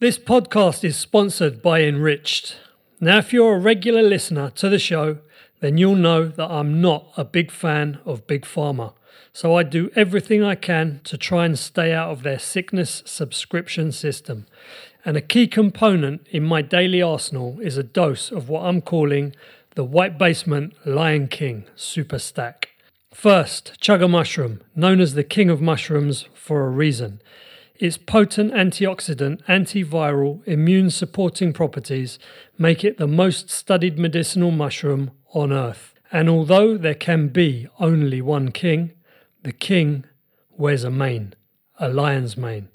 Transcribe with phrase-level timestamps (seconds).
[0.00, 2.54] This podcast is sponsored by Enrichd.
[3.00, 5.18] Now, if you're a regular listener to the show,
[5.60, 8.94] then you'll know that I'm not a big fan of Big Pharma.
[9.34, 13.92] So I do everything I can to try and stay out of their sickness subscription
[13.92, 14.46] system.
[15.04, 19.36] And a key component in my daily arsenal is a dose of what I'm calling
[19.74, 22.70] the White Basement Lion King Super Stack.
[23.12, 27.20] First, chaga mushroom, known as the king of mushrooms for a reason.
[27.80, 32.18] Its potent antioxidant, antiviral, immune supporting properties
[32.58, 35.94] make it the most studied medicinal mushroom on earth.
[36.12, 38.92] And although there can be only one king,
[39.44, 40.04] the king
[40.50, 41.32] wears a mane,
[41.78, 42.68] a lion's mane.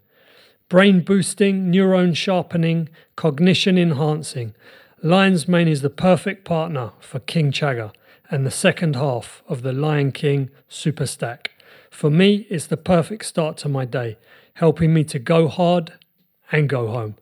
[0.69, 4.55] Brain boosting, neuron sharpening, cognition enhancing.
[5.03, 7.93] Lion's mane is the perfect partner for King Chaga
[8.31, 11.51] and the second half of the Lion King Super Stack.
[11.91, 14.17] For me, it's the perfect start to my day
[14.55, 15.93] helping me to go hard
[16.51, 17.15] and go home.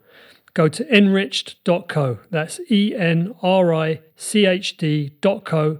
[0.53, 5.79] Go to enrichd.co, that's E N R I C H D.co,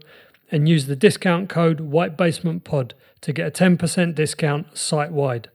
[0.52, 5.50] and use the discount code White Basement Pod to get a 10% discount site wide.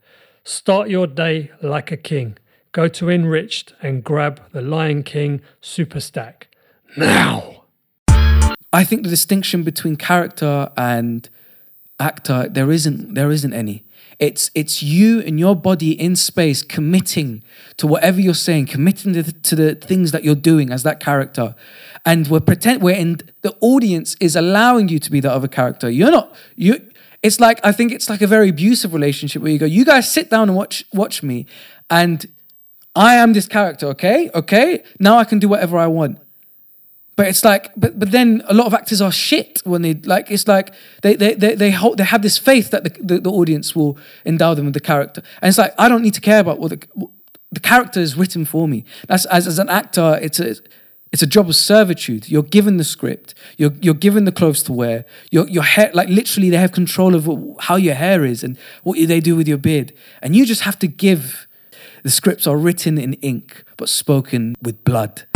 [0.44, 2.38] Start your day like a king.
[2.72, 6.48] Go to Enrichd and grab the Lion King Super Stack
[6.96, 7.64] now.
[8.72, 11.28] I think the distinction between character and
[11.98, 13.84] actor there isn't there isn't any.
[14.18, 17.44] It's it's you and your body in space committing
[17.76, 20.98] to whatever you're saying, committing to the, to the things that you're doing as that
[20.98, 21.54] character,
[22.04, 25.88] and we're pretend we're in the audience is allowing you to be that other character.
[25.88, 26.84] You're not you.
[27.22, 30.10] It's like I think it's like a very abusive relationship where you go, you guys
[30.12, 31.46] sit down and watch watch me,
[31.88, 32.26] and
[32.96, 33.86] I am this character.
[33.88, 34.82] Okay, okay.
[34.98, 36.18] Now I can do whatever I want.
[37.18, 40.30] But it's like, but but then a lot of actors are shit when they like.
[40.30, 43.30] It's like they they they they, hold, they have this faith that the, the, the
[43.32, 46.38] audience will endow them with the character, and it's like I don't need to care
[46.38, 47.08] about what the
[47.50, 48.84] the character is written for me.
[49.08, 50.54] That's as as an actor, it's a
[51.10, 52.28] it's a job of servitude.
[52.28, 53.34] You're given the script.
[53.56, 55.04] You're you're given the clothes to wear.
[55.32, 57.28] Your your hair, like literally, they have control of
[57.62, 60.78] how your hair is and what they do with your beard, and you just have
[60.78, 61.48] to give.
[62.04, 65.26] The scripts are written in ink, but spoken with blood.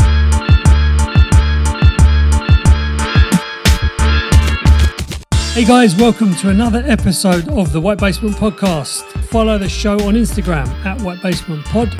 [5.55, 9.03] Hey guys, welcome to another episode of the White Basement Podcast.
[9.27, 11.95] Follow the show on Instagram at White Basement Pod.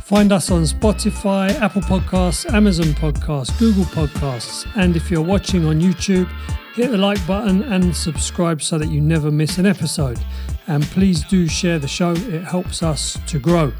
[0.00, 5.80] Find us on Spotify, Apple Podcasts, Amazon Podcasts, Google Podcasts, and if you're watching on
[5.80, 6.30] YouTube,
[6.74, 10.20] hit the like button and subscribe so that you never miss an episode.
[10.68, 13.72] And please do share the show, it helps us to grow.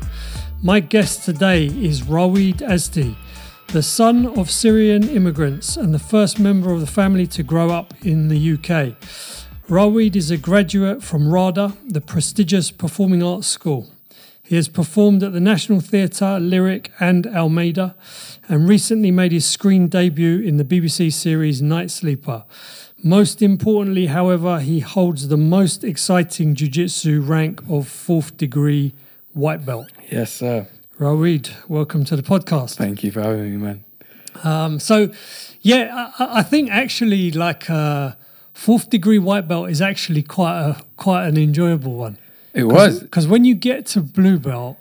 [0.65, 3.15] My guest today is Rawaed Asde
[3.73, 7.95] the son of Syrian immigrants and the first member of the family to grow up
[8.05, 8.95] in the UK.
[9.67, 13.89] Rawaed is a graduate from RADA, the prestigious performing arts school.
[14.43, 17.97] He has performed at the National Theatre, Lyric, and Almeida,
[18.47, 22.45] and recently made his screen debut in the BBC series Night Sleeper.
[23.03, 28.93] Most importantly, however, he holds the most exciting jiu jitsu rank of fourth degree
[29.33, 29.89] white belt.
[30.11, 30.69] Yes, sir.
[31.03, 32.77] Rawaed, welcome to the podcast.
[32.77, 33.85] Thank you for having me, man.
[34.45, 35.13] Um, so,
[35.61, 38.13] yeah, I, I, think actually, like uh,
[38.55, 42.19] fourth degree white belt is actually quite a quite an enjoyable one.
[42.55, 44.77] It was because when you get to blue belt,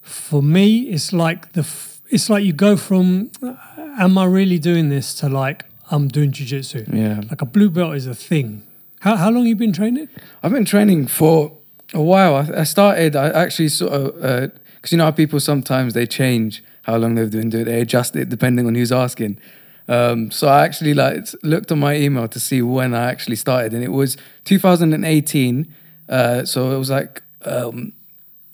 [0.00, 1.68] for me, it's like the
[2.08, 3.30] it's like you go from
[3.76, 6.86] am I really doing this to like I'm doing jiu-jitsu.
[6.90, 8.62] Yeah, like a blue belt is a thing.
[9.00, 10.08] How how long you been training?
[10.42, 11.52] I've been training for
[11.92, 12.36] a while.
[12.36, 13.14] I, I started.
[13.14, 14.24] I actually sort of.
[14.24, 14.48] Uh,
[14.86, 17.62] because you know how people sometimes they change how long they've been doing.
[17.62, 19.40] It, they adjust it depending on who's asking.
[19.88, 23.74] Um, so I actually like looked on my email to see when I actually started,
[23.74, 25.74] and it was 2018.
[26.08, 27.94] Uh, so it was like um,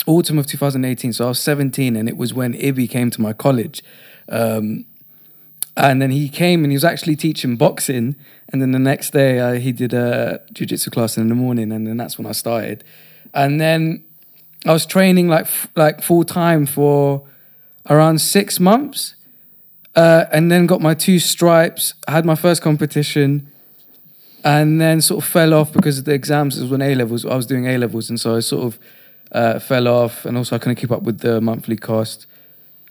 [0.06, 1.12] autumn of 2018.
[1.12, 3.84] So I was 17, and it was when Ibby came to my college.
[4.30, 4.86] Um,
[5.76, 8.16] and then he came and he was actually teaching boxing.
[8.48, 11.86] And then the next day uh, he did a jiu-jitsu class in the morning, and
[11.86, 12.84] then that's when I started.
[13.34, 14.06] And then
[14.64, 17.26] I was training like like full time for
[17.88, 19.14] around six months,
[19.96, 21.94] uh, and then got my two stripes.
[22.06, 23.48] I had my first competition,
[24.44, 26.58] and then sort of fell off because of the exams.
[26.58, 27.26] It was when A levels.
[27.26, 28.78] I was doing A levels, and so I sort of
[29.32, 32.26] uh, fell off, and also I couldn't keep up with the monthly cost.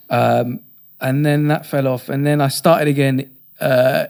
[0.09, 0.59] Um,
[0.99, 4.07] and then that fell off, and then I started again uh,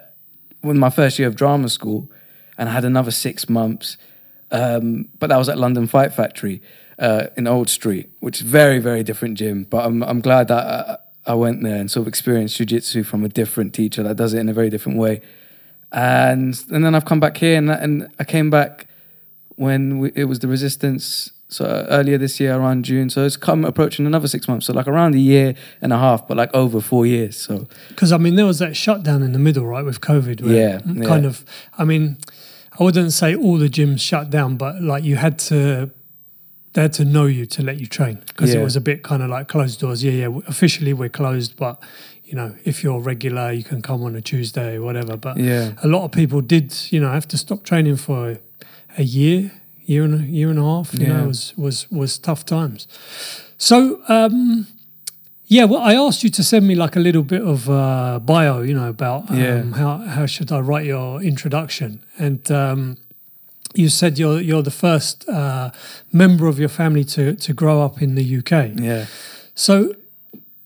[0.63, 2.09] with my first year of drama school,
[2.57, 3.97] and I had another six months.
[4.49, 6.61] Um, but that was at London Fight Factory
[7.01, 9.65] uh, in Old Street, which is very very different gym.
[9.69, 10.63] But I'm I'm glad that
[11.25, 14.33] I, I went there and sort of experienced jujitsu from a different teacher that does
[14.33, 15.21] it in a very different way.
[15.91, 18.87] And and then I've come back here and and I came back
[19.55, 23.09] when we, it was the Resistance So uh, earlier this year, around June.
[23.09, 24.65] So it's come approaching another six months.
[24.67, 27.35] So like around a year and a half, but like over four years.
[27.37, 30.41] So Because I mean, there was that shutdown in the middle, right, with COVID.
[30.41, 31.29] Where Yeah, kind yeah.
[31.29, 31.43] of.
[31.77, 32.17] I mean,
[32.79, 35.91] I wouldn't say all the gyms shut down, but like you had to,
[36.73, 39.21] they had to know you to let you train because it was a bit kind
[39.21, 40.03] of like closed doors.
[40.03, 40.39] Yeah, yeah.
[40.47, 41.81] Officially, we're closed, but
[42.23, 45.17] you know, if you're regular, you can come on a Tuesday, whatever.
[45.17, 48.37] But yeah, a lot of people did, you know, have to stop training for
[48.97, 49.51] a year,
[49.85, 50.93] year and a year and a half.
[50.93, 51.23] You know, Yeah.
[51.23, 52.87] it was was was tough times.
[53.57, 54.67] So, um,
[55.47, 58.61] yeah, well, I asked you to send me like a little bit of uh, bio,
[58.61, 59.63] you know, about um, Yeah.
[59.75, 62.97] how how should I write your introduction, and um,
[63.73, 65.71] you said you're you're the first uh,
[66.11, 68.71] member of your family to to grow up in the UK.
[68.75, 69.05] yeah,
[69.53, 69.95] So,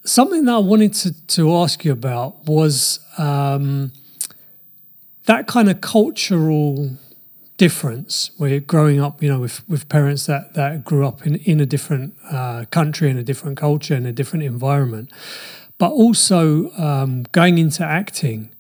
[0.04, 3.92] something that I wanted to, to ask you about was um,
[5.26, 6.92] that kind of cultural
[7.58, 11.36] difference where you're growing up, you know, with, with parents that, that grew up in,
[11.38, 15.10] in a different uh, country, in a different culture, in a different environment,
[15.78, 18.54] but also um, going into acting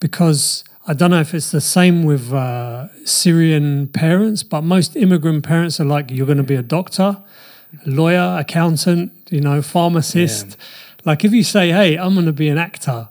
[0.00, 5.44] because I don't know if it's the same with uh, Syrian parents, but most immigrant
[5.44, 7.18] parents are like, you're going to be a doctor,
[7.86, 10.56] a lawyer, accountant, you know, pharmacist.
[11.04, 13.08] Like if you say, hey, I'm going to be an actor,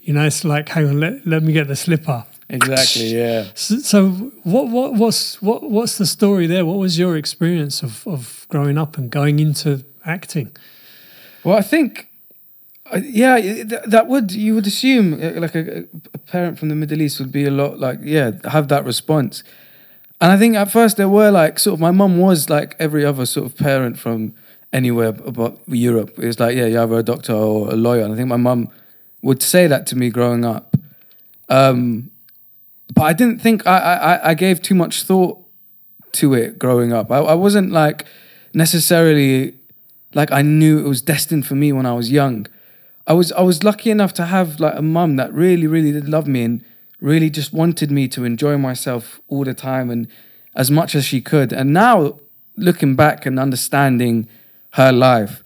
[0.00, 2.24] you know, it's like, hang on, let, let me get the slipper.
[2.48, 3.14] exactly.
[3.14, 3.48] Yeah.
[3.54, 4.08] So, so
[4.44, 6.64] what, what, what's, what, what's the story there?
[6.64, 10.56] What was your experience of, of growing up and going into acting?
[11.44, 12.08] Well, I think,
[12.98, 13.38] yeah,
[13.86, 15.84] that would you would assume uh, like a,
[16.14, 19.42] a parent from the Middle East would be a lot like yeah have that response,
[20.20, 23.04] and I think at first there were like sort of my mum was like every
[23.04, 24.34] other sort of parent from
[24.72, 26.18] anywhere about Europe.
[26.18, 28.36] It was like yeah, you're either a doctor or a lawyer, and I think my
[28.36, 28.68] mum
[29.22, 30.76] would say that to me growing up.
[31.48, 32.10] Um,
[32.94, 35.38] but I didn't think I, I I gave too much thought
[36.12, 37.10] to it growing up.
[37.10, 38.06] I, I wasn't like
[38.54, 39.54] necessarily
[40.14, 42.46] like I knew it was destined for me when I was young.
[43.10, 46.08] I was I was lucky enough to have like a mum that really really did
[46.08, 46.64] love me and
[47.00, 50.06] really just wanted me to enjoy myself all the time and
[50.54, 51.52] as much as she could.
[51.52, 52.20] And now
[52.56, 54.28] looking back and understanding
[54.74, 55.42] her life,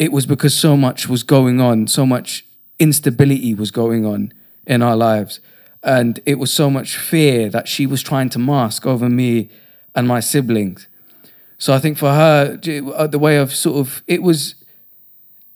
[0.00, 2.44] it was because so much was going on, so much
[2.80, 4.32] instability was going on
[4.66, 5.38] in our lives.
[5.84, 9.50] And it was so much fear that she was trying to mask over me
[9.94, 10.88] and my siblings.
[11.58, 12.58] So I think for her,
[12.96, 14.56] uh, the way of sort of it was,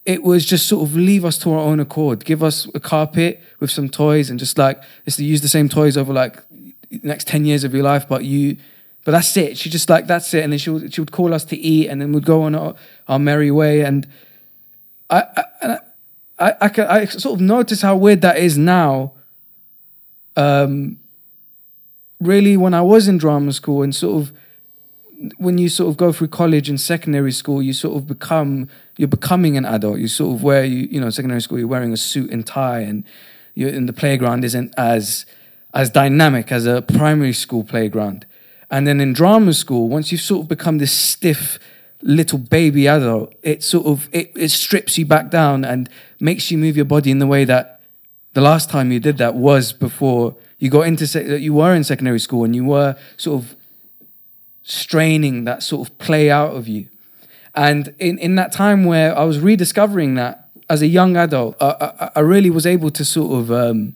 [0.06, 3.42] it was just sort of leave us to our own accord, give us a carpet
[3.58, 6.42] with some toys, and just like to use the same toys over like
[7.02, 8.08] next ten years of your life.
[8.08, 8.56] But you,
[9.04, 9.58] but that's it.
[9.58, 11.88] She just like that's it, and then she would she would call us to eat,
[11.88, 12.76] and then we'd go on our,
[13.08, 13.80] our merry way.
[13.80, 14.06] And
[15.10, 15.24] I,
[15.60, 15.78] I,
[16.38, 19.12] I, I, I sort of notice how weird that is now.
[20.36, 21.00] Um,
[22.20, 24.32] really, when I was in drama school and sort of
[25.38, 29.08] when you sort of go through college and secondary school, you sort of become you're
[29.08, 29.98] becoming an adult.
[29.98, 32.80] You sort of wear you you know secondary school you're wearing a suit and tie,
[32.80, 33.04] and
[33.54, 35.26] you're in the playground isn't as
[35.74, 38.26] as dynamic as a primary school playground.
[38.70, 41.58] And then in drama school, once you've sort of become this stiff
[42.02, 45.88] little baby adult, it sort of it, it strips you back down and
[46.20, 47.80] makes you move your body in the way that
[48.34, 51.84] the last time you did that was before you got into sec- you were in
[51.84, 53.56] secondary school and you were sort of
[54.68, 56.88] straining that sort of play out of you.
[57.54, 61.92] And in, in that time where I was rediscovering that as a young adult, I,
[62.00, 63.94] I, I really was able to sort of um,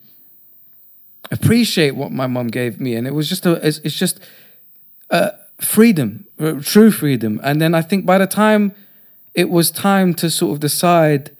[1.33, 2.95] appreciate what my mum gave me.
[2.95, 4.21] And it was just, a, it's, it's just
[5.11, 7.41] uh, freedom, uh, true freedom.
[7.43, 8.73] And then I think by the time
[9.35, 11.37] it was time to sort of decide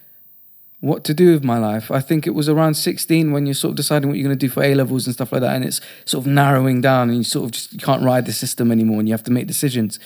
[0.81, 1.91] what to do with my life.
[1.91, 4.47] I think it was around 16 when you're sort of deciding what you're going to
[4.47, 5.55] do for A levels and stuff like that.
[5.55, 8.33] And it's sort of narrowing down and you sort of just you can't ride the
[8.33, 10.01] system anymore and you have to make decisions.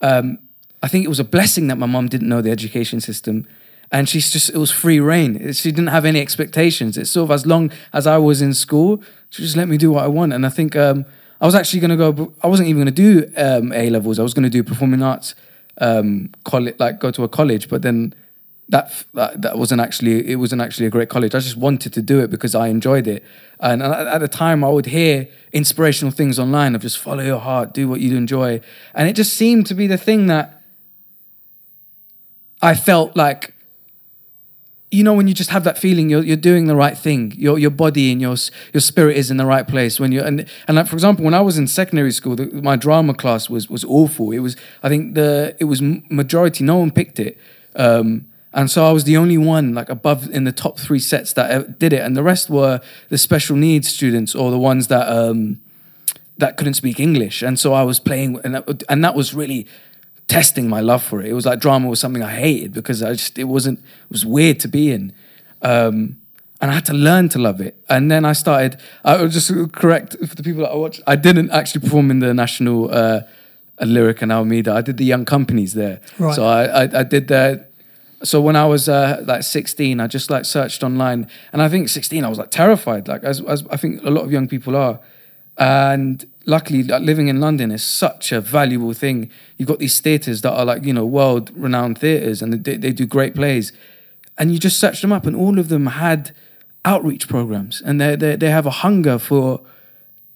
[0.00, 0.38] Um,
[0.82, 3.46] I think it was a blessing that my mum didn't know the education system.
[3.92, 5.52] And she's just, it was free reign.
[5.52, 6.98] She didn't have any expectations.
[6.98, 9.92] It's sort of as long as I was in school, she just let me do
[9.92, 10.32] what I want.
[10.32, 11.04] And I think um,
[11.40, 14.18] I was actually going to go, I wasn't even going to do um, A levels.
[14.18, 15.34] I was going to do performing arts,
[15.78, 17.68] um, college, like go to a college.
[17.68, 18.12] But then
[18.68, 21.34] that, that that wasn't actually it wasn't actually a great college.
[21.34, 23.24] I just wanted to do it because I enjoyed it.
[23.60, 27.72] And at the time, I would hear inspirational things online of just follow your heart,
[27.72, 28.60] do what you enjoy,
[28.92, 30.62] and it just seemed to be the thing that
[32.60, 33.52] I felt like.
[34.92, 37.32] You know when you just have that feeling you're you're doing the right thing.
[37.36, 38.36] Your your body and your
[38.72, 40.00] your spirit is in the right place.
[40.00, 42.76] When you and and like for example, when I was in secondary school, the, my
[42.76, 44.30] drama class was was awful.
[44.30, 46.64] It was I think the it was majority.
[46.64, 47.36] No one picked it.
[47.74, 48.26] Um,
[48.56, 51.78] and so I was the only one like above in the top three sets that
[51.78, 55.60] did it, and the rest were the special needs students or the ones that um,
[56.38, 57.42] that couldn't speak English.
[57.42, 59.66] And so I was playing, and that, and that was really
[60.26, 61.26] testing my love for it.
[61.26, 64.24] It was like drama was something I hated because I just it wasn't it was
[64.24, 65.12] weird to be in.
[65.60, 66.16] Um,
[66.58, 67.76] and I had to learn to love it.
[67.90, 68.80] And then I started.
[69.04, 71.02] I will just correct for the people that I watch.
[71.06, 73.20] I didn't actually perform in the national uh,
[73.84, 74.72] lyric and Almeida.
[74.72, 76.00] I did the young companies there.
[76.18, 76.34] Right.
[76.34, 77.72] So I, I, I did that.
[78.26, 81.88] So when I was uh, like 16, I just like searched online, and I think
[81.88, 84.76] 16, I was like terrified, like as, as I think a lot of young people
[84.76, 85.00] are.
[85.58, 89.30] And luckily, like, living in London is such a valuable thing.
[89.56, 92.92] You've got these theatres that are like you know world renowned theatres, and they, they
[92.92, 93.72] do great plays.
[94.38, 96.32] And you just search them up, and all of them had
[96.84, 99.60] outreach programs, and they they they have a hunger for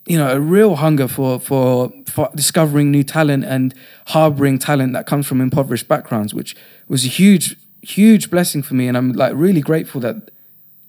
[0.07, 3.75] you know, a real hunger for, for, for discovering new talent and
[4.09, 6.57] harboring talent that comes from impoverished backgrounds, which
[6.89, 8.89] was a huge, huge blessing for me.
[8.89, 10.31] And I'm like really grateful that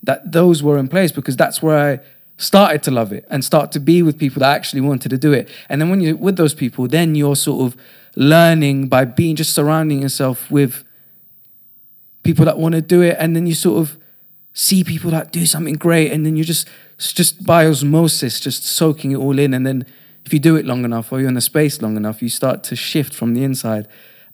[0.03, 1.99] that those were in place because that's where I
[2.37, 5.31] started to love it and start to be with people that actually wanted to do
[5.31, 5.47] it.
[5.69, 7.79] And then when you're with those people, then you're sort of
[8.15, 10.83] learning by being just surrounding yourself with
[12.23, 13.15] people that want to do it.
[13.19, 13.97] And then you sort of
[14.53, 16.11] see people that do something great.
[16.11, 16.67] And then you just
[16.97, 19.53] just by osmosis, just soaking it all in.
[19.53, 19.85] And then
[20.25, 22.63] if you do it long enough or you're in the space long enough, you start
[22.65, 23.87] to shift from the inside.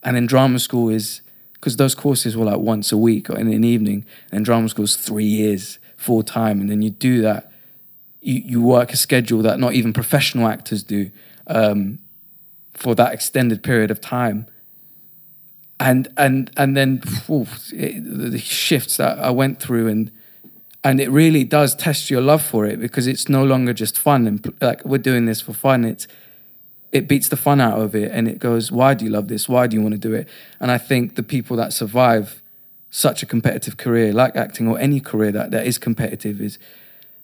[0.04, 1.22] And then drama school is,
[1.60, 4.86] because those courses were like once a week or in an evening, and drama school
[4.86, 6.62] is three years full time.
[6.62, 7.52] And then you do that,
[8.22, 11.12] you, you work a schedule that not even professional actors do
[11.48, 12.00] um,
[12.74, 14.48] for that extended period of time.
[15.80, 17.04] And and and then
[17.72, 20.12] it, the shifts that I went through and
[20.84, 24.26] and it really does test your love for it because it's no longer just fun
[24.26, 26.08] and like we're doing this for fun it's
[26.92, 29.48] it beats the fun out of it and it goes why do you love this?
[29.50, 30.28] Why do you want to do it?
[30.60, 32.42] And i think the people that survive
[32.90, 36.58] such a competitive career like acting or any career that, that is competitive is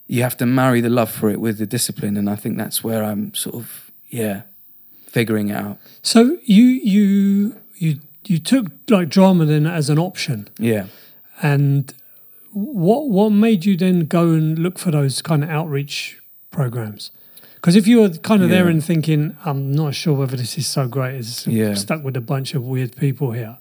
[0.08, 2.18] you have to marry the love for it with the discipline.
[2.18, 4.44] And i think that's where i'm sort of yeah
[5.14, 5.78] figuring it out.
[6.02, 10.88] So you you you you took like drama then as an option, yeah.
[11.42, 11.94] And
[12.52, 17.12] what what made you then go and look for those kind of outreach programs?
[17.64, 20.68] Because if you were kind of there and thinking, I'm not sure whether this is
[20.68, 21.76] so great, it's Yeah.
[21.76, 23.58] stuck with a bunch of weird people here.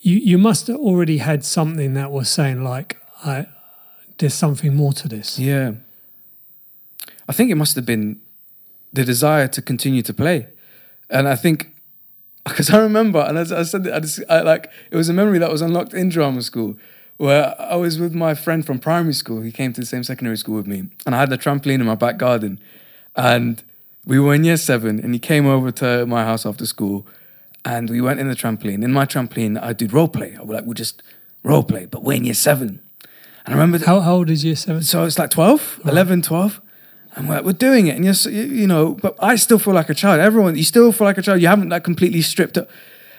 [0.00, 3.46] You you must have already had something that was saying like, I
[4.18, 5.38] there's something more to this.
[5.38, 5.74] Yeah.
[7.28, 8.18] I think it must have been
[8.92, 10.48] the desire to continue to play.
[11.08, 11.68] And I think,
[12.44, 15.38] because I remember, and as I said, I just, I, like, it was a memory
[15.38, 16.76] that was unlocked in drama school
[17.16, 19.40] where I was with my friend from primary school.
[19.42, 20.88] He came to the same secondary school with me.
[21.06, 22.58] And I had the trampoline in my back garden.
[23.16, 23.62] And
[24.04, 27.06] we were in year seven, and he came over to my house after school.
[27.64, 28.84] And we went in the trampoline.
[28.84, 30.36] In my trampoline, I did role play.
[30.38, 31.02] I was like, we just
[31.42, 32.80] role play, but we're in year seven.
[33.46, 34.82] And I remember How, how old is year seven?
[34.82, 36.60] so it's like 12, 11, 12.
[37.16, 37.96] And we're, we're doing it.
[37.96, 40.20] And you're, you know, but I still feel like a child.
[40.20, 41.40] Everyone, you still feel like a child.
[41.40, 42.68] You haven't like completely stripped up.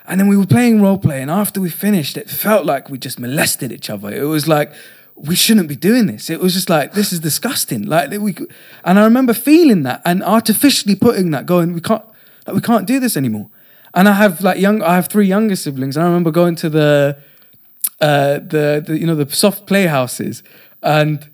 [0.08, 1.22] And then we were playing role play.
[1.22, 4.12] And after we finished, it felt like we just molested each other.
[4.12, 4.72] It was like,
[5.16, 6.30] we shouldn't be doing this.
[6.30, 7.84] It was just like, this is disgusting.
[7.84, 8.36] Like we,
[8.84, 12.04] and I remember feeling that and artificially putting that, going, we can't,
[12.46, 13.50] like, we can't do this anymore.
[13.94, 15.96] And I have like young, I have three younger siblings.
[15.96, 17.18] And I remember going to the,
[18.02, 20.44] uh, the, the you know the soft playhouses
[20.84, 21.30] and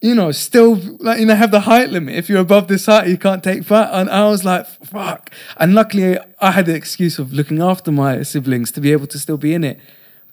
[0.00, 3.08] you know still like you know have the height limit if you're above this height
[3.08, 7.18] you can't take part and I was like fuck and luckily I had the excuse
[7.18, 9.78] of looking after my siblings to be able to still be in it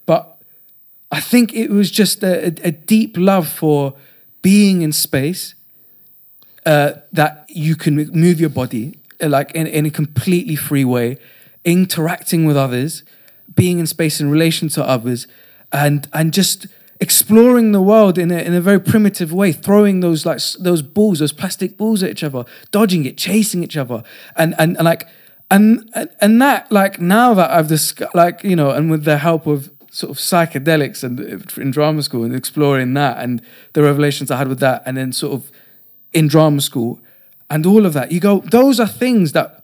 [0.06, 0.33] but
[1.14, 3.94] I think it was just a, a, a deep love for
[4.42, 5.54] being in space
[6.66, 11.18] uh, that you can move your body uh, like in, in a completely free way,
[11.64, 13.04] interacting with others,
[13.56, 15.28] being in space in relation to others,
[15.72, 16.66] and and just
[17.00, 21.20] exploring the world in a, in a very primitive way, throwing those like those balls,
[21.20, 24.04] those plastic balls at each other, dodging it, chasing each other,
[24.36, 25.08] and and, and like
[25.52, 25.90] and
[26.22, 29.70] and- that like now that I've discussed like you know, and with the help of
[29.94, 34.38] sort of psychedelics and uh, in drama school and exploring that and the revelations I
[34.38, 35.52] had with that, and then sort of
[36.12, 37.00] in drama school
[37.48, 38.12] and all of that.
[38.12, 39.64] You go, those are things that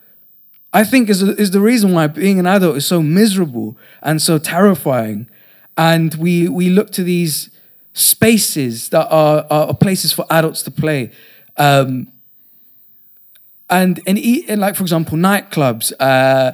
[0.72, 4.38] I think is, is the reason why being an adult is so miserable and so
[4.38, 5.28] terrifying.
[5.76, 7.50] And we, we look to these
[7.94, 11.12] spaces that are, are places for adults to play.
[11.58, 12.12] Um,
[13.68, 16.54] and, and, and like, for example, nightclubs, uh,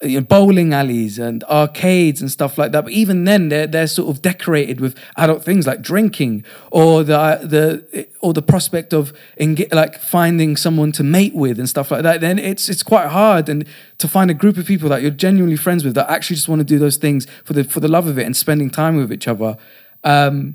[0.00, 2.84] you know, bowling alleys and arcades and stuff like that.
[2.84, 7.40] But even then, they're they're sort of decorated with adult things like drinking or the
[7.42, 12.02] the or the prospect of enga- like finding someone to mate with and stuff like
[12.04, 12.20] that.
[12.20, 13.66] Then it's it's quite hard and
[13.98, 16.60] to find a group of people that you're genuinely friends with that actually just want
[16.60, 19.12] to do those things for the for the love of it and spending time with
[19.12, 19.56] each other.
[20.04, 20.54] Um,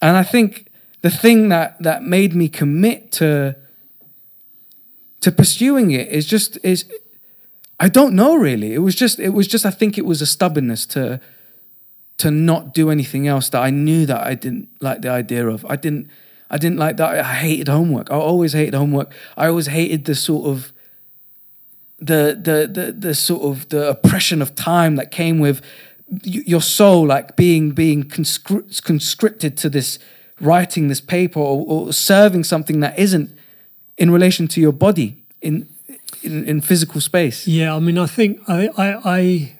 [0.00, 0.68] and I think
[1.00, 3.56] the thing that that made me commit to
[5.20, 6.84] to pursuing it is just is
[7.80, 8.74] I don't know really.
[8.74, 11.20] It was just it was just I think it was a stubbornness to
[12.18, 15.64] to not do anything else that I knew that I didn't like the idea of.
[15.66, 16.08] I didn't
[16.50, 17.18] I didn't like that.
[17.18, 18.10] I hated homework.
[18.10, 19.12] I always hated homework.
[19.36, 20.72] I always hated the sort of
[21.98, 25.62] the the the the sort of the oppression of time that came with
[26.24, 29.98] your soul like being being conscri- conscripted to this
[30.40, 33.30] writing this paper or, or serving something that isn't
[33.98, 35.68] in relation to your body in
[36.28, 37.46] in, in physical space.
[37.48, 39.52] Yeah, I mean, I think I I I,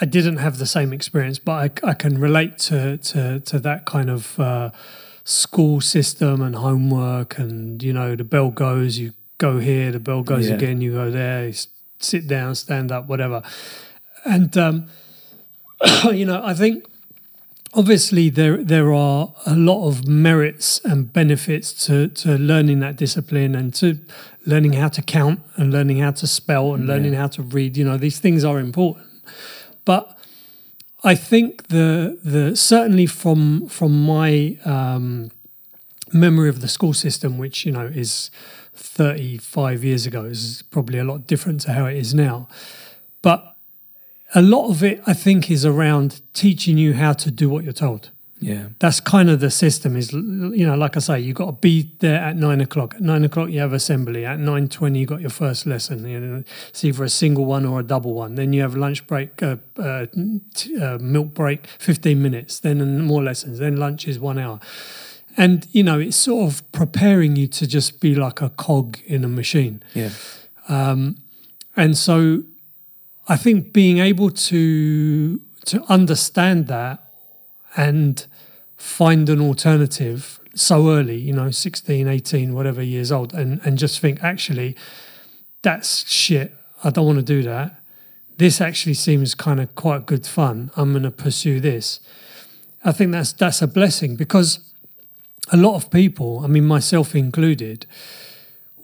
[0.00, 1.52] I didn't have the same experience, but
[1.84, 4.70] I, I can relate to to to that kind of uh,
[5.24, 10.22] school system and homework, and you know, the bell goes, you go here, the bell
[10.22, 10.54] goes Yeah.
[10.56, 11.54] again, you go there, you
[11.98, 13.42] sit down, stand up, whatever,
[14.24, 14.86] and um,
[16.12, 16.84] you know, I think
[17.72, 23.54] obviously there there are a lot of merits and benefits to to learning that discipline
[23.54, 23.98] and to
[24.46, 27.84] learning how to count and learning how to spell and learning how to read you
[27.84, 29.06] know these things are important.
[29.84, 30.16] But
[31.02, 35.30] i think the the certainly from from my um
[36.12, 38.30] memory of the school system which you know is
[38.74, 42.48] 35 years ago is probably a lot different to how it is now.
[43.22, 43.54] But
[44.34, 47.72] a lot of it i think is around teaching you how to do what you're
[47.72, 48.10] told
[48.40, 48.66] Yeah.
[48.78, 51.92] that's kind of the system is you know like i say you've got to be
[52.00, 52.94] there at nine o'clock.
[52.94, 54.26] At nine o'clock you have assembly.
[54.26, 57.80] At 9.20 you got your first lesson you know, it's either a single one or
[57.80, 58.34] a double one.
[58.34, 60.06] Then you have lunch break uh, uh,
[60.54, 64.58] t- uh, milk break 15 minutes then more lessons then lunch is one hour.
[65.36, 69.24] And you know it's sort of preparing you to just be like a cog in
[69.24, 69.82] a machine.
[69.94, 70.10] Yeah.
[70.68, 72.42] and so
[73.28, 77.03] I think being able to to understand that
[77.76, 78.26] and
[78.76, 84.00] find an alternative so early, you know, 16, 18, whatever years old, and, and just
[84.00, 84.76] think, actually,
[85.62, 86.54] that's shit.
[86.82, 87.80] I don't want to do that.
[88.36, 90.70] This actually seems kind of quite good fun.
[90.76, 92.00] I'm going to pursue this.
[92.84, 94.58] I think that's that's a blessing because
[95.50, 97.86] a lot of people, I mean myself included,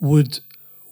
[0.01, 0.41] would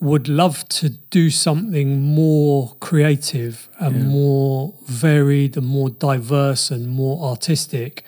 [0.00, 4.02] would love to do something more creative and Yeah.
[4.04, 8.04] more varied and more diverse and more artistic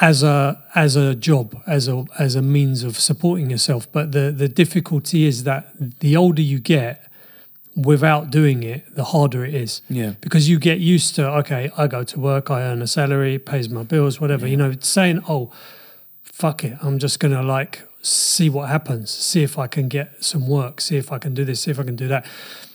[0.00, 4.30] as a as a job as a as a means of supporting yourself but the
[4.30, 5.66] the difficulty is that
[6.00, 7.02] the older you get
[7.76, 10.12] without doing it the harder it is Yeah.
[10.20, 13.68] because you get used to okay i go to work i earn a salary pays
[13.68, 15.50] my bills whatever you know saying oh
[16.22, 20.46] fuck it i'm just gonna like see what happens see if i can get some
[20.46, 22.24] work see if i can do this see if i can do that.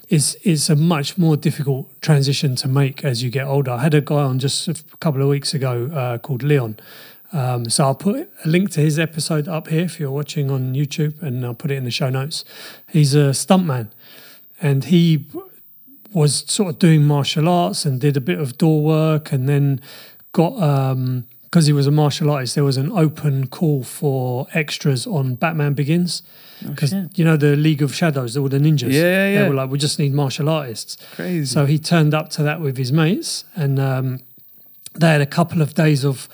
[0.09, 3.71] Is it's a much more difficult transition to make as you get older.
[3.71, 6.77] I had a guy on just a couple of weeks ago uh, called leon.
[7.31, 10.75] Um, so I'll put a link to his episode up here if you're watching on
[10.75, 12.45] YouTube, and I'll put it in the show notes.
[12.89, 13.88] He's a stuntman,
[14.62, 15.25] and he
[16.13, 19.81] was sort of doing martial arts and did a bit of door work and then
[20.31, 25.05] got um because he was a martial artist there was an open call for extras
[25.05, 26.23] on batman begins
[26.65, 27.15] because shit.
[27.19, 29.77] you know the league of shadows all the ninjas Yeah, yeah, they were like we
[29.77, 31.45] just need martial artists Crazy.
[31.45, 34.19] so he turned up to that with his mates, and um,
[34.95, 36.27] they had a couple of days of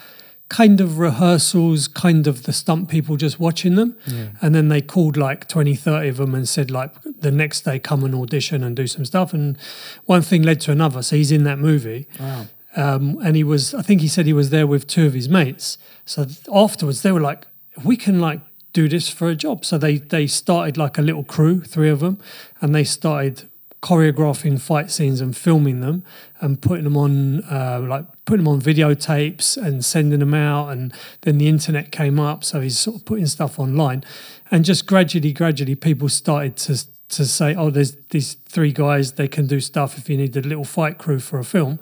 [0.47, 3.95] kind of rehearsals, kind of the stunt people just watching them.
[4.41, 7.77] And then they called like 20, 30 of them and said, like, the next day
[7.77, 9.31] come and audition and do some stuff.
[9.31, 9.57] And
[10.05, 11.03] one thing led to another.
[11.03, 12.07] So he's in that movie.
[12.19, 12.47] wow.
[12.75, 15.27] Um, and he was, I think he said he was there with two of his
[15.27, 15.77] mates.
[16.05, 17.47] So afterwards, they were like,
[17.83, 18.41] we can like
[18.73, 19.65] do this for a job.
[19.65, 22.19] So they they started like a little crew, three of them,
[22.61, 23.49] and they started
[23.81, 26.03] choreographing fight scenes and filming them
[26.41, 30.69] and putting them on uh, like putting them on videotapes and sending them out.
[30.69, 34.03] And then the internet came up, so he's sort of putting stuff online,
[34.51, 39.27] and just gradually, gradually, people started to to say, oh, there's these three guys, they
[39.27, 41.79] can do stuff if you need a little fight crew for a film.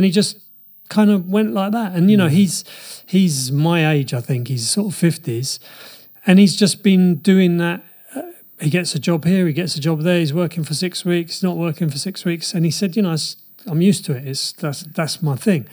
[0.00, 0.38] And he just
[0.88, 1.92] kind of went like that.
[1.94, 2.64] And, you know, he's
[3.04, 4.48] he's my age, I think.
[4.48, 5.58] He's sort of 50s.
[6.26, 7.84] And he's just been doing that.
[8.16, 8.22] Uh,
[8.62, 11.42] he gets a job here, he gets a job there, he's working for six weeks,
[11.42, 12.54] not working for six weeks.
[12.54, 13.14] And he said, you know,
[13.66, 14.26] I'm used to it.
[14.26, 15.68] It's that's that's my thing.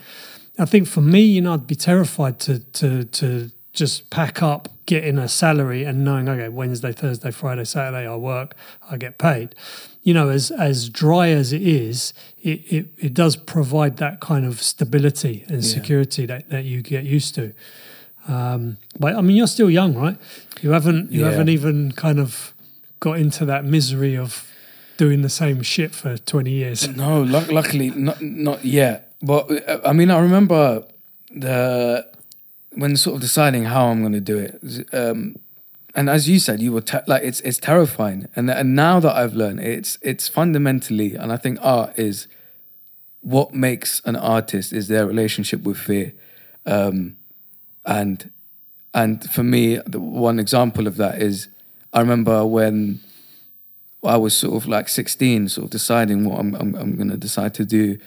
[0.58, 4.68] I think for me, you know, I'd be terrified to to to just pack up,
[4.84, 8.54] get in a salary, and knowing okay, Wednesday, Thursday, Friday, Saturday, I work,
[8.90, 9.54] I get paid.
[10.08, 12.14] You know, as as dry as it is,
[12.50, 15.72] it it, it does provide that kind of stability and Yeah.
[15.78, 17.44] security that, that you get used to.
[18.26, 20.16] Um, but I mean, you're still young, right?
[20.62, 21.30] You haven't you Yeah.
[21.30, 22.54] haven't even kind of
[23.00, 24.30] got into that misery of
[24.96, 26.88] doing the same shit for twenty years.
[26.96, 28.98] No, luck luckily not not yet.
[29.22, 30.84] But uh, I mean, I remember
[31.40, 32.06] the
[32.80, 34.52] when sort of deciding how I'm going to do it.
[34.94, 35.36] Um,
[35.94, 38.28] and as you said, you were like it's it's terrifying.
[38.36, 42.28] And and now that I've learned, it's it's fundamentally, and I think art is
[43.20, 46.12] what makes an artist is their relationship with fear,
[46.66, 47.16] um,
[47.84, 48.30] and
[48.94, 51.48] and for me, the one example of that is
[51.92, 53.00] I remember when
[54.04, 57.16] I was sort of like 16, sort of deciding what I'm I'm, I'm going to
[57.16, 57.98] decide to do,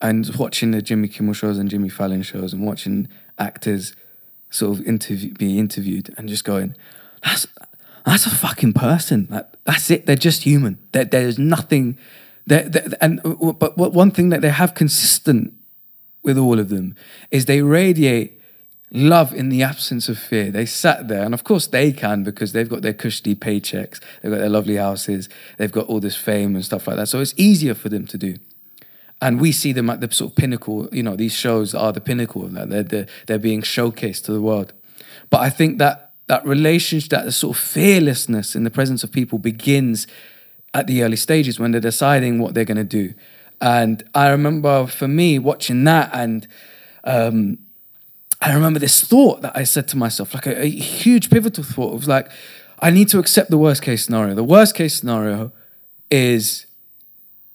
[0.00, 3.94] and watching the Jimmy Kimmel shows and Jimmy Fallon shows, and watching actors
[4.50, 6.74] sort of interview, be interviewed, and just going,
[7.24, 7.46] that's
[8.04, 9.26] that's a fucking person.
[9.30, 10.06] That, that's it.
[10.06, 10.78] They're just human.
[10.92, 11.98] There, there's nothing.
[12.46, 13.20] They're, they're, and
[13.58, 15.52] but one thing that they have consistent
[16.22, 16.94] with all of them
[17.30, 18.40] is they radiate
[18.90, 20.50] love in the absence of fear.
[20.50, 24.32] They sat there, and of course they can because they've got their cushy paychecks, they've
[24.32, 25.28] got their lovely houses,
[25.58, 27.08] they've got all this fame and stuff like that.
[27.08, 28.36] So it's easier for them to do.
[29.20, 30.88] And we see them at the sort of pinnacle.
[30.92, 32.70] You know, these shows are the pinnacle of that.
[32.70, 34.72] They're they're, they're being showcased to the world.
[35.28, 39.38] But I think that that relationship, that sort of fearlessness in the presence of people
[39.38, 40.06] begins
[40.74, 43.14] at the early stages when they're deciding what they're going to do.
[43.60, 46.46] And I remember for me watching that, and
[47.04, 47.58] um,
[48.40, 51.94] I remember this thought that I said to myself, like a, a huge pivotal thought
[51.94, 52.30] of like,
[52.80, 54.34] I need to accept the worst case scenario.
[54.34, 55.50] The worst case scenario
[56.10, 56.66] is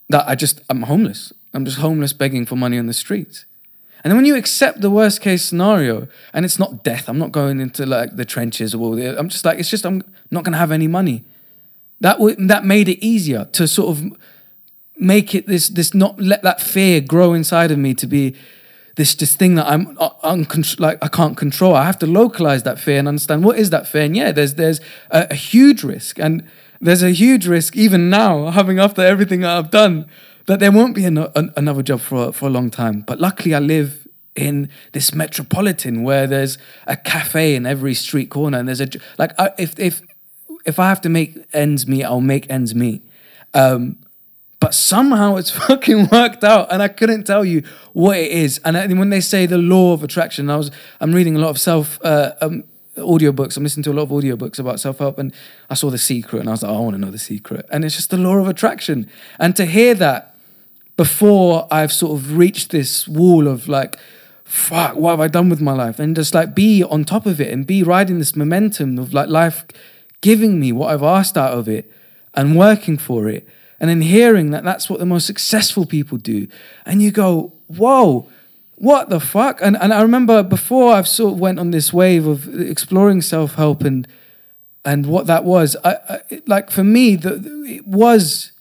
[0.10, 1.32] that I just, I'm homeless.
[1.54, 3.46] I'm just homeless begging for money on the streets.
[4.04, 7.32] And then when you accept the worst case scenario, and it's not death, I'm not
[7.32, 10.44] going into like the trenches or all the, I'm just like, it's just, I'm not
[10.44, 11.24] going to have any money.
[12.02, 14.18] That, w- that made it easier to sort of
[14.98, 18.36] make it this, this not let that fear grow inside of me to be
[18.96, 21.74] this, this thing that I'm uh, uncon- like, I can't control.
[21.74, 24.04] I have to localize that fear and understand what is that fear.
[24.04, 26.20] And yeah, there's, there's a, a huge risk.
[26.20, 26.44] And
[26.82, 30.06] there's a huge risk even now, having after everything that I've done,
[30.46, 33.02] that there won't be an, an, another job for for a long time.
[33.02, 38.58] But luckily, I live in this metropolitan where there's a cafe in every street corner,
[38.58, 40.02] and there's a like I, if if
[40.66, 43.06] if I have to make ends meet, I'll make ends meet.
[43.54, 43.98] Um,
[44.60, 48.60] but somehow it's fucking worked out, and I couldn't tell you what it is.
[48.64, 51.60] And when they say the law of attraction, I was I'm reading a lot of
[51.60, 52.64] self uh, um,
[52.98, 53.58] audiobooks.
[53.58, 55.34] I'm listening to a lot of audiobooks about self help, and
[55.70, 57.66] I saw the secret, and I was like, oh, I want to know the secret.
[57.72, 60.33] And it's just the law of attraction, and to hear that
[60.96, 63.98] before I've sort of reached this wall of like,
[64.44, 66.00] fuck, what have I done with my life?
[66.00, 69.30] And just like be on top of it and be riding this momentum of like
[69.30, 69.66] life
[70.22, 71.92] giving me what I've asked out of it
[72.34, 73.48] and working for it.
[73.80, 76.48] And then hearing that that's what the most successful people do.
[76.86, 78.30] And you go, whoa,
[78.76, 79.60] what the fuck?
[79.62, 83.56] And, and I remember before I've sort of went on this wave of exploring self
[83.56, 84.08] help and
[84.86, 85.76] and what that was.
[85.84, 87.36] I, I, like for me, the,
[87.68, 88.53] it was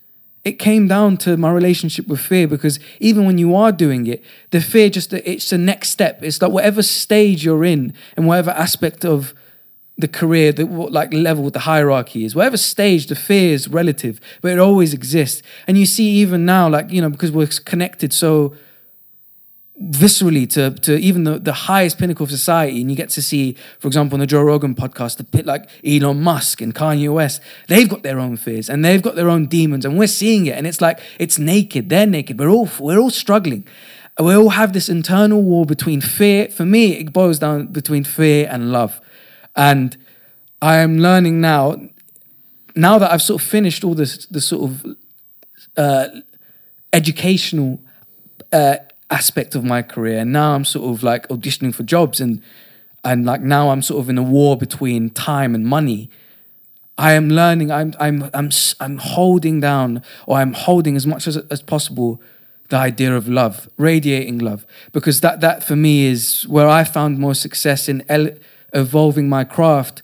[0.45, 4.25] it came down to my relationship with fear because even when you are doing it,
[4.51, 6.23] the fear just it's the next step.
[6.23, 9.35] It's like whatever stage you're in and whatever aspect of
[9.97, 14.51] the career, the like level the hierarchy is, whatever stage the fear is relative, but
[14.53, 15.43] it always exists.
[15.69, 18.57] And you see even now, like you know, because we're connected so
[19.81, 23.57] viscerally to, to even the, the highest pinnacle of society and you get to see
[23.79, 27.41] for example on the joe rogan podcast the pit like elon musk and kanye west
[27.69, 30.57] they've got their own fears and they've got their own demons and we're seeing it
[30.59, 33.67] and it's like it's naked they're naked we're all we're all struggling.
[34.21, 38.47] We all have this internal war between fear for me it boils down between fear
[38.51, 39.01] and love.
[39.57, 39.97] And
[40.61, 41.77] i am learning now
[42.77, 44.97] now that i've sort of finished all this the sort of
[45.77, 46.07] uh,
[46.93, 47.81] educational
[48.53, 48.77] uh,
[49.13, 50.19] aspect of my career.
[50.19, 52.43] And now I'm sort of like auditioning for jobs and
[53.05, 56.11] and like now I'm sort of in a war between time and money.
[56.99, 57.71] I am learning.
[57.71, 62.21] I'm I'm I'm I'm holding down, or I'm holding as much as as possible
[62.69, 67.19] the idea of love, radiating love, because that that for me is where I found
[67.19, 68.37] more success in ele-
[68.73, 70.03] evolving my craft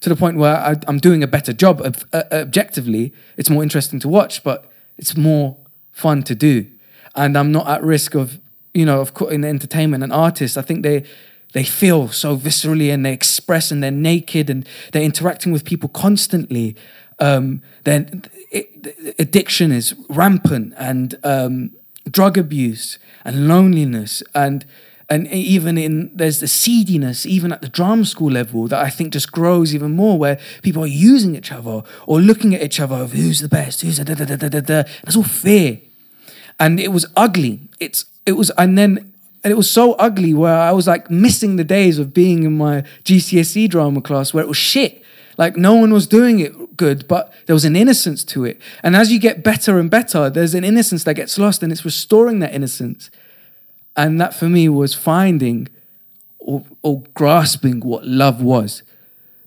[0.00, 1.80] to the point where I, am doing a better job.
[2.12, 5.56] uh, objectively, it's more interesting to watch, but it's more
[5.92, 6.66] fun to do,
[7.14, 8.39] and I'm not at risk of
[8.74, 11.04] you know, of course, in entertainment and artists, I think they
[11.52, 15.88] they feel so viscerally and they express and they're naked and they're interacting with people
[15.88, 16.76] constantly.
[17.18, 18.22] Um, then
[19.18, 21.72] addiction is rampant and um,
[22.10, 24.64] drug abuse and loneliness and
[25.10, 29.12] and even in there's the seediness even at the drama school level that I think
[29.12, 32.94] just grows even more where people are using each other or looking at each other
[32.94, 34.82] of who's the best who's the da da da da da da.
[35.02, 35.80] That's all fear,
[36.58, 37.60] and it was ugly.
[37.80, 41.56] It's it was, and then and it was so ugly where I was like missing
[41.56, 45.02] the days of being in my GCSE drama class where it was shit.
[45.38, 48.60] Like no one was doing it good, but there was an innocence to it.
[48.82, 51.84] And as you get better and better, there's an innocence that gets lost, and it's
[51.84, 53.10] restoring that innocence.
[53.96, 55.68] And that for me was finding
[56.38, 58.82] or, or grasping what love was.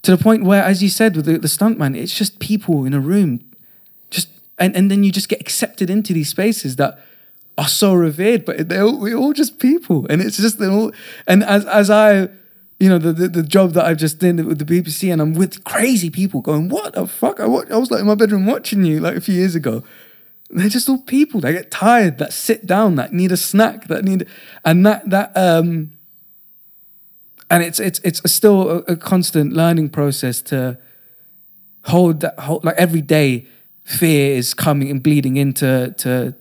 [0.03, 2.93] to the point where, as you said with the, the stuntman, it's just people in
[2.93, 3.39] a room,
[4.09, 6.99] just and, and then you just get accepted into these spaces that
[7.57, 10.91] are so revered, but they're all, we're all just people, and it's just all.
[11.27, 12.29] And as as I,
[12.79, 15.33] you know, the, the the job that I've just done with the BBC, and I'm
[15.33, 18.45] with crazy people going, "What the fuck?" I, wa- I was like in my bedroom
[18.45, 19.83] watching you like a few years ago.
[20.49, 24.03] They're just all people that get tired, that sit down, that need a snack, that
[24.03, 24.27] need,
[24.65, 25.91] and that that um.
[27.49, 30.79] And it's it's it's still a, a constant learning process to
[31.85, 33.45] hold that hold like every day
[33.83, 36.33] fear is coming and bleeding into to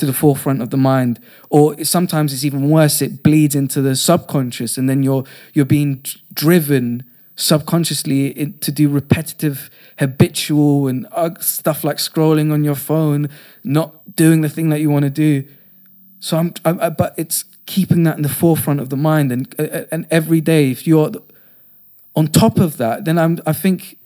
[0.00, 3.94] to the forefront of the mind or sometimes it's even worse it bleeds into the
[3.94, 7.04] subconscious and then you're you're being driven
[7.40, 13.28] subconsciously to do repetitive habitual and uh, stuff like scrolling on your phone
[13.64, 15.46] not doing the thing that you want to do.
[16.18, 19.54] So i'm I, I, but it's keeping that in the forefront of the mind and
[19.58, 21.12] uh, and every day if you're
[22.14, 23.96] on top of that then i'm i think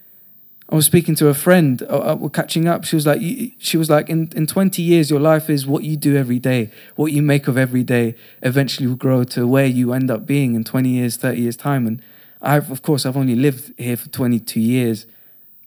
[0.75, 1.81] I was speaking to a friend.
[1.85, 2.83] Uh, uh, we're catching up.
[2.83, 3.21] She was like,
[3.59, 6.69] she was like, in, in 20 years, your life is what you do every day,
[6.97, 8.17] what you make of every day.
[8.43, 11.87] Eventually, will grow to where you end up being in 20 years, 30 years time.
[11.87, 12.03] And
[12.43, 15.07] I've, of course, I've only lived here for 22 years,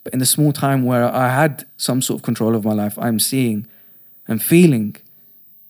[0.03, 2.99] but in the small time where I had some sort of control of my life,
[2.99, 3.65] I'm seeing
[4.27, 4.97] and feeling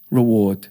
[0.10, 0.70] reward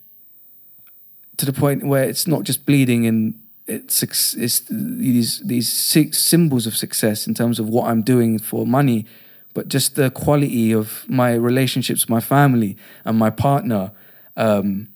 [1.37, 5.68] to the point where it's not just bleeding in it's, it's these these
[6.16, 9.07] symbols of success in terms of what I'm doing for money,
[9.55, 13.90] but just the quality of my relationships, my family, and my partner,
[14.37, 14.88] um,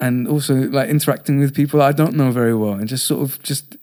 [0.00, 3.42] and also like interacting with people I don't know very well, and just sort of
[3.42, 3.76] just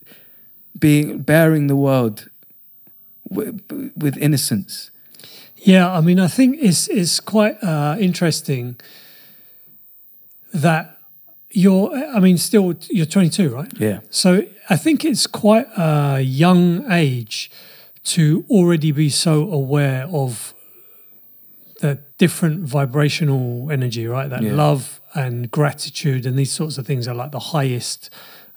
[0.77, 2.29] being bearing the world
[3.29, 3.61] with,
[3.95, 4.91] with innocence.
[5.57, 8.75] Yeah, I mean, I think it's it's quite uh, interesting
[10.53, 10.94] that
[11.56, 13.72] you're i mean still you're 22 right?
[13.80, 14.00] Yeah.
[14.10, 14.30] So
[14.70, 17.50] i think it's quite a young age
[18.15, 20.54] to already be so aware of
[21.82, 24.30] the different vibrational energy right?
[24.30, 24.54] That Yeah.
[24.54, 28.10] love and gratitude and these sorts of things are like the highest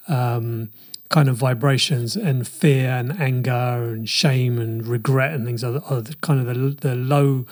[0.07, 0.69] um,
[1.09, 3.51] kind of vibrations and fear and anger
[3.93, 7.45] and shame and regret and things are, the- are the, kind of the, the low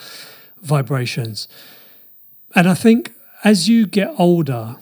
[0.61, 1.47] vibrations.
[2.55, 4.77] And i think as you get older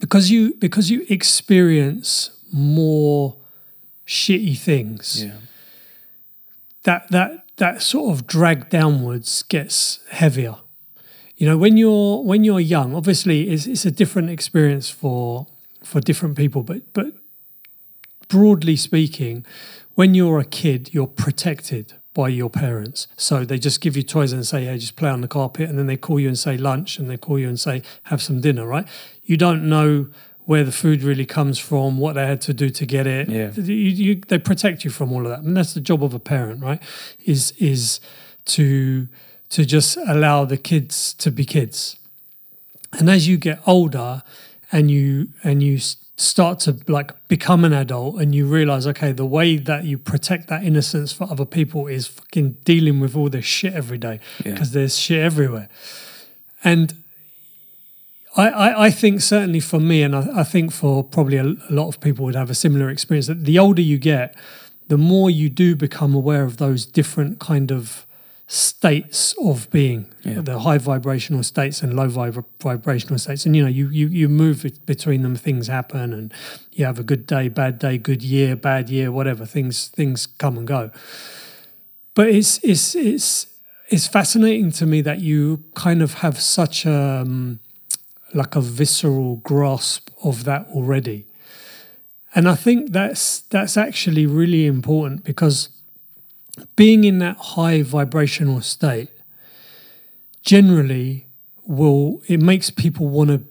[0.00, 3.36] because you because you experience more
[4.06, 5.36] shitty things yeah.
[6.82, 10.56] that that that sort of drag downwards gets heavier.
[11.36, 15.46] You know when you're when you're young obviously it's, it's a different experience for
[15.82, 17.14] for different people but but
[18.28, 19.46] broadly speaking
[19.94, 23.08] when you're a kid you're protected by your parents.
[23.16, 25.78] So they just give you toys and say hey just play on the carpet and
[25.78, 28.42] then they call you and say lunch and they call you and say have some
[28.42, 28.86] dinner right?
[29.24, 30.08] You don't know
[30.44, 33.30] where the food really comes from what they had to do to get it.
[33.30, 33.52] Yeah.
[33.54, 35.38] you, you, they protect you from all of that.
[35.38, 36.82] And that's the job of a parent right?
[37.24, 38.00] Is is
[38.56, 39.08] to
[39.48, 41.96] to just allow the kids to be kids.
[42.98, 44.22] And as you get older
[44.70, 45.78] and you and you
[46.20, 50.48] start to like become an adult and you realize okay the way that you protect
[50.48, 54.52] that innocence for other people is fucking dealing with all this shit every day Yeah.
[54.52, 55.68] because there's shit everywhere
[56.62, 56.92] and
[58.36, 61.72] I, I, I think certainly for me, and I, I think for probably a, a
[61.72, 63.26] lot of people would have a similar experience.
[63.26, 64.36] That the older you get,
[64.86, 68.06] the more you do become aware of those different kind of
[68.52, 70.40] states of being, Yeah.
[70.40, 73.46] the high vibrational states and low vib- vibrational states.
[73.46, 75.36] And you know, you you you move between them.
[75.36, 76.32] Things happen, and
[76.72, 79.46] you have a good day, bad day, good year, bad year, whatever.
[79.46, 80.90] Things things come and go.
[82.14, 83.46] But it's it's it's
[83.88, 87.60] it's fascinating to me that you kind of have such a um,
[88.34, 91.24] like a visceral grasp of that already.
[92.34, 95.68] And I think that's that's actually really important because
[96.76, 99.08] being in that high vibrational state
[100.42, 101.26] generally
[101.66, 103.42] will it makes people want to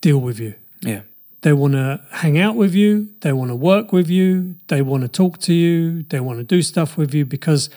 [0.00, 0.54] deal with you.
[0.80, 1.02] yeah
[1.40, 5.02] They want to hang out with you, they want to work with you, they want
[5.02, 7.70] to talk to you, they want to do stuff with you because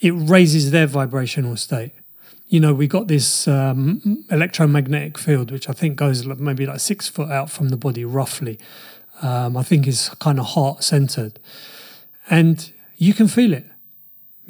[0.00, 1.92] it raises their vibrational state.
[2.48, 7.06] You know, we got this um, electromagnetic field, which I think goes maybe like six
[7.06, 8.58] foot out from the body, roughly.
[9.22, 11.38] Um, I think is kind of heart centered.
[12.28, 13.66] And you can feel it.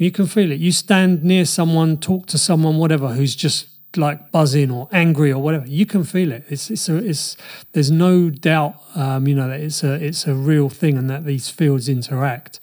[0.01, 0.59] You can feel it.
[0.59, 5.39] You stand near someone, talk to someone, whatever, who's just like buzzing or angry or
[5.39, 5.67] whatever.
[5.67, 6.43] You can feel it.
[6.49, 7.37] It's it's a, it's
[7.73, 11.25] there's no doubt, um, you know, that it's a it's a real thing and that
[11.25, 12.59] these fields interact.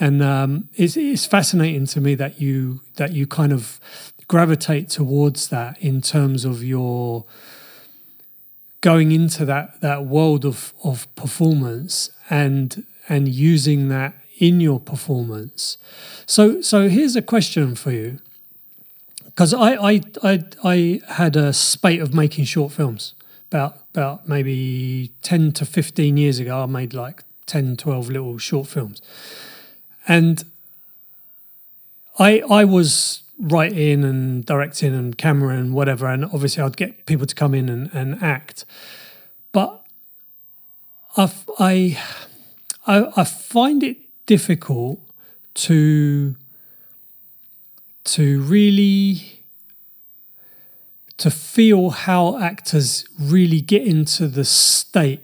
[0.00, 3.78] And um, it's it's fascinating to me that you that you kind of
[4.26, 7.26] gravitate towards that in terms of your
[8.80, 15.78] going into that that world of of performance and and using that in your performance.
[16.26, 18.18] So, so here's a question for you,
[19.24, 23.14] because I, I, I, I had a spate of making short films
[23.50, 26.62] about about maybe ten to fifteen years ago.
[26.62, 29.00] I made like 10, 12 little short films,
[30.06, 30.44] and
[32.18, 37.26] I I was writing and directing and camera and whatever, and obviously I'd get people
[37.26, 38.64] to come in and, and act,
[39.52, 39.82] but
[41.16, 41.98] I've, I
[42.86, 45.00] I I find it difficult
[45.54, 46.36] to
[48.04, 49.42] to really
[51.16, 55.20] to feel how actors really get into the state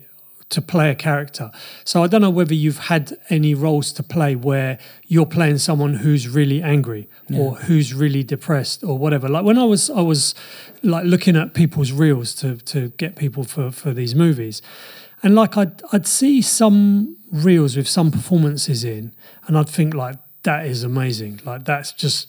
[0.49, 1.51] to play a character.
[1.85, 5.95] So I don't know whether you've had any roles to play where you're playing someone
[5.95, 7.39] who's really angry yeah.
[7.41, 9.29] or who's really depressed or whatever.
[9.29, 10.35] Like when I was I was
[10.83, 14.61] like looking at people's reels to to get people for for these movies.
[15.23, 19.13] And like I'd I'd see some reels with some performances in
[19.47, 21.41] and I'd think like that is amazing.
[21.45, 22.29] Like that's just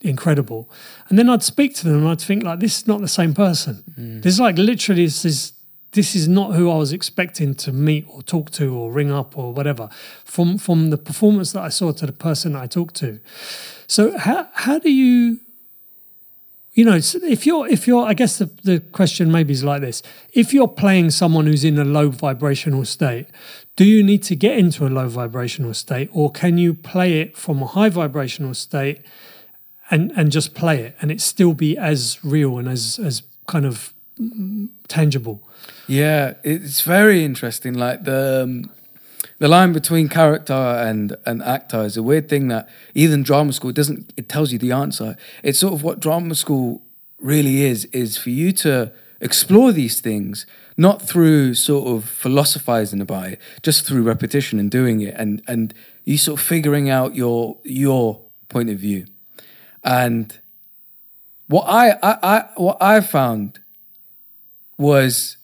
[0.00, 0.70] incredible.
[1.08, 3.34] And then I'd speak to them and I'd think like this is not the same
[3.34, 3.82] person.
[3.98, 4.22] Mm.
[4.22, 5.52] There's like literally this is
[5.92, 9.36] this is not who I was expecting to meet or talk to or ring up
[9.36, 9.88] or whatever
[10.24, 13.18] from from the performance that I saw to the person I talked to.
[13.86, 15.40] So how how do you
[16.72, 20.02] you know if you're if you're I guess the, the question maybe is like this
[20.32, 23.26] if you're playing someone who's in a low vibrational state
[23.76, 27.36] do you need to get into a low vibrational state or can you play it
[27.36, 29.00] from a high vibrational state
[29.90, 33.64] and and just play it and it still be as real and as as kind
[33.64, 33.92] of
[34.88, 35.42] tangible
[35.86, 37.74] yeah, it's very interesting.
[37.74, 38.70] Like the um,
[39.38, 43.72] the line between character and and actor is a weird thing that even drama school
[43.72, 44.12] doesn't.
[44.16, 45.16] It tells you the answer.
[45.42, 46.82] It's sort of what drama school
[47.18, 47.84] really is.
[47.86, 53.86] Is for you to explore these things not through sort of philosophizing about it, just
[53.86, 58.70] through repetition and doing it, and and you sort of figuring out your your point
[58.70, 59.06] of view.
[59.82, 60.38] And
[61.48, 63.60] what I I, I what I found
[64.78, 65.36] was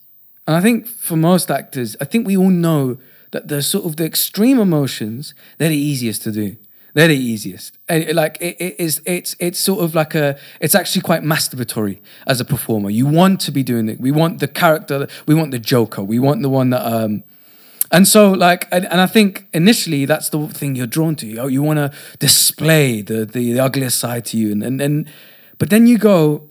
[0.47, 2.99] and I think for most actors, I think we all know
[3.31, 6.57] that the sort of the extreme emotions, they're the easiest to do.
[6.94, 7.78] They're the easiest.
[7.88, 10.38] And like it, it is, it's it's sort of like a.
[10.61, 12.90] It's actually quite masturbatory as a performer.
[12.90, 14.00] You want to be doing it.
[14.00, 15.09] We want the character.
[15.26, 16.02] We want the Joker.
[16.02, 16.85] We want the one that.
[16.87, 17.24] um
[17.90, 21.26] and so, like, and, and I think initially that's the thing you're drawn to.
[21.26, 25.07] You, you want to display the, the the ugliest side to you, and and then,
[25.59, 26.48] but then you go,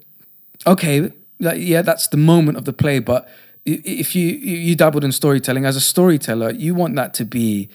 [0.67, 3.27] okay, yeah, that's the moment of the play, but
[3.65, 7.69] if you you dabbled in storytelling as a storyteller, you want that to be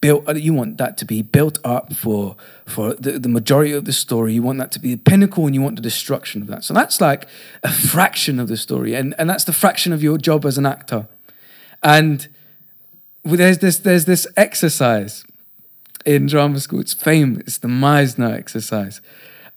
[0.00, 0.28] built.
[0.28, 3.92] Uh, you want that to be built up for for the, the majority of the
[3.92, 4.34] story.
[4.34, 6.64] You want that to be the pinnacle, and you want the destruction of that.
[6.64, 7.26] So that's like
[7.62, 10.66] a fraction of the story, and and that's the fraction of your job as an
[10.66, 11.08] actor.
[11.82, 12.28] And
[13.24, 15.24] there's this there's this exercise
[16.04, 16.80] in drama school.
[16.80, 17.58] It's famous.
[17.58, 19.00] The Meisner exercise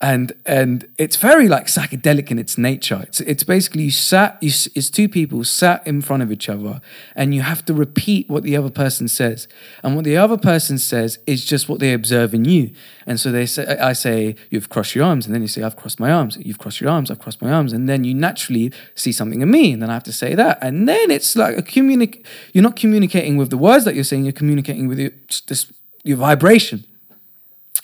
[0.02, 3.02] and and it's very like psychedelic in its nature.
[3.04, 6.80] It's it's basically you sat you, it's two people sat in front of each other,
[7.16, 9.50] and you have to repeat what the other person says,
[9.84, 12.72] and what the other person says is just what they observe in you.
[13.06, 15.76] And so they say, I say, you've crossed your arms, and then you say, I've
[15.76, 16.38] crossed my arms.
[16.40, 17.12] You've crossed your arms.
[17.12, 19.96] I've crossed my arms, and then you naturally see something in me, and then I
[19.96, 22.26] have to say that, and then it's like a communic.
[22.54, 24.24] You're not communicating with the words that you're saying.
[24.24, 25.12] You're communicating with your
[25.48, 25.74] this
[26.06, 26.86] your vibration,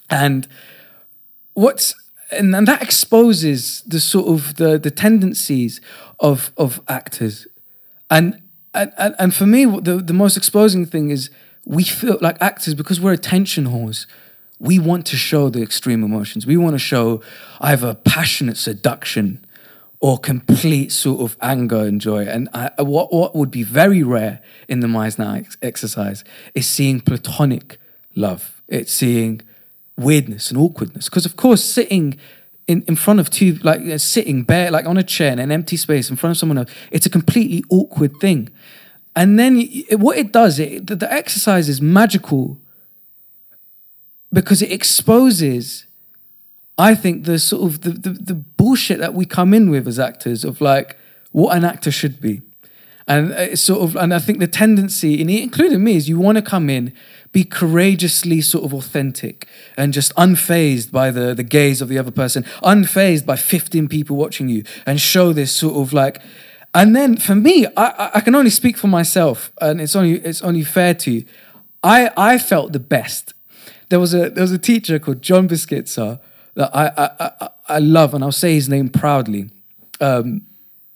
[0.10, 0.47] and
[1.56, 1.93] what's
[2.31, 5.81] and, and that exposes the sort of the the tendencies
[6.19, 7.47] of of actors.
[8.09, 8.41] And
[8.73, 11.29] and and for me the the most exposing thing is
[11.65, 14.05] we feel like actors because we're attention whores
[14.59, 16.45] we want to show the extreme emotions.
[16.45, 17.21] We want to show
[17.59, 19.45] either passionate seduction
[19.99, 22.25] or complete sort of anger and joy.
[22.25, 27.79] And I, what what would be very rare in the Meisner exercise is seeing platonic
[28.15, 28.61] love.
[28.67, 29.41] It's seeing
[29.97, 31.05] weirdness and awkwardness.
[31.05, 32.17] Because of course, sitting
[32.67, 35.51] in, in front of two, like uh, sitting bare, like on a chair in an
[35.51, 38.49] empty space in front of someone else, it's a completely awkward thing.
[39.15, 42.60] And then it, what it does, it, the, the exercise is magical
[44.34, 45.86] because it exposes,
[46.77, 49.99] I think, the sort of the, the, the bullshit that we come in with as
[49.99, 50.97] actors of like
[51.32, 52.41] what an actor should be.
[53.07, 56.38] And it's sort of, and I think the tendency, and including me, is you want
[56.38, 56.91] to come in
[57.36, 62.09] be courageously sort of authentic and just unfazed by the, the gaze of the other
[62.09, 66.21] person, unfazed by 15 people watching you, and show this sort of like.
[66.73, 70.41] And then for me, I, I can only speak for myself, and it's only it's
[70.41, 71.25] only fair to you.
[71.83, 73.33] I, I felt the best.
[73.89, 76.21] There was a there was a teacher called John Biscuitzer
[76.53, 79.49] that I, I, I, I love, and I'll say his name proudly.
[79.99, 80.43] Um,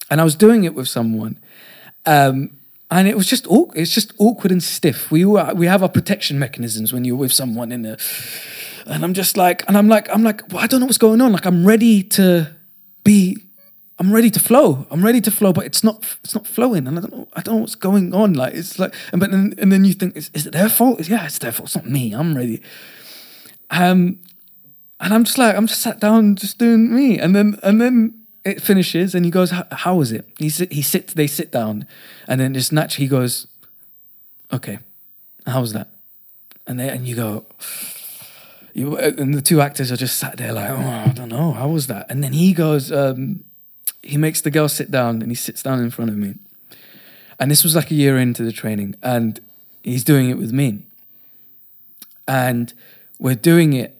[0.10, 1.38] and I was doing it with someone,
[2.06, 2.58] um,
[2.92, 3.78] and it was just awkward.
[3.78, 5.12] It's just awkward and stiff.
[5.12, 7.98] We were, we have our protection mechanisms when you're with someone in a,
[8.86, 11.22] and I'm just like, and I'm like, I'm like, well, I don't know what's going
[11.22, 11.32] on.
[11.32, 12.52] Like I'm ready to
[13.04, 13.38] be,
[14.00, 14.88] I'm ready to flow.
[14.90, 17.42] I'm ready to flow, but it's not, it's not flowing, and I don't know, I
[17.42, 18.34] don't know what's going on.
[18.34, 21.08] Like it's like, and but then, and then you think, is, is it their fault?
[21.08, 21.68] Yeah, it's their fault.
[21.68, 22.14] It's not me.
[22.14, 22.62] I'm ready.
[23.70, 24.20] Um,
[25.02, 28.19] and I'm just like, I'm just sat down, just doing me, and then, and then
[28.44, 31.86] it finishes and he goes, "How was it?" He sit, he sits, they sit down,
[32.28, 33.48] and then just naturally he goes,
[34.52, 34.80] "Okay,
[35.46, 35.90] how was that?"
[36.68, 37.46] And they and you go,
[38.74, 41.70] you and the two actors are just sat there like, "Oh, I don't know, how
[41.70, 43.44] was that?" And then he goes, um,
[44.02, 46.36] he makes the girl sit down, and he sits down in front of me,
[47.40, 49.40] and this was like a year into the training, and
[49.84, 50.84] he's doing it with me,
[52.28, 52.74] and
[53.20, 53.96] we're doing it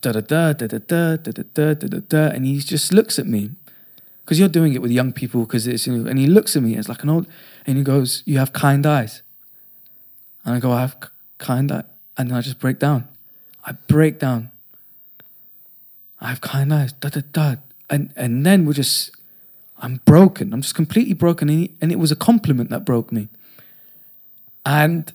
[0.00, 3.26] da da da da da da da da da da and he just looks at
[3.26, 3.50] me
[4.26, 6.62] because you're doing it with young people because it's you know, and he looks at
[6.62, 7.28] me as like an old
[7.64, 9.22] and he goes you have kind eyes.
[10.44, 10.96] And i go i have
[11.38, 11.84] kind eyes
[12.18, 13.06] and then i just break down.
[13.64, 14.50] I break down.
[16.20, 16.92] I have kind eyes.
[16.92, 17.54] Da da da.
[17.88, 19.12] And and then we're just
[19.78, 20.52] i'm broken.
[20.52, 23.28] I'm just completely broken and, he, and it was a compliment that broke me.
[24.64, 25.12] And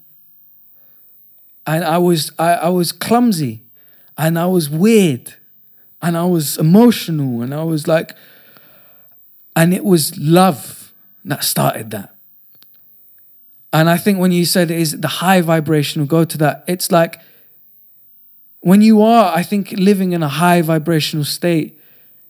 [1.68, 3.64] and i was I, I was clumsy
[4.18, 5.36] and i was weird
[6.01, 8.16] and i was emotional and i was like
[9.56, 10.93] and it was love
[11.26, 12.16] that started that.
[13.74, 17.20] And I think when you said is the high vibration go to that, it's like
[18.60, 21.80] when you are, I think, living in a high vibrational state,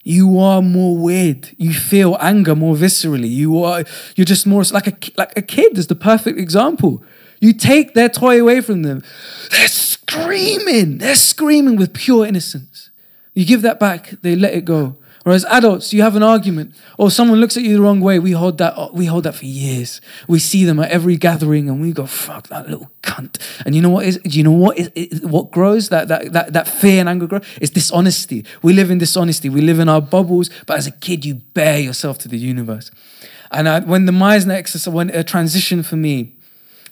[0.04, 1.52] you are more weird.
[1.58, 3.30] You feel anger more viscerally.
[3.30, 3.84] You are
[4.16, 7.04] you're just more like a like a kid is the perfect example.
[7.40, 9.04] You take their toy away from them.
[9.50, 11.00] They're screaming.
[11.00, 12.90] They're screaming with pure innocence.
[13.34, 14.98] You give that back, they let it go.
[15.24, 18.18] Or as adults, you have an argument, or someone looks at you the wrong way.
[18.18, 18.94] We hold that.
[18.94, 20.02] We hold that for years.
[20.28, 23.84] We see them at every gathering, and we go, "Fuck that little cunt." And you
[23.84, 24.18] know what is?
[24.18, 25.22] Do you know what is?
[25.22, 28.46] What grows that that that that fear and anger grow is dishonesty.
[28.64, 29.48] We live in dishonesty.
[29.48, 30.50] We live in our bubbles.
[30.66, 32.90] But as a kid, you bear yourself to the universe.
[33.52, 36.34] And I, when the Meisner exercise, when a transition for me,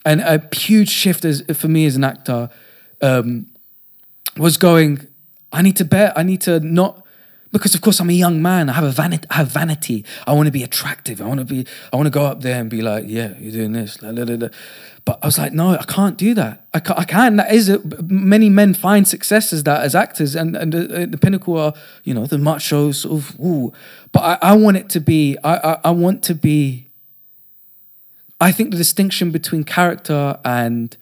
[0.05, 2.49] and a huge shift as, for me as an actor,
[3.01, 3.47] um,
[4.38, 5.07] was going.
[5.51, 6.13] I need to bear.
[6.15, 7.03] I need to not
[7.51, 8.69] because of course I'm a young man.
[8.69, 9.27] I have a vanity.
[9.29, 10.05] I have vanity.
[10.27, 11.21] I want to be attractive.
[11.21, 11.65] I want to be.
[11.91, 13.97] I want to go up there and be like, yeah, you're doing this.
[13.97, 16.67] But I was like, no, I can't do that.
[16.73, 16.95] I can.
[16.97, 17.35] I can.
[17.37, 21.17] That is a, many men find success as that as actors, and and the, the
[21.17, 21.73] pinnacle are
[22.03, 23.39] you know the macho sort of.
[23.39, 23.73] Ooh.
[24.11, 25.37] But I, I want it to be.
[25.43, 26.87] I, I I want to be.
[28.41, 30.95] I think the distinction between character and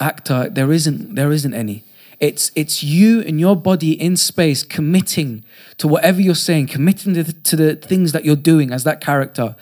[0.00, 1.84] actor there isn't there isn't any
[2.22, 5.44] it's, it's you and your body in space committing
[5.78, 9.00] to whatever you're saying, committing to the, to the things that you're doing as that
[9.00, 9.56] character.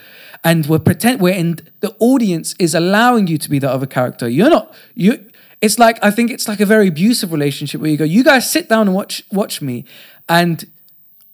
[0.44, 4.28] And we're pretend we're in the audience is allowing you to be that other character.
[4.28, 5.26] You're not you
[5.62, 8.50] it's like I think it's like a very abusive relationship where you go, you guys
[8.50, 9.84] sit down and watch watch me,
[10.28, 10.64] and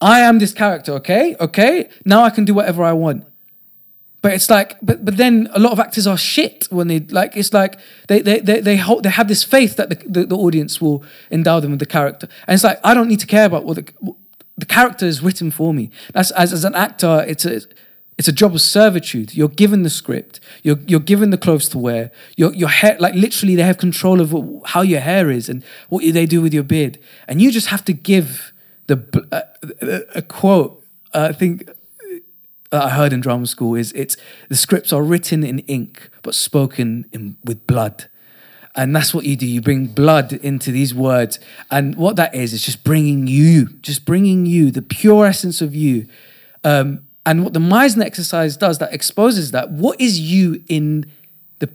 [0.01, 1.35] I am this character, okay?
[1.39, 1.89] Okay?
[2.05, 3.25] Now I can do whatever I want.
[4.21, 7.37] But it's like, but but then a lot of actors are shit when they like.
[7.37, 10.35] It's like they they they they, hold, they have this faith that the, the, the
[10.35, 13.45] audience will endow them with the character, and it's like I don't need to care
[13.45, 14.15] about what the
[14.57, 15.91] the character is written for me.
[16.13, 17.61] That's as as an actor, it's a
[18.17, 19.35] it's a job of servitude.
[19.35, 20.39] You're given the script.
[20.63, 22.11] You're you're given the clothes to wear.
[22.35, 26.03] Your your hair, like literally, they have control of how your hair is and what
[26.11, 26.97] they do with your beard,
[27.27, 28.51] and you just have to give
[28.87, 28.97] the
[29.31, 29.41] uh,
[29.81, 30.83] a, a quote.
[31.13, 31.69] Uh, I think
[32.71, 34.17] I heard in drama school is it's
[34.49, 38.09] the scripts are written in ink but spoken in, with blood.
[38.75, 39.47] And that's what you do.
[39.47, 41.39] You bring blood into these words.
[41.71, 45.73] And what that is, is just bringing you, just bringing you, the pure essence of
[45.73, 46.07] you.
[46.63, 49.71] Um, and what the Meisner exercise does, that exposes that.
[49.71, 51.11] What is you in
[51.57, 51.69] the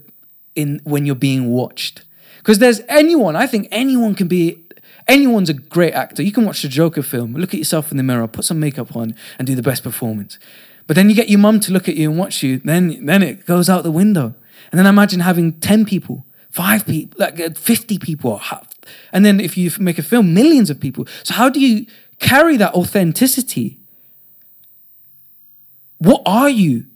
[0.54, 2.04] in when you're being watched?
[2.38, 4.64] Because there's anyone, I think anyone can be
[5.08, 6.22] anyone's a great actor.
[6.22, 8.96] You can watch the Joker film, look at yourself in the mirror, put some makeup
[8.96, 10.38] on, and do the best performance.
[10.86, 13.22] But then you get your mum to look at you and watch you, then then
[13.22, 14.34] it goes out the window.
[14.70, 18.40] And then imagine having 10 people, five people, like uh, 50 people,
[19.12, 21.06] and then if you make a film, millions of people.
[21.22, 21.86] So how do you
[22.18, 23.78] carry that authenticity?
[25.98, 26.86] What are you?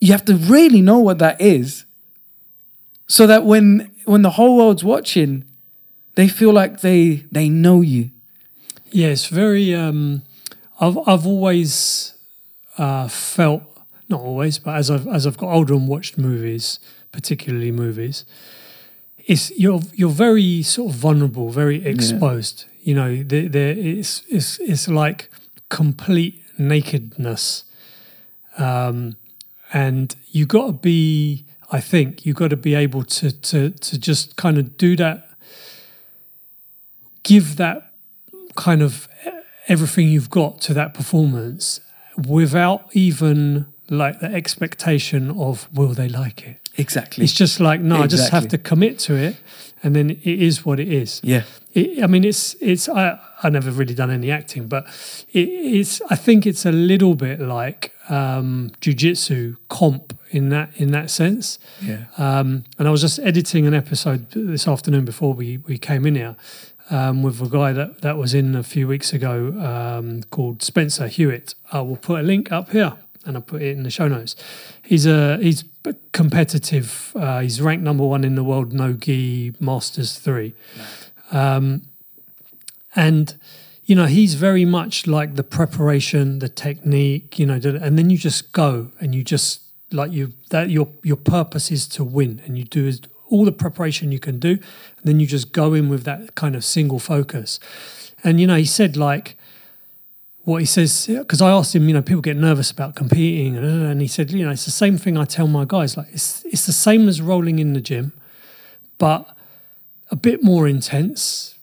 [0.00, 1.84] You have to really know what that is.
[3.06, 5.44] So that when when the whole world's watching,
[6.14, 8.10] they feel like they they know you.
[8.92, 10.22] Yes, very um
[10.80, 12.14] I've I've always
[12.80, 13.62] uh, felt
[14.08, 16.80] not always, but as I've as I've got older and watched movies,
[17.12, 18.24] particularly movies,
[19.18, 22.64] it's you're you're very sort of vulnerable, very exposed.
[22.64, 22.70] Yeah.
[22.82, 25.30] You know, there, there it's it's it's like
[25.68, 27.64] complete nakedness,
[28.56, 29.16] um,
[29.72, 31.44] and you got to be.
[31.72, 35.28] I think you've got to be able to to to just kind of do that,
[37.24, 37.92] give that
[38.56, 39.06] kind of
[39.68, 41.80] everything you've got to that performance
[42.26, 46.56] without even like the expectation of will they like it.
[46.76, 47.24] Exactly.
[47.24, 49.36] It's just like no, I just have to commit to it,
[49.82, 51.20] and then it is what it is.
[51.22, 51.42] yeah.
[51.72, 54.86] It, I mean, it's it's I I never really done any acting, but
[55.32, 60.90] it, it's I think it's a little bit like um, jujitsu comp in that in
[60.90, 61.58] that sense.
[61.80, 62.06] Yeah.
[62.18, 66.16] Um, and I was just editing an episode this afternoon before we, we came in
[66.16, 66.36] here
[66.90, 71.06] um, with a guy that, that was in a few weeks ago um, called Spencer
[71.06, 71.54] Hewitt.
[71.72, 74.34] I will put a link up here and I'll put it in the show notes.
[74.82, 75.64] He's a he's
[76.12, 77.12] competitive.
[77.14, 80.54] Uh, he's ranked number one in the world no gi Masters three,
[81.30, 81.82] um,
[82.96, 83.36] and
[83.84, 88.18] you know he's very much like the preparation, the technique, you know, and then you
[88.18, 89.62] just go and you just
[89.92, 92.90] like you that your your purpose is to win, and you do
[93.30, 96.54] all the preparation you can do, and then you just go in with that kind
[96.54, 97.58] of single focus.
[98.22, 99.36] And you know, he said like
[100.44, 103.66] what he says because I asked him, you know, people get nervous about competing, and,
[103.66, 106.08] uh, and he said, you know, it's the same thing I tell my guys, like
[106.12, 108.12] it's it's the same as rolling in the gym,
[108.98, 109.36] but
[110.10, 111.56] a bit more intense.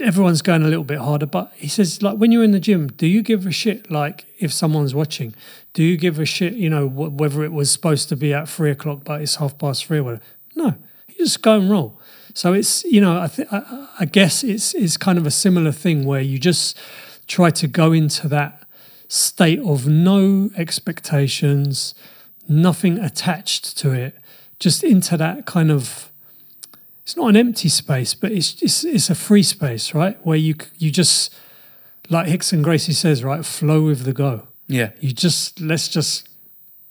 [0.00, 2.88] Everyone's going a little bit harder, but he says, like when you're in the gym,
[2.88, 5.34] do you give a shit like if someone's watching?
[5.74, 8.48] Do you give a shit, you know, wh- whether it was supposed to be at
[8.48, 10.22] three o'clock but it's half past three or whatever?
[10.56, 10.74] No,
[11.20, 12.00] you just go and roll.
[12.34, 15.72] So it's you know I th- I, I guess it's it's kind of a similar
[15.72, 16.76] thing where you just
[17.26, 18.64] try to go into that
[19.08, 21.94] state of no expectations,
[22.48, 24.14] nothing attached to it,
[24.58, 26.10] just into that kind of
[27.02, 30.16] it's not an empty space, but it's it's, it's a free space, right?
[30.24, 31.34] Where you you just
[32.08, 34.46] like Rickson Gracie says, right, flow with the go.
[34.68, 34.90] Yeah.
[35.00, 36.28] You just let's just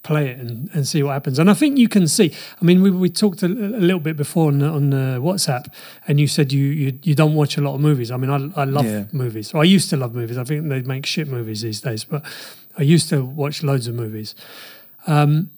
[0.01, 1.39] play it and, and see what happens.
[1.39, 2.33] And I think you can see.
[2.61, 5.65] I mean, we, we talked a, a little bit before on, the- on the WhatsApp,
[6.07, 8.09] and you said you, you you don't watch a lot of movies.
[8.11, 9.05] I mean, I I love Yeah.
[9.11, 9.53] movies.
[9.53, 10.37] I used to love movies.
[10.37, 12.23] I think they make shit movies these days, but
[12.77, 14.35] I used to watch loads of movies.
[15.07, 15.49] Um,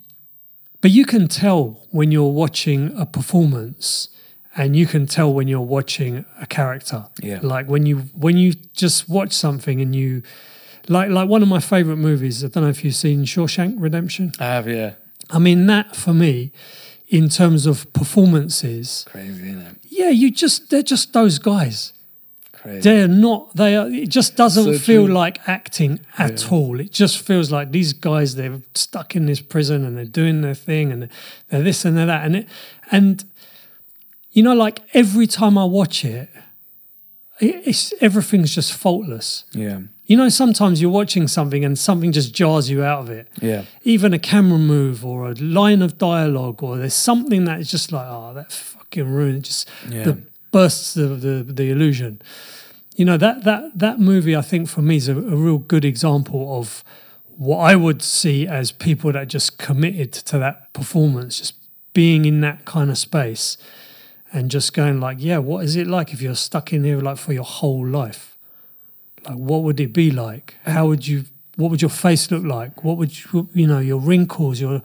[0.81, 4.09] but you can tell when you're watching a performance,
[4.55, 7.05] and you can tell when you're watching a character.
[7.21, 7.39] Yeah.
[7.43, 10.23] Like when you when you just watch something and you
[10.87, 12.43] like like one of my favorite movies.
[12.43, 14.31] I don't know if you've seen Shawshank Redemption.
[14.39, 14.93] I have, yeah.
[15.29, 16.51] I mean that for me,
[17.07, 19.75] in terms of performances, Crazy, isn't it?
[19.89, 21.93] yeah, you just they're just those guys.
[22.53, 22.81] Crazy.
[22.81, 23.55] They're not.
[23.55, 23.87] They are.
[23.87, 25.13] It just doesn't So feel true.
[25.15, 26.79] like acting at all.
[26.79, 30.53] It just feels like these guys they're stuck in this prison and they're doing their
[30.53, 31.09] thing and
[31.49, 32.47] they're this and they're that and it
[32.91, 33.23] and
[34.31, 36.29] you know like every time I watch it,
[37.39, 39.45] it it's everything's just faultless.
[39.53, 39.79] yeah.
[40.11, 43.29] You know, sometimes you're watching something and something just jars you out of it.
[43.41, 43.63] Yeah.
[43.83, 47.93] Even a camera move or a line of dialogue, or there's something that is just
[47.93, 49.43] like, oh, that fucking ruined it.
[49.43, 50.03] Just Yeah.
[50.03, 50.17] the
[50.51, 52.21] bursts the, the the illusion.
[52.97, 55.85] You know that that that movie, I think for me is a, a real good
[55.85, 56.83] example of
[57.37, 61.53] what I would see as people that just committed to that performance, just
[61.93, 63.55] being in that kind of space,
[64.33, 67.17] and just going like, yeah, what is it like if you're stuck in here like
[67.17, 68.30] for your whole life?
[69.25, 70.55] Like, what would it be like?
[70.63, 71.25] How would you?
[71.57, 72.83] What would your face look like?
[72.83, 73.49] What would you?
[73.53, 74.81] You know, your wrinkles, your.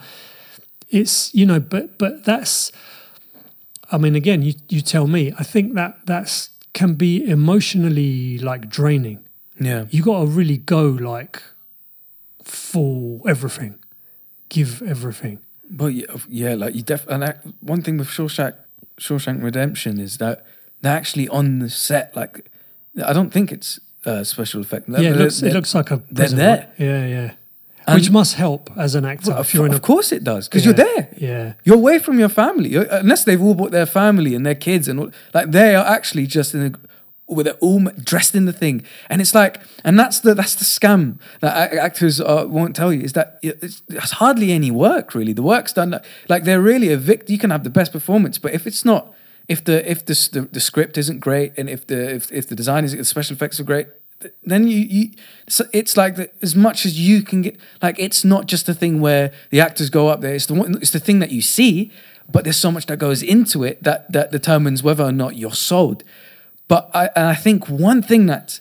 [0.88, 2.72] It's you know, but but that's.
[3.90, 5.32] I mean, again, you you tell me.
[5.38, 9.24] I think that that's can be emotionally like draining.
[9.58, 9.86] Yeah.
[9.90, 11.42] You got to really go like
[12.44, 13.78] full everything,
[14.50, 15.40] give everything.
[15.70, 18.54] But yeah, yeah, like you def and that, one thing with Shawshank
[18.98, 20.44] Shawshank Redemption is that
[20.82, 22.14] they're actually on the set.
[22.14, 22.50] Like,
[23.02, 24.88] I don't think it's uh, special effect.
[24.88, 26.56] yeah, it looks it looks like a they're there.
[26.58, 26.68] right?
[26.78, 27.30] Yeah, yeah.
[27.88, 30.24] And- Which must help as an actor Well, if you're in a of course it
[30.24, 31.08] does because Yeah, you're there.
[31.18, 34.56] Yeah, You're away from your family, You're- unless they've all brought their family and their
[34.56, 36.72] kids and all, like they are actually just in a,
[37.32, 40.64] with it all dressed in the thing, and it's like, and that's the that's the
[40.64, 45.32] scam that actors uh, won't tell you is that it's, it's hardly any work really.
[45.32, 47.32] The work's done like, like they're really a victim.
[47.32, 49.12] You can have the best performance, but if it's not,
[49.48, 52.54] if the if the the, the script isn't great and if the if, if the
[52.56, 53.86] design is the special effects are great,
[54.44, 55.10] then you you
[55.48, 57.56] so it's like the, as much as you can get.
[57.82, 60.34] Like it's not just a thing where the actors go up there.
[60.34, 61.92] It's the it's the thing that you see,
[62.30, 65.52] but there's so much that goes into it that that determines whether or not you're
[65.52, 66.02] sold.
[66.68, 68.60] But I and I think one thing that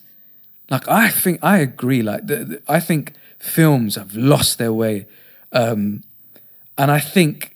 [0.70, 2.02] like I think I agree.
[2.04, 5.08] Like the, the- I think films have lost their way,
[5.52, 6.04] um,
[6.78, 7.55] and I think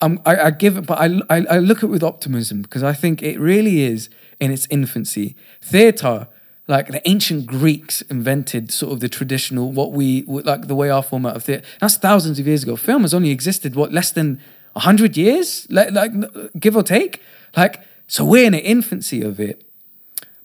[0.00, 2.82] um, I, I give it, but I, I I look at it with optimism because
[2.82, 5.34] I think it really is in its infancy.
[5.60, 6.28] Theatre,
[6.68, 11.02] like the ancient Greeks invented sort of the traditional what we like the way our
[11.02, 11.66] format of theatre.
[11.80, 12.76] That's thousands of years ago.
[12.76, 14.40] Film has only existed what less than
[14.76, 16.12] hundred years, like, like
[16.58, 17.20] give or take.
[17.56, 19.64] Like, so we're in the infancy of it,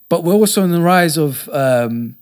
[0.08, 2.16] but we're also in the rise of um,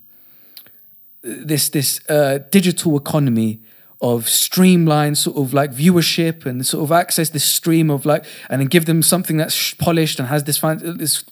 [1.21, 3.61] this this uh, digital economy
[4.03, 8.59] of streamlined sort of like viewership and sort of access this stream of like and
[8.59, 11.23] then give them something that's polished and has this fan- this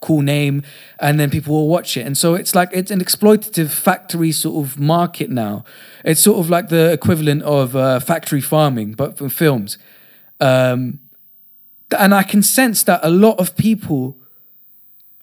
[0.00, 0.62] cool name
[0.98, 2.06] and then people will watch it.
[2.06, 5.64] And so it's like it's an exploitative factory sort of market now.
[6.02, 9.76] It's sort of like the equivalent of uh, factory farming but for films.
[10.40, 11.00] Um,
[11.96, 14.18] and i can sense that a lot of people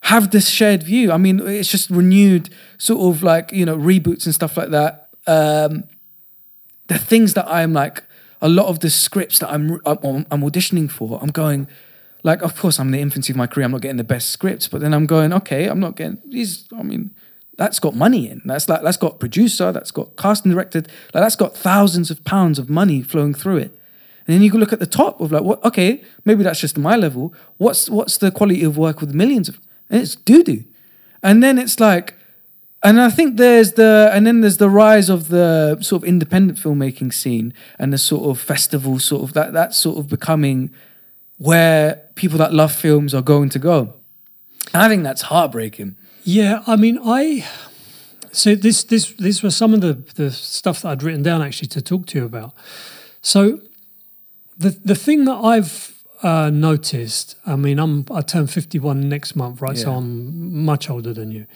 [0.03, 1.11] have this shared view.
[1.11, 5.09] I mean it's just renewed sort of like you know reboots and stuff like that.
[5.25, 5.85] Um,
[6.91, 8.03] the things that i'm like
[8.41, 11.67] a lot of the scripts that i'm i'm, I'm auditioning for i'm going
[12.23, 13.65] like of course I'm in the infancy of my career.
[13.65, 16.67] I'm not getting the best scripts, but then I'm going, okay, I'm not getting these.
[16.77, 17.11] I mean,
[17.57, 18.41] that's got money in.
[18.45, 19.71] That's like that's got producer.
[19.71, 20.87] That's got casting directed.
[21.13, 23.77] Like that's got thousands of pounds of money flowing through it.
[24.27, 25.63] And then you can look at the top of like, what?
[25.65, 27.33] Okay, maybe that's just my level.
[27.57, 29.59] What's what's the quality of work with millions of?
[29.89, 30.63] And it's doo doo.
[31.23, 32.15] And then it's like,
[32.83, 36.57] and I think there's the and then there's the rise of the sort of independent
[36.57, 40.71] filmmaking scene and the sort of festival sort of that that sort of becoming
[41.37, 43.93] where people that love films are going to go.
[44.73, 45.95] And I think that's heartbreaking.
[46.23, 47.45] Yeah, I mean, I
[48.31, 51.67] so this this this was some of the the stuff that I'd written down actually
[51.69, 52.53] to talk to you about.
[53.21, 53.59] So
[54.57, 59.61] the the thing that I've uh, noticed, I mean, I'm I turn 51 next month,
[59.61, 59.77] right?
[59.77, 61.47] So I'm much older than you,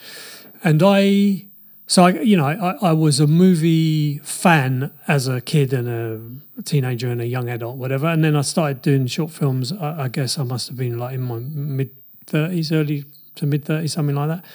[0.65, 1.45] and I.
[1.87, 6.63] So I, you know, I, I was a movie fan as a kid and a
[6.63, 8.07] teenager and a young adult, whatever.
[8.07, 9.71] And then I started doing short films.
[9.71, 11.91] I, I guess I must have been like in my mid
[12.25, 13.05] thirties, early
[13.35, 14.45] to mid thirties, something like that.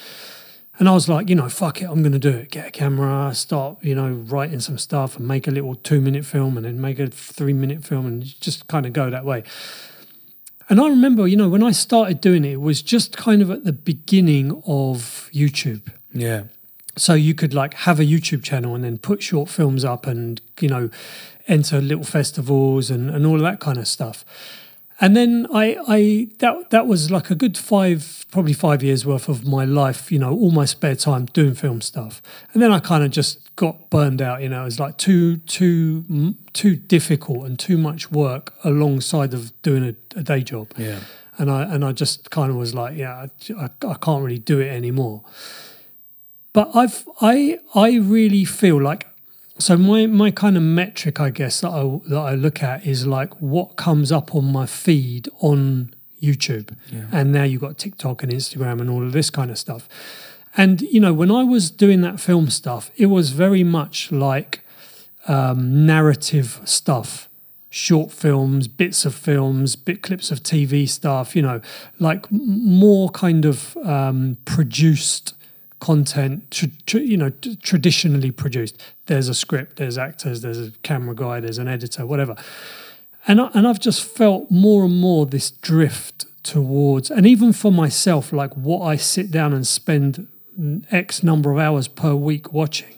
[0.80, 2.50] And I was like, you know, fuck it, I'm going to do it.
[2.50, 6.24] Get a camera, start, you know, writing some stuff and make a little two minute
[6.24, 9.44] film and then make a three minute film and just kind of go that way.
[10.70, 13.50] And I remember, you know, when I started doing it, it was just kind of
[13.50, 15.92] at the beginning of YouTube.
[16.12, 16.44] Yeah.
[16.96, 20.40] So you could like have a YouTube channel and then put short films up and,
[20.61, 20.90] you know,
[21.46, 24.24] enter little festivals and, and all of that kind of stuff.
[25.02, 29.30] And then I, I that that was like a good five, probably five years worth
[29.30, 30.12] of my life.
[30.12, 32.20] You know, all my spare time doing film stuff.
[32.52, 34.42] And then I kind of just got burned out.
[34.42, 39.52] You know, it was like too, too, too difficult and too much work alongside of
[39.62, 40.74] doing a, a day job.
[40.76, 41.00] Yeah.
[41.38, 44.38] And I and I just kind of was like, yeah, I, I, I can't really
[44.38, 45.22] do it anymore.
[46.53, 49.07] But I've I I really feel like
[49.59, 53.07] so my my kind of metric, I guess that I that I look at is
[53.07, 57.07] like what comes up on my feed on YouTube, Yeah.
[57.12, 59.88] and now you've got TikTok and Instagram and all of this kind of stuff.
[60.57, 64.61] And you know, when I was doing that film stuff, it was very much like
[65.28, 67.28] um, narrative stuff,
[67.68, 71.36] short films, bits of films, bit clips of TV stuff.
[71.36, 71.61] You know,
[72.01, 75.34] like more kind of um, produced
[75.80, 76.50] content.
[76.50, 78.80] Tr- tr- you know, t- traditionally produced.
[79.06, 82.36] There's a script, there's actors, there's a camera guy, there's an editor, whatever.
[83.26, 87.70] And I, and I've just felt more and more this drift towards, and even for
[87.70, 90.26] myself, like what I sit down and spend
[90.90, 92.94] X number of hours per week watching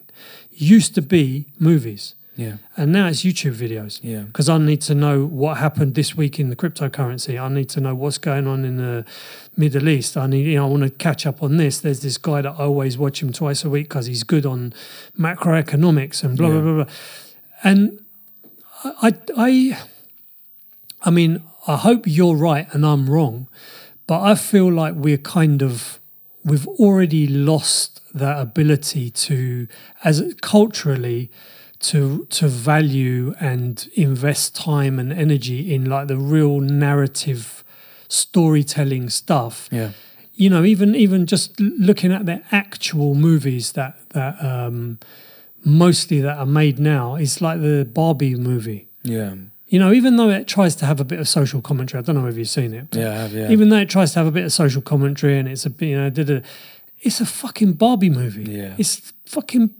[0.50, 2.14] used to be movies.
[2.34, 2.56] Yeah.
[2.76, 4.00] And now it's YouTube videos.
[4.02, 4.20] Yeah.
[4.20, 7.40] Because I need to know what happened this week in the cryptocurrency.
[7.40, 9.04] I need to know what's going on in the
[9.56, 10.16] Middle East.
[10.16, 11.80] I need, you know, I want to catch up on this.
[11.80, 14.72] There's this guy that I always watch him twice a week because he's good on
[15.18, 16.52] macroeconomics and blah Yeah.
[16.54, 16.92] blah blah blah.
[17.64, 18.00] And
[18.84, 19.78] I, I,
[21.02, 23.46] I mean, I hope you're right and I'm wrong,
[24.06, 26.00] but I feel like we're kind of
[26.44, 29.68] we've already lost that ability to,
[30.02, 31.30] as culturally,
[31.82, 37.64] to to value and invest time and energy in like the real narrative
[38.08, 39.90] storytelling stuff Yeah.
[40.34, 44.98] you know even even just looking at the actual movies that that um
[45.64, 49.34] mostly that are made now it's like the barbie movie Yeah.
[49.68, 52.16] you know even though it tries to have a bit of social commentary i don't
[52.16, 53.10] know if you've seen it Yeah.
[53.10, 53.50] I have, yeah.
[53.50, 55.88] even though it tries to have a bit of social commentary and it's a bit,
[55.88, 56.42] you know, did a,
[57.00, 58.44] it's a fucking Barbie movie.
[58.60, 58.74] Yeah.
[58.78, 59.70] It's fucking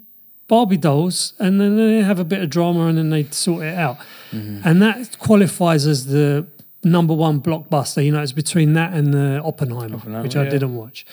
[0.53, 3.75] Barbie dolls, and then they have a bit of drama, and then they sort it
[3.87, 3.97] out,
[4.33, 4.67] Mm-hmm.
[4.69, 6.47] and that qualifies as the
[6.85, 8.05] number one blockbuster.
[8.05, 10.51] You know, it's between that and the Oppenheimer, Oppenheimer, which I yeah.
[10.51, 11.07] didn't watch.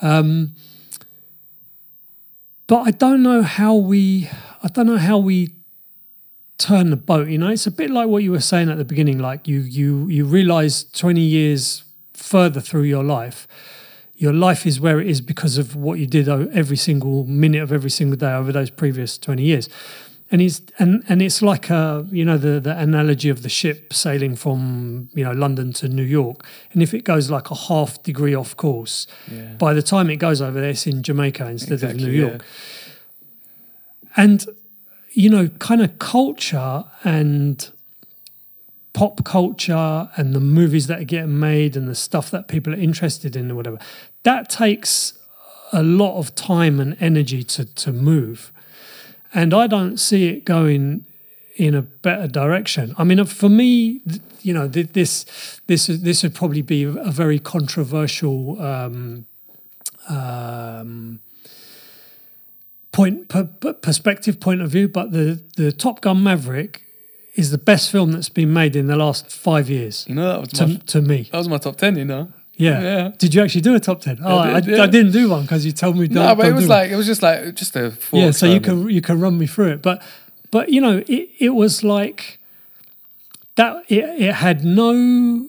[0.00, 0.54] Um,
[2.68, 4.28] but I don't know how we,
[4.62, 5.54] I don't know how we
[6.58, 7.28] turn the boat.
[7.28, 9.18] You know, it's a bit like what you were saying at the beginning.
[9.18, 13.48] Like you, you, you realize twenty years further through your life,
[14.20, 17.72] your life is where it is because of what you did every single minute of
[17.72, 19.68] every single day over those previous twenty years.
[20.30, 23.92] and he's and and it's like a you know the the analogy of the ship
[23.94, 28.02] sailing from you know London to New York, and if it goes like a half
[28.02, 29.54] degree off course, Yeah.
[29.58, 32.28] by the time it goes over there, it's in Jamaica instead Exactly, of New yeah.
[32.28, 32.44] York.
[34.16, 34.44] And
[35.12, 37.70] you know, kind of culture and
[38.92, 42.78] pop culture and the movies that are getting made and the stuff that people are
[42.78, 43.78] interested in or whatever,
[44.22, 45.14] that takes
[45.72, 48.52] a lot of time and energy to to move.
[49.34, 51.04] And I don't see it going
[51.56, 52.94] in a better direction.
[52.96, 54.00] I mean, for me,
[54.42, 59.26] you know, this this is- this would probably be a very controversial um,
[60.08, 61.20] um,
[62.92, 66.82] point per, per- perspective point of view, but the the Top Gun Maverick
[67.38, 70.40] is the best film that's been made in the last five years You know, that
[70.40, 71.28] was to, my to me.
[71.30, 71.96] that was my top ten.
[71.96, 72.32] You know.
[72.56, 72.80] Yeah.
[72.82, 73.10] Yeah.
[73.16, 74.18] Did you actually do a top ten?
[74.22, 74.86] Oh, I, did, I, yeah.
[74.90, 76.08] didn't do one because you told me.
[76.08, 78.32] Don't, No, but it was like it was just like just a yeah.
[78.32, 80.02] So you can you can run me through it, but
[80.50, 82.40] but you know it it was like
[83.54, 83.84] that.
[83.88, 85.48] It it had no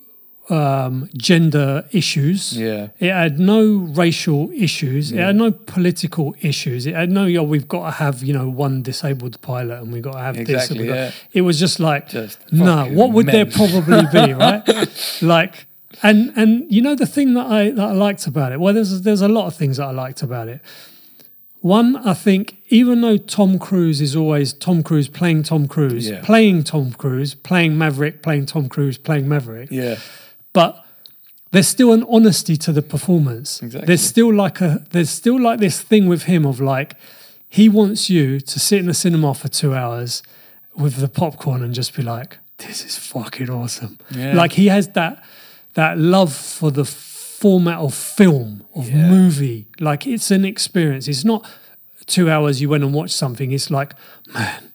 [0.49, 2.57] um, gender issues.
[2.57, 2.89] Yeah.
[2.99, 5.11] It had no racial issues.
[5.11, 6.85] It had no political issues.
[6.85, 10.03] It had no, yo, we've got to have, you know, one disabled pilot and we've
[10.03, 10.49] got to have this.
[10.49, 11.11] Exactly, And we got, yeah.
[11.33, 14.63] It was just like, Just no, fucking what would there probably be, right?
[15.21, 15.67] like,
[16.03, 18.59] and and you know the thing that I that I liked about it.
[18.59, 20.61] Well, there's there's a lot of things that I liked about it.
[21.61, 26.21] One, I think, even though Tom Cruise is always Tom Cruise playing Tom Cruise, Yeah.
[26.23, 29.97] playing Tom Cruise, playing Maverick, playing Tom Cruise, playing Maverick, Yeah.
[30.53, 30.83] But
[31.51, 33.61] there's still an honesty to the performance.
[33.61, 33.87] Exactly.
[33.87, 36.95] There's still like a there's still like this thing with him of like
[37.47, 40.21] he wants you to sit in the cinema for two hours
[40.75, 43.97] with the popcorn and just be like, this is fucking awesome.
[44.11, 44.33] Yeah.
[44.35, 45.23] Like he has that
[45.73, 49.09] that love for the format of film, of Yeah.
[49.09, 49.67] movie.
[49.79, 51.07] Like it's an experience.
[51.07, 51.49] It's not
[52.05, 53.51] two hours you went and watched something.
[53.51, 53.93] It's like,
[54.33, 54.71] man,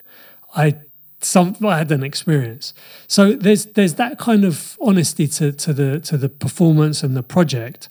[0.57, 0.77] I
[1.25, 2.75] some I had an experience.
[3.07, 7.23] So there's there's that kind of honesty to to the to the performance and the
[7.23, 7.89] project,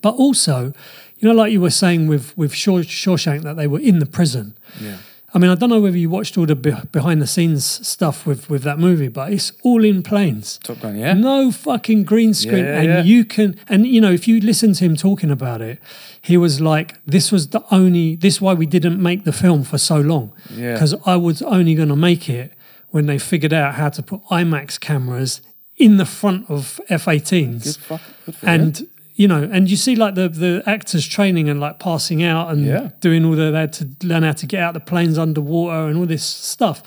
[0.00, 0.72] but also,
[1.18, 4.06] you know, like you were saying with with Shaw, Shawshank that they were in the
[4.06, 4.54] prison.
[4.80, 4.98] Yeah.
[5.36, 8.24] I mean, I don't know whether you watched all the be- behind the scenes stuff
[8.24, 10.58] with with that movie, but it's all in planes.
[10.62, 10.96] Top Gun.
[10.96, 11.12] Yeah.
[11.12, 12.64] No fucking green screen.
[12.64, 13.02] Yeah, and yeah.
[13.02, 15.78] you can, and you know, if you listen to him talking about it,
[16.22, 19.62] he was like, this was the only, this is why we didn't make the film
[19.62, 20.32] for so long.
[20.50, 20.72] Yeah.
[20.72, 22.54] Because I was only going to make it
[22.88, 25.42] when they figured out how to put IMAX cameras
[25.76, 27.62] in the front of F 18s.
[27.62, 28.00] Good fuck.
[28.24, 28.60] Good for them.
[28.60, 28.88] And, you
[29.28, 32.90] know, and you see like the, the actors training and like passing out and Yeah.
[33.00, 35.96] doing all the, they had to learn how to get out the planes underwater and
[35.98, 36.82] all this stuff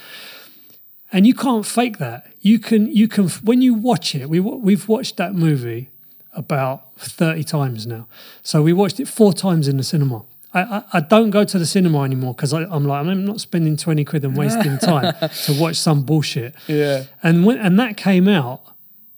[1.11, 2.27] and you can't fake that.
[2.41, 3.27] You can, you can.
[3.43, 5.89] When you watch it, we we've watched that movie
[6.33, 8.07] about thirty times now.
[8.43, 10.23] So we watched it four times in the cinema.
[10.53, 13.75] I, I, I don't go to the cinema anymore because I'm like I'm not spending
[13.75, 15.13] twenty quid and wasting time
[15.45, 16.53] to watch some bullshit.
[16.67, 17.05] Yeah.
[17.23, 18.61] And when and that came out,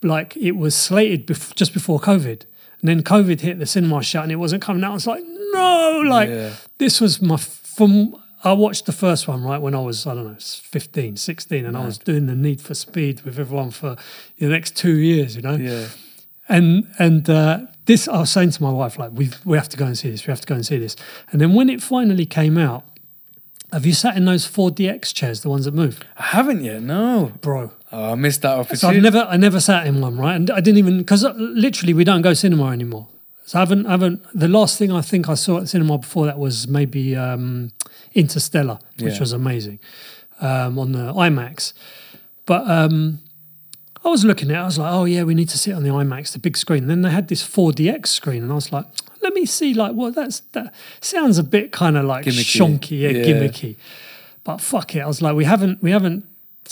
[0.02, 2.44] like it was slated bef- just before COVID,
[2.82, 4.92] and then COVID hit, the cinema shut, and it wasn't coming out.
[4.92, 6.54] I was like, no, like Yeah.
[6.78, 8.16] this was my from.
[8.44, 11.78] I watched the first one right when I was I don't know 15, 16, and
[11.78, 13.96] I was doing the Need for Speed with everyone for
[14.40, 15.56] the next two years, you know.
[15.56, 15.88] Yeah.
[16.50, 19.78] And and uh, this, I was saying to my wife, like, we we have to
[19.78, 20.26] go and see this.
[20.26, 20.96] We have to go and see this.
[21.32, 22.84] And then when it finally came out,
[23.72, 26.82] have you sat in those 4DX chairs, the ones that move, I haven't yet.
[26.82, 27.32] No.
[27.42, 27.72] bro?
[27.94, 28.78] Oh, I missed that opportunity.
[28.78, 28.90] So.
[28.90, 30.36] I've never, I never sat in one, right?
[30.36, 33.08] And I didn't even because literally we don't go cinema anymore.
[33.46, 34.22] So I haven't, I haven't.
[34.34, 37.72] The last thing I think I saw at cinema before that was maybe um,
[38.14, 39.20] Interstellar, which Yeah.
[39.20, 39.80] was amazing
[40.40, 41.74] um, on the IMAX.
[42.46, 43.20] But um,
[44.06, 45.84] I was looking at, it, I was like, oh yeah, we need to sit on
[45.84, 46.88] the IMAX, the big screen.
[46.88, 48.86] Then they had this 4DX screen, and I was like,
[49.22, 52.80] let me see, like, well, that's that sounds a bit kind of like Gimmicky.
[52.80, 53.26] shonky, yeah, Yeah.
[53.26, 53.76] gimmicky.
[54.44, 56.26] But fuck it, I was like, we haven't, we haven't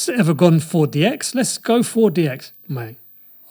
[0.08, 1.36] ever gone 4DX.
[1.36, 2.98] Let's go 4DX, mate.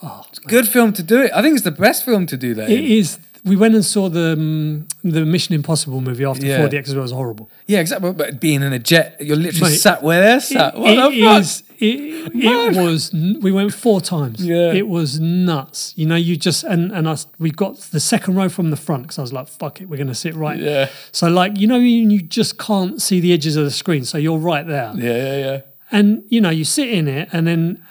[0.03, 0.25] Oh.
[0.47, 1.33] Good film to do it.
[1.35, 2.71] I think it's the best film to do that.
[2.71, 2.85] It in.
[2.85, 3.19] is.
[3.45, 6.59] We went and saw the um, the Mission Impossible movie after Yeah.
[6.67, 6.99] 4DX as well.
[6.99, 7.51] It was horrible.
[7.67, 8.13] Yeah, exactly.
[8.13, 10.75] But being in a jet, you're literally Mate, sat where they're sat.
[10.75, 11.41] It- what it the fuck?
[11.41, 13.13] is- It, it was.
[13.13, 14.45] We went four times.
[14.45, 14.73] Yeah.
[14.73, 15.93] It was nuts.
[15.97, 17.27] You know, you just and and us.
[17.39, 19.97] We got the second row from the front because I was like, "Fuck it, we're
[19.97, 20.89] going to sit right." Yeah.
[21.13, 24.19] So like you know, you, you just can't see the edges of the screen, so
[24.19, 24.93] you're right there.
[24.97, 25.61] Yeah, yeah, yeah.
[25.91, 27.83] And you know you sit in it and then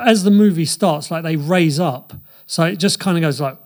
[0.00, 2.12] as the movie starts like they raise up.
[2.46, 3.58] So it just kind of goes like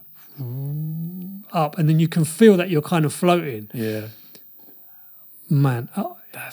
[1.53, 3.71] up and then you can feel that you're kind of floating.
[3.73, 4.09] Yeah.
[5.49, 6.05] man uh,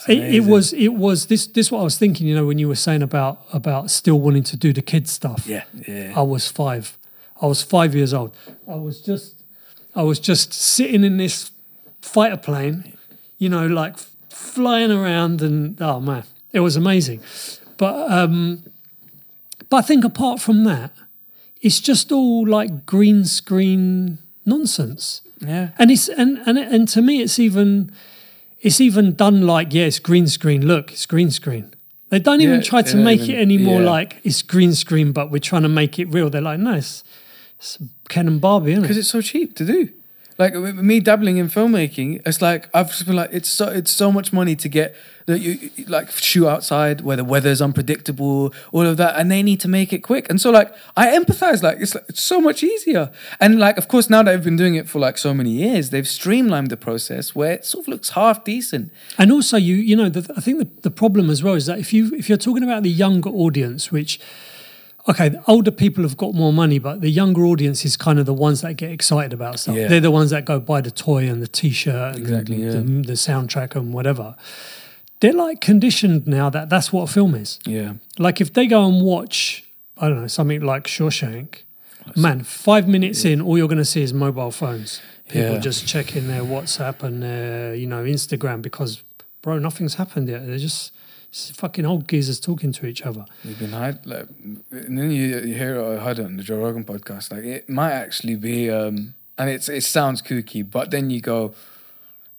[0.06, 2.68] it, it was it was this this what i was thinking you know when you
[2.68, 5.46] were saying about about still wanting to do the kids stuff.
[5.46, 6.12] Yeah, yeah.
[6.14, 6.98] i was five.
[7.40, 8.36] I was five years old.
[8.68, 9.42] I was just
[9.94, 11.50] i was just sitting in this
[12.00, 12.96] fighter plane
[13.38, 13.96] you know like
[14.52, 17.20] flying around, and oh man, it was amazing.
[17.76, 18.62] But um,
[19.68, 20.92] but I think apart from that,
[21.60, 25.22] it's just all like green screen nonsense.
[25.40, 25.70] Yeah.
[25.78, 27.92] And it's and and and to me, it's even
[28.60, 30.66] it's even done like yeah, it's green screen.
[30.66, 31.72] Look, it's green screen.
[32.10, 33.90] They don't even try to make even- it any more yeah.
[33.90, 36.28] like it's green screen, but we're trying to make it real.
[36.28, 37.02] They're like, no, it's,
[37.58, 37.78] it's
[38.10, 38.88] Ken and Barbie, isn't it?
[38.88, 39.88] because it's so cheap to do.
[40.42, 44.10] Like me dabbling in filmmaking, it's like I've just been like it's so it's so
[44.10, 48.96] much money to get that you like shoot outside where the weather's unpredictable, all of
[48.96, 50.28] that, and they need to make it quick.
[50.28, 53.12] And so like I empathize, like it's like it's so much easier.
[53.38, 55.90] And like of course now that I've been doing it for like so many years,
[55.90, 58.90] they've streamlined the process where it sort of looks half decent.
[59.18, 61.78] And also, you you know, the, I think the, the problem as well is that
[61.78, 64.18] if you if you're talking about the younger audience, which
[65.08, 68.26] okay, the older people have got more money, but the younger audience is kind of
[68.26, 69.76] the ones that get excited about stuff.
[69.76, 69.88] Yeah.
[69.88, 72.70] They're the ones that go buy the toy and the T-shirt, and Exactly, the, yeah.
[72.72, 74.36] the, the soundtrack and whatever.
[75.20, 77.58] They're like conditioned now that that's what a film is.
[77.66, 77.94] Yeah.
[78.18, 79.64] Like if they go and watch,
[79.98, 81.62] I don't know, something like Shawshank,
[82.16, 85.00] man, five minutes in, all you're going to see is mobile phones.
[85.28, 85.58] People Yeah.
[85.58, 89.02] just checking their WhatsApp and their, you know, Instagram because,
[89.42, 90.44] bro, nothing's happened yet.
[90.46, 90.92] They're just
[91.32, 93.24] it's fucking old geezers talking to each other.
[93.42, 94.28] You've been hide, like,
[94.70, 97.32] and then you, you hear I heard it on the Joe Rogan podcast.
[97.32, 101.54] Like it might actually be, um, and it's it sounds kooky, but then you go,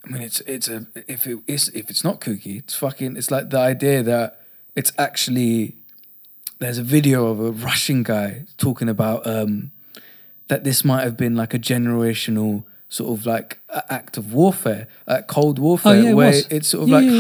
[0.06, 3.18] I mean, it's it's a if it is if it's not kooky, it's fucking.
[3.18, 4.42] It's like the idea that
[4.76, 5.76] it's actually
[6.60, 9.72] there's a video of a Russian guy talking about um,
[10.50, 12.64] that this might have been like a generational
[12.94, 13.58] sort of like
[13.90, 16.48] act of warfare, like cold oh, warfare, Oh yeah, it where was.
[16.52, 17.12] it's sort of Yeah, like yeah,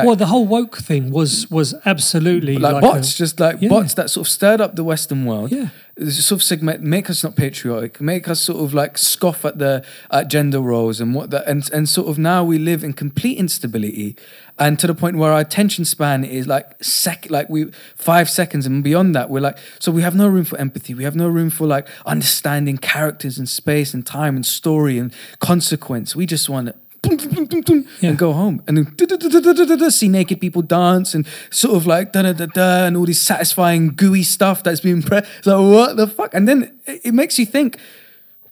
[0.00, 3.58] hijacked Well, the whole woke thing was was absolutely like, like, bots, a- just like
[3.66, 5.50] bots that sort of stirred up the Western world.
[5.50, 5.68] Yeah.
[6.10, 10.28] Sort of make us not patriotic, make us sort of like scoff at the at
[10.28, 14.16] gender roles and what that, and and sort of now we live in complete instability,
[14.58, 18.66] and to the point where our attention span is like sec, like we five seconds
[18.66, 21.28] and beyond that, we're like, so we have no room for empathy, we have no
[21.28, 26.16] room for like understanding characters and space and time and story and consequence.
[26.16, 26.74] We just want
[27.04, 28.62] and go home.
[28.66, 32.96] And then see naked people dance and sort of like da da da da and
[32.96, 36.32] all this satisfying gooey stuff that's being pre- so what the fuck?
[36.34, 37.78] And then it, makes you think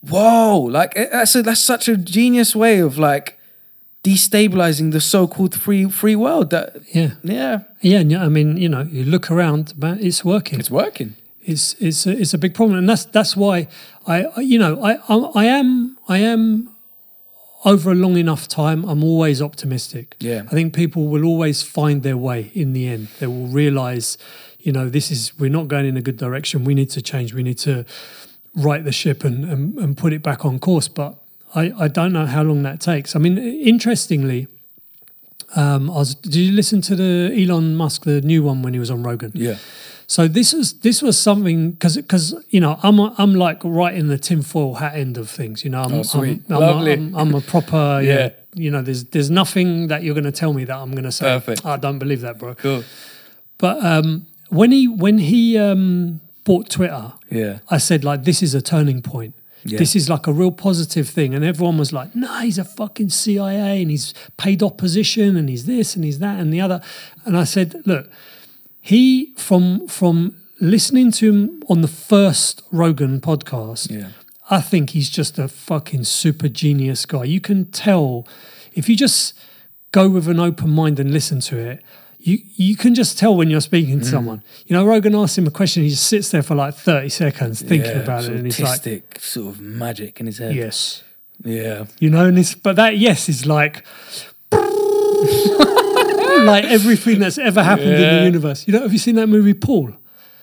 [0.09, 3.39] whoa like that's a, that's such a genius way of like
[4.03, 7.61] destabilizing the so-called free free world that yeah, yeah.
[7.83, 8.25] Yeah.
[8.25, 10.59] I mean, you know, you look around, man, it's working.
[10.59, 11.17] it's working.
[11.43, 13.69] It's it's a, it's a big problem, and that's that's why
[14.07, 16.69] I I- you know I I, I am I am
[17.65, 18.85] over a long enough time.
[18.85, 20.17] I'm always optimistic.
[20.19, 20.43] Yeah.
[20.47, 23.09] I think people will always find their way in the end.
[23.19, 24.17] They will realize,
[24.59, 26.65] you know, this is we're not going in a good direction.
[26.65, 27.35] We need to change.
[27.35, 27.85] We need to
[28.55, 30.89] right the ship and and, and put it back on course.
[30.89, 31.17] But
[31.55, 33.15] I I don't know how long that takes.
[33.15, 34.49] I mean, interestingly.
[35.57, 38.79] Um, I was, did you listen to the Elon Musk, the new one when he
[38.79, 39.33] was on Rogan?
[39.35, 39.57] yeah
[40.11, 43.95] So this is this was something because because you know I'm a, I'm like right
[43.95, 45.63] in the tinfoil hat end of things.
[45.63, 46.43] You know, I'm Oh, sweet.
[46.49, 48.15] I'm, I'm, A, I'm, I'm a proper yeah.
[48.15, 48.31] Yeah.
[48.55, 51.13] You know, there's there's nothing that you're going to tell me that I'm going to
[51.13, 51.27] say.
[51.27, 51.65] Perfect.
[51.65, 52.57] I don't believe that, bro.
[52.57, 52.83] cool
[53.59, 58.53] But um, when he when he um, bought Twitter, yeah I said like this is
[58.53, 59.35] a turning point.
[59.63, 59.79] Yeah.
[59.79, 63.11] This is like a real positive thing, and everyone was like, "Nah, he's a fucking
[63.11, 66.81] CIA, and he's paid opposition, and he's this, and he's that, and the other."
[67.25, 68.11] And I said, "Look,
[68.81, 74.09] he from from listening to him on the first Rogan podcast, yeah
[74.53, 77.23] I think he's just a fucking super genius guy.
[77.25, 78.27] You can tell
[78.73, 79.33] if you just
[79.93, 81.83] go with an open mind and listen to it.
[82.19, 84.03] You you can just tell when you're speaking Mm.
[84.03, 84.43] to someone.
[84.67, 87.63] You know, Rogan asks him a question, he just sits there for like 30 seconds
[87.63, 91.03] thinking yeah, about it, and he's like, sort of magic in his head "Yes."
[91.45, 93.85] yeah You know, and it's but that yes is like
[96.45, 98.67] like everything that's ever happened in the universe.
[98.67, 99.91] You know, have you seen that movie Paul?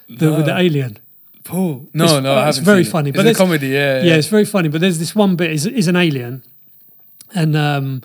[0.09, 0.97] The, with the alien.
[1.43, 2.91] Paul no It's- no I it's very seen it.
[2.91, 4.67] funny, it's but a comedy yeah yeah, it's very funny.
[4.69, 6.43] But there's this one bit is is an alien,
[7.33, 8.01] and um,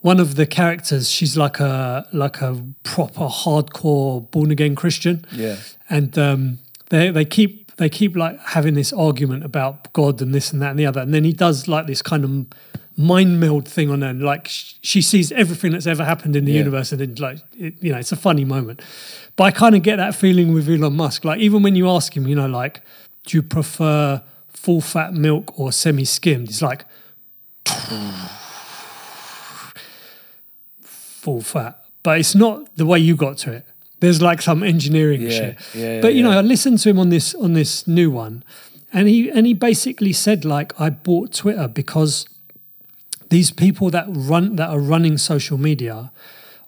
[0.00, 5.56] one of the characters she's like a like a proper hardcore born again Christian, yeah
[5.88, 6.58] and um,
[6.90, 10.70] they they keep they keep like having this argument about God and this and that
[10.70, 12.30] and the other, and then he does like this kind of
[12.96, 16.52] mind meld thing on her, and like she sees everything that's ever happened in the
[16.52, 16.58] Yeah.
[16.58, 18.80] universe, and then like it, you know it's a funny moment.
[19.36, 21.24] But I kind of get that feeling with Elon Musk.
[21.24, 22.80] Like even when you ask him, you know, like
[23.26, 26.48] do you prefer full fat milk or semi skimmed?
[26.48, 26.84] He's like
[30.80, 33.66] full fat, but it's not the way you got to it.
[34.00, 35.56] There's like some engineering Yeah, shit.
[35.74, 38.44] yeah, but you know, I listened to him on this on this new one,
[38.92, 42.26] and he and he basically said like I bought Twitter because
[43.28, 46.12] these people that run that are running social media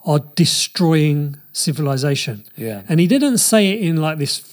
[0.05, 2.43] are destroying civilization.
[2.55, 2.83] Yeah.
[2.87, 4.43] And he didn't say it in like this,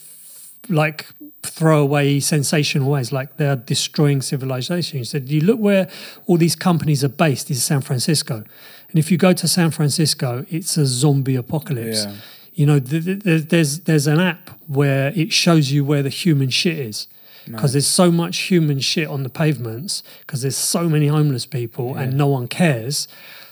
[0.68, 1.06] like
[1.42, 4.98] throwaway sensational ways, like they're destroying civilization.
[4.98, 5.88] He said, "You look where
[6.26, 8.44] all these companies are based is San Francisco,
[8.90, 12.14] and if you go to San Francisco, it's a zombie apocalypse." Yeah.
[12.54, 16.08] You know, th- th- th- there's there's an app where it shows you where the
[16.08, 17.06] human shit is.
[17.46, 21.94] Because there's so much human shit on the pavements, because there's so many homeless people
[21.94, 23.08] and no one cares,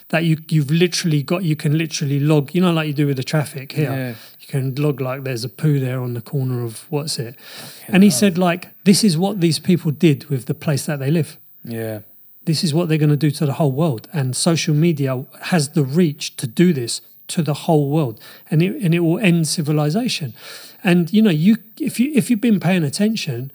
[0.09, 3.16] that you you've literally got you can literally log, you know, like you do with
[3.16, 3.90] the traffic here.
[3.90, 4.14] Yeah.
[4.40, 7.36] You can log like there's a poo there on the corner of what's it,
[7.88, 11.11] and he said like this is what these people did with the place that they
[11.11, 11.38] live.
[11.64, 12.01] Yeah.
[12.45, 15.70] This is what they're going to do to the whole world, and social media has
[15.70, 18.20] the reach to do this to the whole world,
[18.51, 20.34] and it and it will end civilization.
[20.84, 23.51] And you know, you if you if you've been paying attention,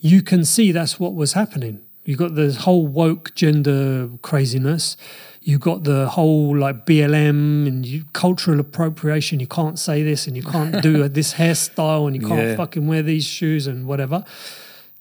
[0.00, 1.82] you can see that's what was happening.
[2.04, 4.96] You've got the whole woke gender craziness.
[5.42, 9.38] You've got the whole like BLM and you, cultural appropriation.
[9.40, 12.56] You can't say this and you can't do this hairstyle and you can't Yeah.
[12.56, 14.24] fucking wear these shoes and whatever.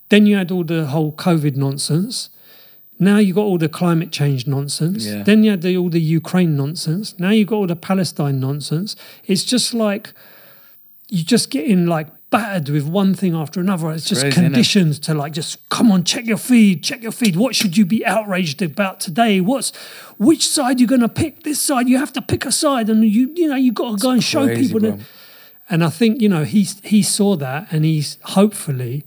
[0.10, 2.30] Then you had all the whole COVID nonsense.
[3.00, 5.06] Now you got all the climate change nonsense.
[5.06, 5.24] Yeah.
[5.24, 7.18] Then you had the, all the Ukraine nonsense.
[7.18, 8.96] Now you got all the Palestine nonsense.
[9.26, 10.14] It's just like
[11.10, 13.92] you just getting like battered with one thing after another.
[13.92, 14.44] It's just Crazy, innit?
[14.44, 17.36] conditions to like just come on, check your feed, check your feed.
[17.36, 19.42] What should you be outraged about today?
[19.42, 19.76] What's
[20.18, 21.44] which side you're gonna pick?
[21.44, 24.02] This side you have to pick a side, and you you know you got to
[24.02, 25.00] go and show crazy, people that.
[25.70, 29.06] And I think you know he he saw that, and he's hopefully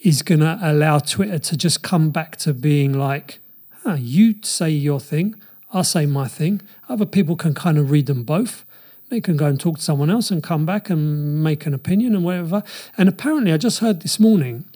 [0.00, 3.40] is gonna allow Twitter to just come back to being like,
[3.82, 5.34] huh, you say your thing,
[5.72, 6.62] I say my thing.
[6.88, 8.64] Other people can kind of read them both.
[9.10, 12.14] They can go and talk to someone else and come back and make an opinion
[12.14, 12.62] and whatever.
[12.96, 14.66] And apparently, I just heard this morning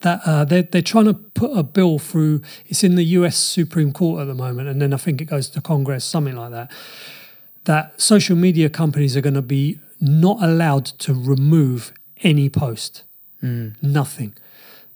[0.00, 2.42] that uh, they're, they're trying to put a bill through.
[2.66, 5.48] It's in the US Supreme Court at the moment, and then I think it goes
[5.50, 6.70] to Congress, something like that.
[7.64, 11.92] That social media companies are going to be not allowed to remove
[12.22, 13.02] any post,
[13.42, 14.34] nothing,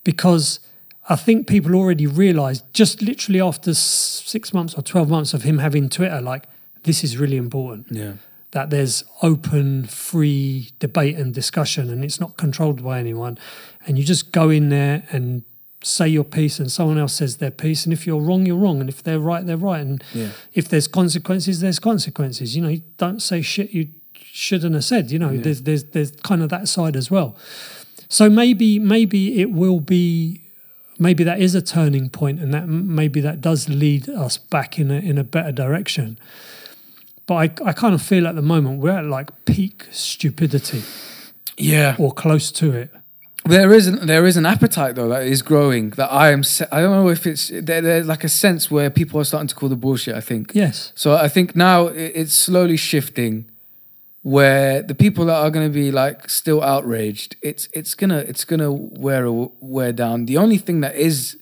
[0.04, 0.60] because
[1.08, 5.58] I think people already realised just literally after six months or twelve months of him
[5.58, 6.44] having Twitter, like
[6.84, 8.12] this is really important Yeah.
[8.52, 13.38] That there's open, free debate and discussion, and it's not controlled by anyone.
[13.86, 15.44] And you just go in there and
[15.82, 17.84] say your piece, and someone else says their piece.
[17.84, 19.80] And if you're wrong, you're wrong, and if they're right, they're right.
[19.80, 20.30] And Yeah.
[20.52, 22.54] if there's consequences, there's consequences.
[22.56, 25.10] You know, you don't say shit you shouldn't have said.
[25.10, 27.36] You know, there's there's there's kind of that side as well.
[28.08, 30.40] So maybe maybe it will be.
[30.98, 34.90] Maybe that is a turning point, and that maybe that does lead us back in
[34.90, 36.18] a in a better direction.
[37.30, 40.82] But I, I kind of feel at the moment we're at like peak stupidity
[41.56, 41.94] Yeah.
[41.96, 42.90] or close to it.
[43.44, 45.90] There is an, there is an appetite though that is growing.
[45.90, 46.42] That I am.
[46.42, 49.46] se- I don't know if it's there, there's like a sense where people are starting
[49.46, 50.16] to call the bullshit.
[50.16, 50.50] I think.
[50.54, 50.92] Yes.
[50.96, 53.48] So I think now it's slowly shifting,
[54.22, 58.44] where the people that are going to be like still outraged, it's it's gonna it's
[58.44, 60.26] gonna wear a, wear down.
[60.26, 61.36] The only thing that is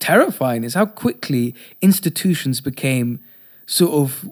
[0.00, 3.20] terrifying is how quickly institutions became
[3.66, 4.28] sort of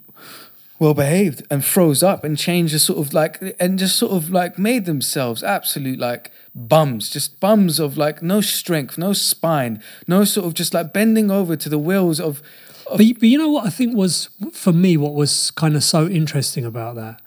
[0.78, 4.30] well behaved and froze up and changed the sort of like and just sort of
[4.30, 10.24] like made themselves absolute like bums just bums of like no strength no spine no
[10.24, 12.42] sort of just like bending over to the wills of
[12.90, 16.06] But, but you know what I think was for me what was kind of so
[16.06, 17.20] interesting about that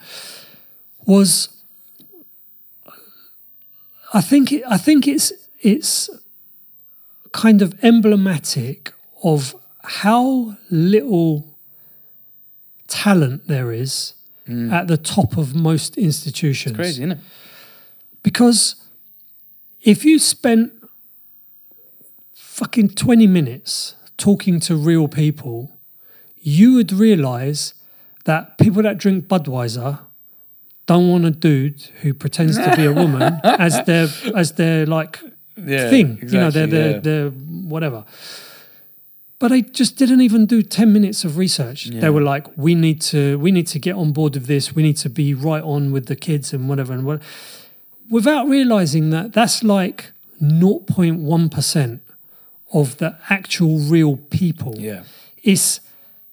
[1.05, 1.49] was
[4.13, 6.09] I think it, I think it's it's
[7.31, 8.93] kind of emblematic
[9.23, 11.50] of how little
[12.91, 14.13] talent there is
[14.47, 14.71] mm.
[14.71, 16.75] at the top of most institutions.
[16.75, 17.17] crazy isn't it
[18.21, 18.75] Because
[19.81, 20.71] if you spent
[22.33, 25.79] fucking 20 minutes talking to real people,
[26.37, 27.73] you would realize
[28.25, 29.99] that people that drink Budweiser
[30.85, 35.19] don't want a dude who pretends to be a woman as their as their like
[35.55, 36.19] Yeah, thing.
[36.21, 36.99] you know, they're, they're, yeah.
[36.99, 38.03] they're whatever.
[39.41, 41.87] But they just didn't even do 10 minutes of research.
[41.87, 41.99] Yeah.
[42.01, 44.75] They were like, we need to we need to get on board with this.
[44.75, 47.21] We need to be right on with the kids and whatever and what
[48.09, 50.11] without realizing that that's like
[50.41, 51.99] 0.1%
[52.73, 54.73] of the actual real people.
[54.77, 55.03] yeah
[55.43, 55.79] It's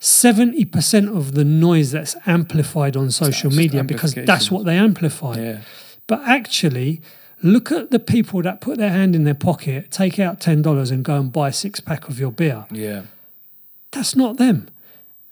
[0.00, 5.34] 70% of the noise that's amplified on social media because that's what they amplify.
[5.40, 5.61] yeah
[6.06, 7.00] But actually,
[7.43, 11.05] look at the people that put their hand in their pocket, take out $10 and
[11.05, 12.66] go and buy a six pack of your beer.
[12.70, 13.03] yeah
[13.93, 14.68] That's not them.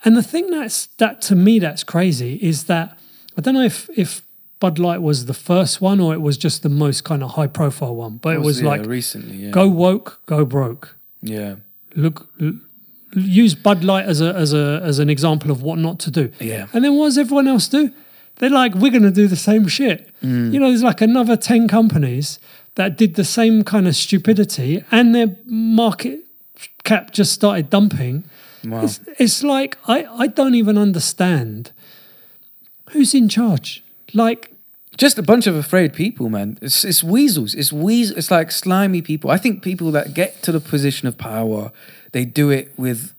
[0.04, 2.96] And the thing that's that to me that's crazy is that
[3.36, 4.22] I don't know if if
[4.60, 7.46] Bud Light was the first one or it was just the most kind of high
[7.48, 10.96] profile one, but it was yeah, like recently yeah go woke, go broke.
[11.22, 11.56] yeah
[11.94, 12.60] Look l-
[13.14, 16.30] use Bud Light as a as a as an example of what not to do.
[16.40, 16.66] Yeah.
[16.72, 17.90] And then what does everyone else do?
[18.38, 20.10] They're like, we're going to do the same shit.
[20.22, 20.52] Mm.
[20.52, 22.38] You know, there's like another ten companies
[22.74, 26.20] that did the same kind of stupidity, and their market
[26.84, 28.24] cap just started dumping.
[28.64, 28.82] Wow.
[28.84, 31.70] It's, it's like I I don't even understand
[32.90, 33.82] who's in charge.
[34.12, 34.50] Like
[34.96, 36.56] Just a bunch of afraid people, man.
[36.62, 37.54] It's it's weasels.
[37.54, 38.16] It's weasel.
[38.16, 39.30] It's like slimy people.
[39.30, 41.70] I think people that get to the position of power,
[42.12, 43.12] they do it with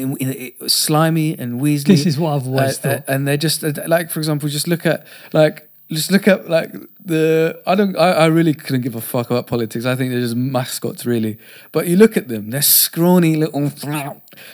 [0.00, 1.84] in, in, in- slimy and weaselly.
[1.86, 3.04] This is what I've always Uh, uh, thought.
[3.08, 5.68] and they're just uh, like, for example, just look at like.
[5.90, 6.72] Just look at like
[7.04, 9.84] the I don't I, I really couldn't give a fuck about politics.
[9.84, 11.36] I think they're just mascots really.
[11.70, 13.70] But you look at them, they're scrawny little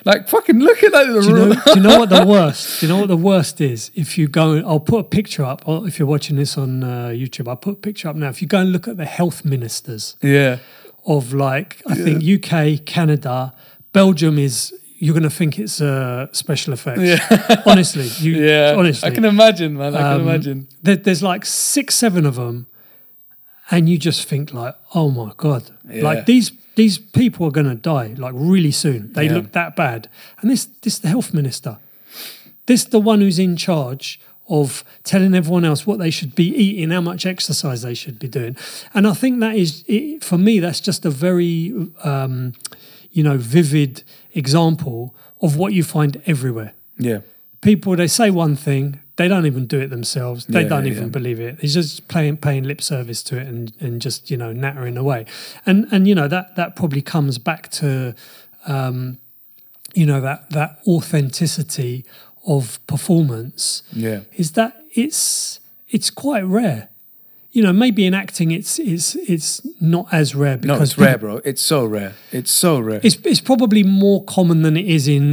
[0.05, 1.07] like fucking look at that.
[1.07, 2.81] Do you, know, do you know what the worst?
[2.81, 3.93] Do you know what the worst is?
[3.95, 5.63] If you go, I'll put a picture up.
[5.69, 8.31] Or if you're watching this on uh, YouTube, I'll put a picture up now.
[8.31, 10.59] If you go and look at the health ministers yeah.
[11.07, 13.55] of like, I think UK, Canada,
[13.93, 14.75] Belgium is.
[15.01, 17.01] You're going to think it's uh, special effects.
[17.01, 17.63] Yeah.
[17.67, 18.43] honestly, you.
[18.49, 18.75] Yeah.
[18.77, 19.95] honestly, I can imagine, man.
[19.95, 20.69] I can Um, imagine.
[20.83, 22.67] There, there's like six, seven of them,
[23.71, 26.03] and you just think like, oh my god, Yeah.
[26.03, 29.13] like these these people are going to die like really soon.
[29.13, 29.35] They Yeah.
[29.35, 30.09] look that bad,
[30.41, 31.79] and this this is the health minister,
[32.67, 36.91] this the one who's in charge of telling everyone else what they should be eating,
[36.91, 38.57] how much exercise they should be doing,
[38.95, 41.73] and I think that is it, for me that's just a very
[42.05, 42.53] um,
[43.13, 44.03] you know vivid
[44.39, 45.01] example
[45.41, 46.73] of what you find everywhere
[47.09, 47.21] Yeah.
[47.61, 48.85] people they say one thing
[49.17, 51.19] they don't even do it themselves they Yeah, don't even yeah.
[51.19, 54.53] believe it they're just paying paying lip service to it and and just you know
[54.65, 55.21] nattering away
[55.67, 58.15] and and you know that that probably comes back to
[58.75, 59.19] um
[60.01, 62.05] you know that that authenticity
[62.47, 64.21] of performance Yeah.
[64.43, 64.73] is that
[65.05, 66.89] it's it's quite rare
[67.59, 69.49] you know maybe in acting it's it's it's
[69.81, 71.35] not as rare No, because it's rare, bro.
[71.51, 72.13] It's so rare.
[72.39, 73.01] It's so rare.
[73.09, 75.27] it's it's probably more common than it is in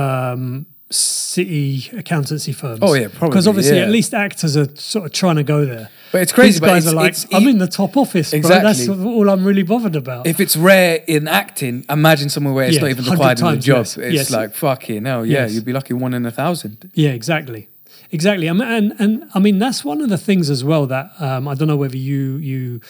[0.00, 2.80] um, city accountancy firms.
[2.82, 3.84] Oh, yeah, probably, Because obviously, yeah.
[3.84, 5.88] at least actors are sort of trying to go there.
[6.12, 8.40] But it's crazy, These guys are like, I'm in the top office, bro.
[8.40, 10.26] That's all I'm really bothered about.
[10.26, 13.46] if it's rare in acting, imagine somewhere where it's Yeah, not even 100 required in
[13.60, 13.76] the job.
[13.84, 14.30] yes, It's yes.
[14.30, 15.52] like fucking hell, yeah, Yes.
[15.54, 16.90] you'd be lucky one in a thousand.
[16.94, 17.68] Yeah, exactly,
[18.10, 18.46] exactly.
[18.46, 18.60] And
[18.98, 21.76] and I mean that's one of the things as well that um, I don't know
[21.76, 22.80] whether you you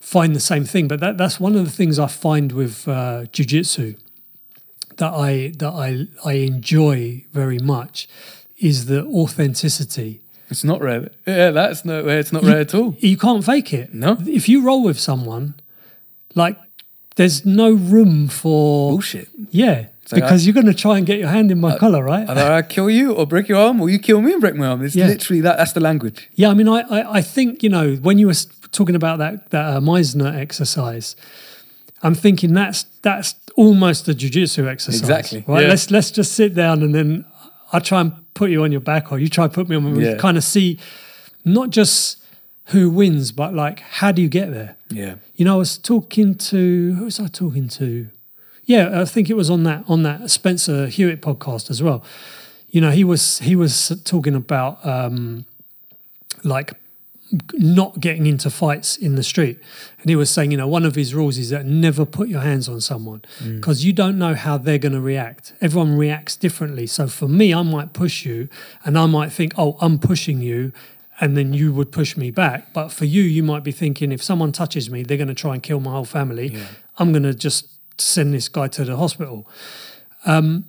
[0.00, 3.24] find the same thing, but that that's one of the things I find with uh,
[3.32, 3.96] jujitsu
[4.96, 8.08] that I that I I enjoy very much
[8.58, 10.20] is the authenticity.
[10.50, 11.10] It's not rare.
[11.26, 12.06] Yeah, that's no.
[12.06, 12.94] It's not rare at all.
[12.98, 13.94] You can't fake it.
[13.94, 14.18] No.
[14.26, 15.54] If you roll with someone,
[16.34, 16.58] like
[17.16, 19.28] there's no room for Bullshit.
[19.50, 22.28] Yeah, like because you're going to try and get your hand in my collar, right?
[22.28, 24.66] Either I kill you or break your arm, or you kill me and break my
[24.66, 24.84] arm.
[24.84, 25.06] It's Yeah.
[25.06, 25.56] literally that.
[25.56, 26.28] That's the language.
[26.34, 28.34] Yeah, I mean, I, I, I think you know when you were
[28.72, 31.16] talking about that that uh, Meisner exercise,
[32.02, 35.62] I'm thinking that's that's almost a jujitsu exercise, Exactly, Right?
[35.62, 35.68] yeah.
[35.68, 37.24] Let's let's just sit down and then
[37.72, 39.82] I try and put you on your back, or you try and put me on.
[39.94, 40.16] my Yeah.
[40.16, 40.78] kind of see
[41.44, 42.18] not just
[42.68, 44.76] who wins, but like how do you get there?
[44.90, 45.14] Yeah.
[45.36, 48.08] You know, I was talking to who was I talking to?
[48.66, 52.04] Yeah, I think it was on that on that Spencer Hewitt podcast as well.
[52.70, 55.44] You know, he was he was talking about um,
[56.42, 56.72] like
[57.54, 59.58] not getting into fights in the street,
[60.00, 62.40] and he was saying, you know, one of his rules is that never put your
[62.40, 63.22] hands on someone
[63.56, 65.52] because you don't know how they're going to react.
[65.60, 66.86] Everyone reacts differently.
[66.86, 68.48] So for me, I might push you,
[68.84, 70.72] and I might think, oh, I'm pushing you,
[71.20, 72.72] and then you would push me back.
[72.72, 75.54] But for you, you might be thinking, if someone touches me, they're going to try
[75.54, 76.48] and kill my whole family.
[76.48, 76.66] Yeah.
[76.98, 79.48] I'm going to just send this guy to the hospital.
[80.26, 80.64] Um,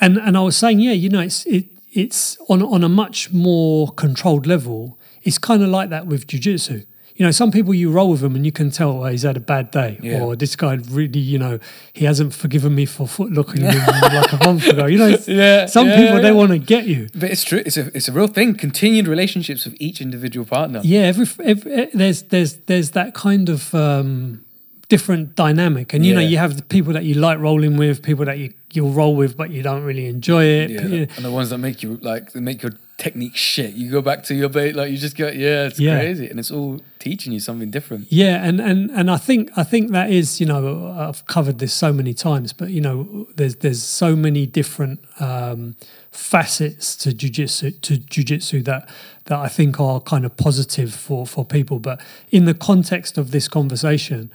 [0.00, 3.32] and and I was saying, yeah, you know, it's it it's on on a much
[3.32, 4.98] more controlled level.
[5.22, 6.84] It's kind of like that with jujitsu.
[7.16, 9.36] You know, some people you roll with them and you can tell oh, he's had
[9.36, 10.20] a bad day, Yeah.
[10.22, 11.58] or this guy really, you know,
[11.92, 14.86] he hasn't forgiven me for foot locking him like a month ago.
[14.86, 17.08] You know, Yeah, some yeah, people they want to get you.
[17.16, 17.60] But it's true.
[17.66, 18.54] It's a it's a real thing.
[18.54, 20.80] Continued relationships with each individual partner.
[20.84, 24.44] Yeah, every, every eh, there's there's there's that kind of um,
[24.88, 28.24] different dynamic, and you know you have the people that you like rolling with, people
[28.24, 30.70] that you you'll roll with, but you don't really enjoy it.
[30.70, 33.74] Yeah, You- and the ones that make you like they make your technique shit.
[33.74, 35.98] You go back to your bait, like you just go, yeah, it's Yeah.
[35.98, 38.06] crazy, and it's all teaching you something different.
[38.10, 41.72] Yeah, and, and and I think I think that is you know I've covered this
[41.74, 45.76] so many times, but you know there's there's so many different um,
[46.10, 48.88] facets to jujitsu to jujitsu that
[49.26, 51.78] that I think are kind of positive for for people.
[51.78, 52.00] But
[52.30, 54.30] in the context of this conversation,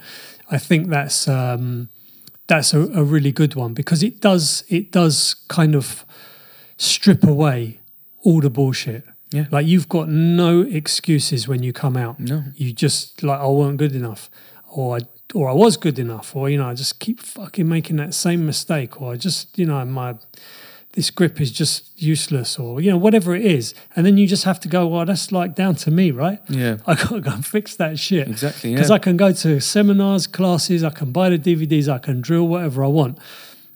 [0.50, 1.88] I think that's um,
[2.46, 6.04] that's a, a really good one because it does it does kind of
[6.76, 7.80] strip away
[8.22, 9.04] all the bullshit.
[9.30, 9.46] Yeah.
[9.50, 12.20] Like you've got no excuses when you come out.
[12.20, 12.44] No.
[12.54, 14.30] You just like I weren't good enough,
[14.70, 15.00] or I
[15.34, 18.46] or I was good enough, or you know, I just keep fucking making that same
[18.46, 20.14] mistake, or I just, you know, my
[20.94, 24.44] this grip is just useless, or you know, whatever it is, and then you just
[24.44, 26.40] have to go, well, that's like down to me, right?
[26.48, 26.78] Yeah.
[26.86, 28.96] I gotta go and fix that shit Exactly, because yeah.
[28.96, 32.84] I can go to seminars, classes, I can buy the DVDs, I can drill whatever
[32.84, 33.18] I want,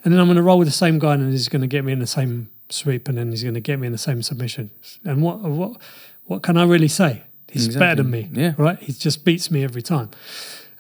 [0.05, 1.85] and then I'm going to roll with the same guy, and he's going to get
[1.85, 4.23] me in the same sweep, and then he's going to get me in the same
[4.23, 4.71] submission.
[5.05, 5.81] And what what
[6.27, 7.25] what can I really say?
[7.51, 8.53] He's better than me, yeah.
[8.59, 8.79] right?
[8.79, 10.11] He just beats me every time,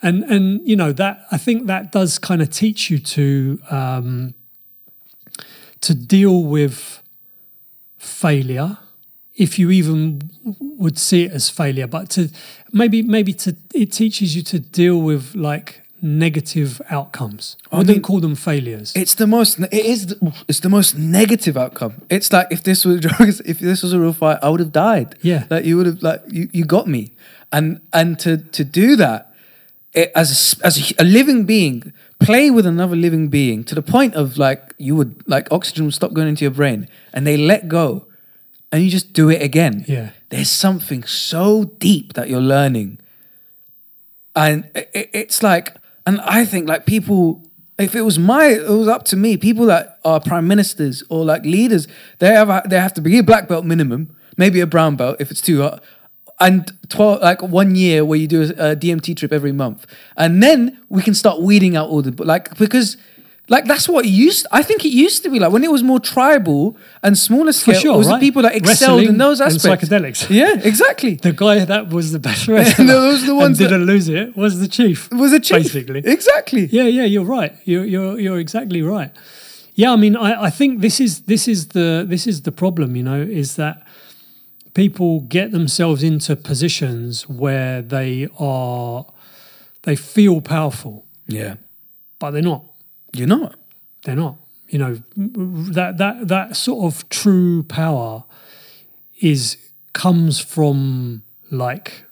[0.02, 4.34] and and you know that I think that does kind of teach you to um,
[5.80, 7.02] to deal with
[7.96, 8.78] failure
[9.34, 10.30] if you even
[10.60, 12.28] would see it as failure but to
[12.72, 17.96] maybe maybe to it teaches you to deal with like negative outcomes i I wouldn't
[17.96, 19.58] mean- call them failures It's the most.
[19.58, 20.06] It is.
[20.06, 21.94] The, it's the most negative outcome.
[22.08, 24.72] It's like if this was drugs, if this was a real fight, I would have
[24.72, 25.16] died.
[25.22, 25.44] Yeah.
[25.50, 26.02] Like you would have.
[26.02, 27.02] Like you, you got me,
[27.50, 29.20] and and to to do that,
[29.92, 33.82] it, as a, as a, a living being, play with another living being to the
[33.82, 37.36] point of like you would like oxygen would stop going into your brain, and they
[37.36, 38.06] let go,
[38.72, 39.84] and you just do it again.
[39.88, 40.10] Yeah.
[40.30, 42.98] There's something so deep that you're learning
[44.36, 45.74] and it, it- it's like
[46.06, 47.42] and i think like people
[47.78, 51.24] if it was my it was up to me people that are prime ministers or
[51.24, 51.88] like leaders
[52.18, 55.30] they have they have to be a black belt minimum maybe a brown belt if
[55.30, 55.82] it's too hot
[56.40, 59.86] and 12 like one year where you do a, dmt trip every month
[60.16, 62.96] and then we can start weeding out all the like because
[63.50, 65.82] like that's what it used I think it used to be like when it was
[65.82, 68.20] more tribal and smaller For scale sure, it was the right?
[68.20, 70.28] people that excelled in Wrestling those and psychedelics.
[70.40, 74.08] yeah exactly the guy that was the best wrestler those the ones that- didn't lose
[74.08, 77.52] it was the chief was a chief basically exactly Yeah, yeah, you're right.
[77.64, 79.10] You're you're you're exactly right.
[79.74, 82.96] Yeah, I mean, I, I think this is this is the this is the problem.
[82.96, 83.76] You know, is that
[84.74, 89.06] people get themselves into positions where they are
[89.82, 91.56] they feel powerful, yeah
[92.18, 92.64] but they're not.
[93.12, 93.54] you're not
[94.04, 94.36] They're not.
[94.68, 98.24] You know, that that that sort of true power
[99.20, 99.56] is
[99.94, 102.04] comes from like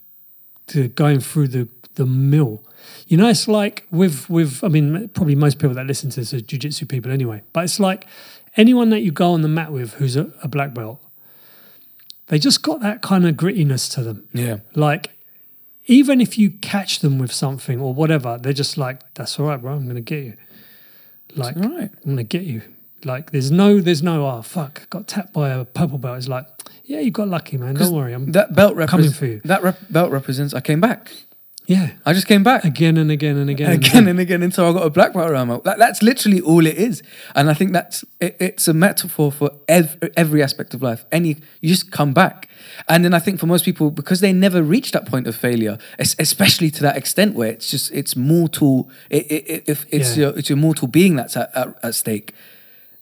[0.69, 2.63] to going through the the mill.
[3.09, 6.33] You know, it's like with with I mean, probably most people that listen to this
[6.33, 7.43] are jujitsu people anyway.
[7.53, 8.07] But it's like
[8.57, 10.99] anyone that you go on the mat with who's a, a black belt,
[12.29, 14.29] they just got that kind of grittiness to them.
[14.33, 15.13] yeah Like
[15.87, 19.61] even if you catch them with something or whatever, they're just like, "That's all right,
[19.61, 19.75] bro.
[19.75, 20.35] I'm gonna get you."
[21.37, 21.91] Like all right.
[22.05, 22.63] I'm gonna get you.
[23.05, 26.19] Like there's no there's no oh fuck got tapped by a purple belt.
[26.19, 26.47] It's like
[26.85, 27.75] yeah you got lucky man.
[27.75, 28.13] Don't worry.
[28.15, 29.41] I'm that belt repres- coming for you.
[29.45, 31.13] That rep- belt represents I came back.
[31.67, 34.67] Yeah I just came back again and again and again and again and again until
[34.67, 35.59] I got a black belt around my.
[35.65, 37.03] That, that's literally all it is,
[37.35, 41.05] and I think that's it, it's a metaphor for ev- every aspect of life.
[41.11, 42.49] Any you just come back,
[42.89, 45.79] and then I think for most people because they never reach that point of failure,
[45.99, 48.89] es- especially to that extent where it's just it's mortal.
[49.11, 50.27] It, it, it, if it's Yeah.
[50.29, 52.33] your it's your mortal being that's at, at, at stake,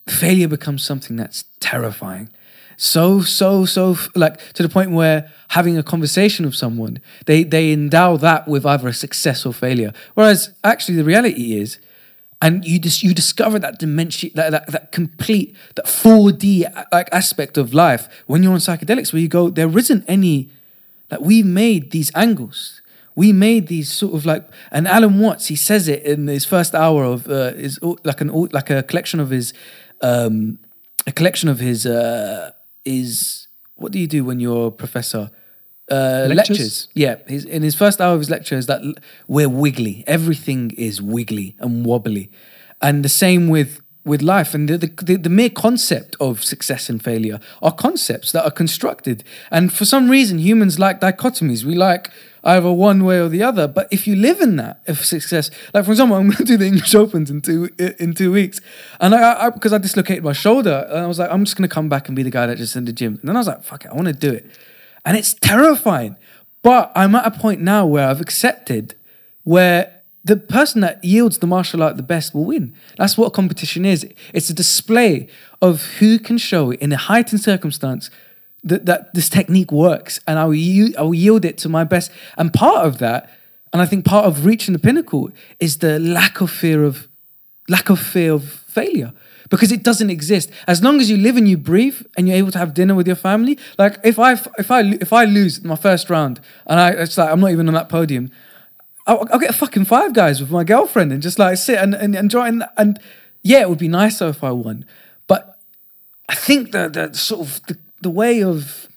[0.09, 2.29] failure becomes something that's terrifying.
[2.77, 7.73] So, so, so, like to the point where having a conversation with someone, they, they
[7.73, 9.93] endow that with either a success or failure.
[10.15, 11.79] Whereas actually the reality is,
[12.43, 17.57] and you just you discover that dimension, that, that, that complete, that 4d like aspect
[17.57, 20.51] of life when you're on psychedelics, where you go, there isn't any,
[21.11, 22.83] like we made these angles.
[23.17, 26.75] We made these sort of like, and Alan Watts, he says it in his first
[26.75, 29.55] hour of uh, is like an like a collection of his,
[30.01, 30.59] um,
[31.07, 32.51] a collection of his uh,
[32.85, 35.31] is what do you do when you're a professor?
[35.91, 36.49] Uh, Lectures?
[36.49, 36.89] lectures.
[36.95, 38.95] Yeah, his, in his first hour of his lecture is that l-
[39.29, 40.03] we're wiggly.
[40.07, 42.31] Everything is wiggly and wobbly,
[42.81, 44.55] and the same with with life.
[44.55, 49.25] And the, the the mere concept of success and failure are concepts that are constructed.
[49.51, 51.65] And for some reason, humans like dichotomies.
[51.65, 52.11] We like
[52.45, 53.67] either one way or the other.
[53.67, 56.57] But if you live in that of success, like for example, I'm going to do
[56.57, 58.61] the English Opens in two in two weeks,
[59.01, 61.69] and I, I because I dislocated my shoulder, and I was like, I'm just going
[61.69, 63.19] to come back and be the guy that just in the gym.
[63.21, 64.47] And then I was like, fuck it, I want to do it,
[65.05, 66.17] and it's terrifying.
[66.63, 68.95] But I'm at a point now where I've accepted
[69.43, 69.95] where
[70.25, 72.75] the person that yields the martial art the best will win.
[72.97, 74.07] That's what competition is.
[74.33, 75.29] It's a display
[75.61, 78.11] of who can show in a heightened circumstance
[78.65, 81.85] that, that this technique works, and I will, yi- I will yield it to my
[81.85, 82.11] best.
[82.37, 83.31] And part of that,
[83.73, 85.31] and I think part of reaching the pinnacle,
[85.61, 87.09] is the lack of fear of
[87.69, 89.13] lack of fear of failure.
[89.51, 90.51] Because it doesn't exist.
[90.67, 93.07] As long as you live and you breathe and you're able to have dinner with
[93.07, 96.91] your family like if i if i if i lose my first round and i
[96.91, 98.31] it's like i'm not even on that podium
[99.07, 101.95] I'll, I'll get a fucking five guys with my girlfriend and just like sit and,
[101.95, 102.99] and enjoy and, and
[103.43, 104.87] yeah it would be nicer if i won.
[105.27, 105.59] But
[106.29, 108.89] i think that the sort of the, the way of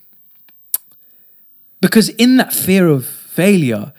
[1.82, 3.94] because in that fear of failure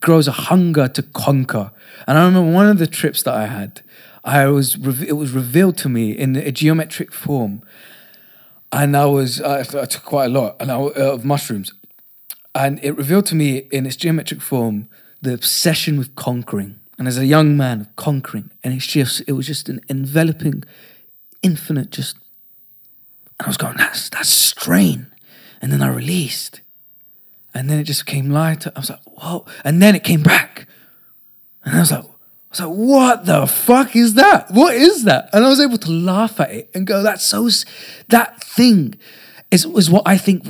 [0.00, 1.70] grows a hunger to conquer.
[2.06, 3.82] And I remember one of the trips that I had,
[4.24, 7.62] I was it was revealed to me in a geometric form,
[8.72, 11.72] and I was I, I took quite a lot and I, uh, of mushrooms,
[12.54, 14.88] and it revealed to me in its geometric form
[15.20, 16.80] the obsession with conquering.
[16.98, 20.64] And as a young man, conquering, and it's just it was just an enveloping,
[21.42, 22.16] infinite just.
[23.38, 25.08] And I was going, that's that's strain,
[25.60, 26.60] and then I released,
[27.52, 28.72] and then it just came lighter.
[28.76, 30.66] I was like, whoa, and then it came back,
[31.64, 32.08] and I was like, I
[32.50, 34.50] was like, what the fuck is that?
[34.50, 35.28] What is that?
[35.32, 37.48] And I was able to laugh at it and go, that's so,
[38.08, 38.94] that thing
[39.54, 40.44] is, is what I think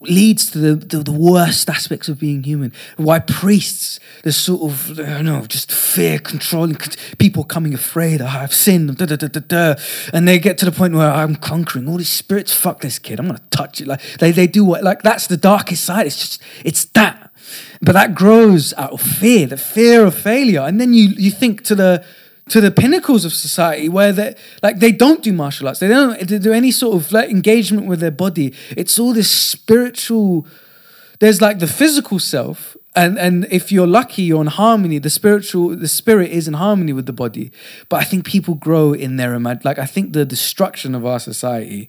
[0.00, 2.72] leads to the, the, the, worst aspects of being human.
[2.96, 6.76] Why priests, there's sort of, I don't know, just fear, controlling,
[7.18, 9.74] people coming afraid, oh, I've sinned, da, da, da, da, da.
[10.12, 13.20] and they get to the point where I'm conquering all these spirits, fuck this kid,
[13.20, 13.86] I'm gonna touch it.
[13.86, 16.06] Like they, they do what, like that's the darkest side.
[16.06, 17.30] It's just, it's that.
[17.80, 20.62] But that grows out of fear, the fear of failure.
[20.62, 22.04] And then you, you think to the,
[22.50, 25.80] to the pinnacles of society where they like they don't do martial arts.
[25.80, 28.54] They don't do any sort of like engagement with their body.
[28.76, 30.46] It's all this spiritual
[31.20, 35.76] there's like the physical self and and if you're lucky you're in harmony the spiritual
[35.76, 37.50] the spirit is in harmony with the body.
[37.88, 41.18] But i think people grow in their imag like i think the destruction of our
[41.18, 41.88] society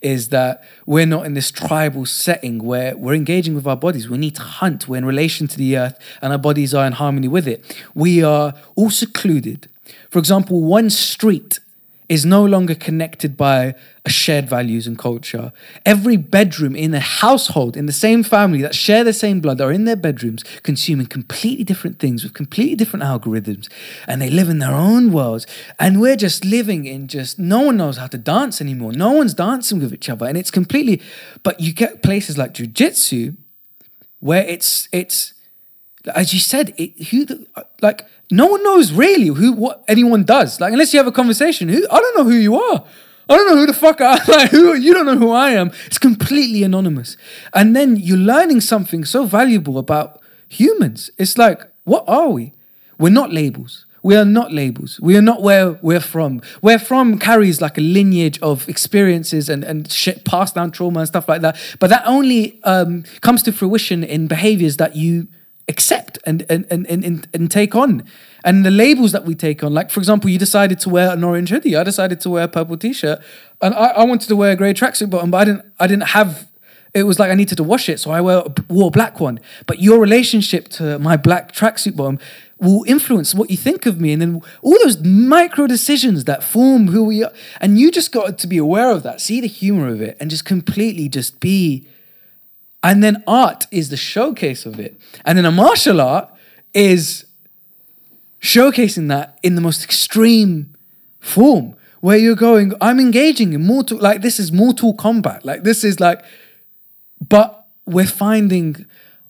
[0.00, 4.08] is that we're not in this tribal setting where we're engaging with our bodies.
[4.08, 4.88] We need to hunt.
[4.88, 7.58] We're in relation to the earth and our bodies are in harmony with it.
[7.94, 9.68] We are all secluded
[10.10, 11.60] for example, one street
[12.10, 13.72] is no longer connected by
[14.04, 15.52] a shared values and culture.
[15.86, 19.70] Every bedroom in a household, in the same family that share the same blood, are
[19.70, 23.70] in their bedrooms consuming completely different things with completely different algorithms.
[24.08, 25.46] And they live in their own worlds.
[25.78, 28.90] And we're just living in just, no one knows how to dance anymore.
[28.90, 30.26] No one's dancing with each other.
[30.26, 31.00] And it's completely,
[31.44, 33.36] but you get places like jujitsu
[34.18, 35.34] where it's, it's,
[36.12, 37.46] as you said, it, who the,
[37.80, 40.60] like no one knows really who what anyone does.
[40.60, 42.84] Like unless you have a conversation, who I don't know who you are.
[43.28, 45.70] I don't know who the fuck I like who you don't know who I am.
[45.86, 47.16] It's completely anonymous.
[47.54, 51.10] And then you're learning something so valuable about humans.
[51.16, 52.52] It's like, what are we?
[52.98, 53.86] We're not labels.
[54.02, 54.98] We are not labels.
[55.00, 56.40] We are not where we're from.
[56.60, 61.08] Where from carries like a lineage of experiences and, and shit, passed down trauma and
[61.08, 61.56] stuff like that.
[61.78, 65.28] But that only um, comes to fruition in behaviors that you
[65.70, 68.04] accept and, and, and, and, and take on.
[68.44, 71.24] And the labels that we take on, like for example, you decided to wear an
[71.24, 71.76] orange hoodie.
[71.76, 73.20] I decided to wear a purple t-shirt,
[73.62, 75.64] and I, I wanted to wear a grey tracksuit bottom, but I didn't.
[75.78, 76.48] I didn't have.
[76.92, 79.38] It was like I needed to wash it, so I wear, wore a black one.
[79.66, 82.18] But your relationship to my black tracksuit bottom
[82.58, 86.88] will influence what you think of me, and then all those micro decisions that form
[86.88, 87.32] who we are.
[87.60, 90.30] And you just got to be aware of that, see the humor of it, and
[90.30, 91.86] just completely just be
[92.82, 94.98] and then art is the showcase of it.
[95.24, 96.30] And then a martial art
[96.72, 97.26] is
[98.40, 100.74] showcasing that in the most extreme
[101.18, 105.44] form where you're going, I'm engaging in mortal, like this is mortal combat.
[105.44, 106.24] Like this is like,
[107.20, 108.86] but we're finding,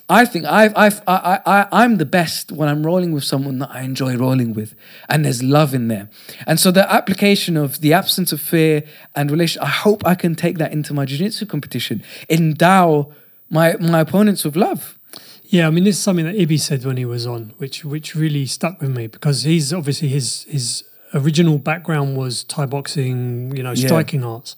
[0.09, 3.71] I think I've, I've, I, I, I'm the best when I'm rolling with someone that
[3.73, 4.77] I enjoy rolling with.
[5.09, 6.09] And there's love in there.
[6.47, 8.85] And so the application of the absence of fear
[9.17, 12.05] and relation, I hope I can take that into my jiu-jitsu competition.
[12.29, 13.13] Endow
[13.51, 14.97] my my opponents with love.
[15.45, 18.15] Yeah, I mean, this is something that Ibby said when he was on, which which
[18.15, 23.65] really stuck with me because he's obviously his his original background was Thai boxing, you
[23.65, 24.29] know, striking yeah.
[24.29, 24.57] arts,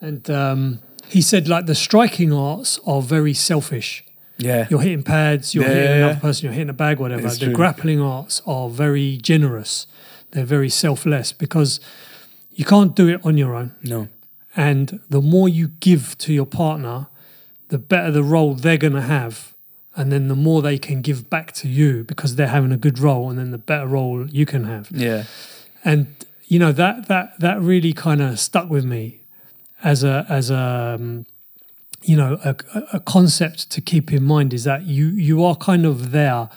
[0.00, 4.04] and um, he said like the striking arts are very selfish.
[4.36, 7.26] Yeah, you're hitting pads, you're yeah, hitting yeah, another person, you're hitting a bag, whatever.
[7.26, 7.54] It's the true.
[7.54, 9.86] grappling arts are very generous.
[10.32, 11.80] They're very selfless because
[12.52, 13.74] you can't do it on your own.
[13.82, 14.08] No,
[14.54, 17.06] and the more you give to your partner,
[17.70, 19.54] the better the roll they're going to have
[19.96, 22.98] and then the more they can give back to you because they're having a good
[22.98, 24.88] roll and then the better roll you can have.
[24.92, 25.24] Yeah.
[25.84, 26.14] And
[26.44, 29.20] you know that that that really kind of stuck with me
[29.82, 31.26] as a as a um,
[32.02, 32.56] you know a,
[32.92, 36.48] a concept to keep in mind is that you you are kind of there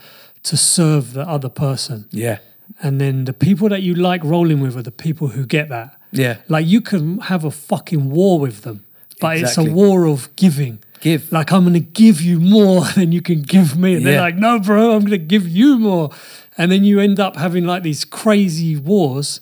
[0.44, 2.08] to serve the other person.
[2.12, 2.40] Yeah.
[2.82, 5.96] And then the people that you like rolling with are the people who get that.
[6.12, 6.38] Yeah.
[6.48, 8.86] Like you can have a fucking war with them
[9.24, 9.64] but exactly.
[9.64, 11.32] it's a war of giving give.
[11.32, 13.96] Like, I'm going to give you more than you can give me.
[13.96, 14.12] And yeah.
[14.12, 16.10] they're like, no, bro, I'm going to give you more.
[16.58, 19.42] And then you end up having like these crazy wars,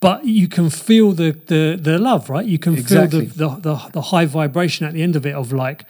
[0.00, 2.44] but you can feel the the, the love, right?
[2.44, 3.26] You can exactly.
[3.26, 5.84] feel the, the, the, the high vibration at the end of it of like,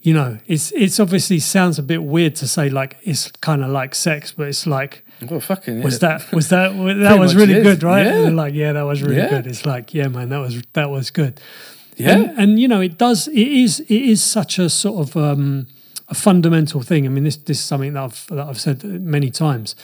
[0.00, 3.70] you know, it's it's obviously sounds a bit weird to say like it's kind of
[3.70, 7.62] like sex, but it's like well, fucking was that was that that was really is.
[7.62, 8.06] good, right?
[8.06, 8.28] Yeah.
[8.30, 9.30] like yeah, that was really yeah.
[9.30, 9.46] good.
[9.46, 11.40] It's like yeah, man, that was that was good.
[11.96, 13.28] Yeah, and, and, you know it does.
[13.28, 13.80] It is.
[13.80, 15.66] It is such a sort of um,
[16.08, 17.06] a fundamental thing.
[17.06, 19.76] I mean, this this is something that I've that I've said many times.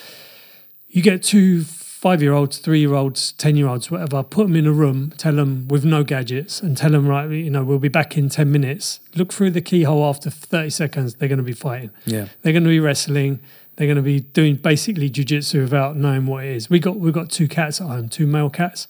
[0.89, 1.65] You get two
[1.99, 4.23] five year olds, three year olds, ten year olds, whatever.
[4.23, 7.51] Put them in a room, tell them with no gadgets, and tell them right, you
[7.51, 9.01] know, we'll be back in ten minutes.
[9.17, 11.15] Look through the keyhole after thirty seconds.
[11.15, 11.91] They're going to be fighting.
[12.05, 12.29] Yeah.
[12.43, 13.41] They're going to be wrestling.
[13.75, 16.71] They're going to be doing basically jujitsu without knowing what it is.
[16.71, 18.87] We got we got two cats at home, two male cats.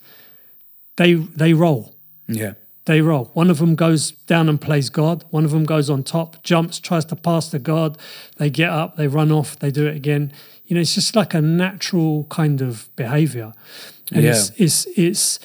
[0.97, 1.95] They they roll.
[2.27, 2.55] Yeah.
[2.89, 3.27] They roll.
[3.35, 5.23] One of them goes down and plays guard.
[5.31, 7.97] One of them goes on top, jumps, tries to pass the guard.
[8.39, 10.33] They get up, they run off, they do it again.
[10.67, 13.53] You know, it's just like a natural kind of behavior.
[14.13, 14.31] And Yeah.
[14.31, 15.39] it's, it's it's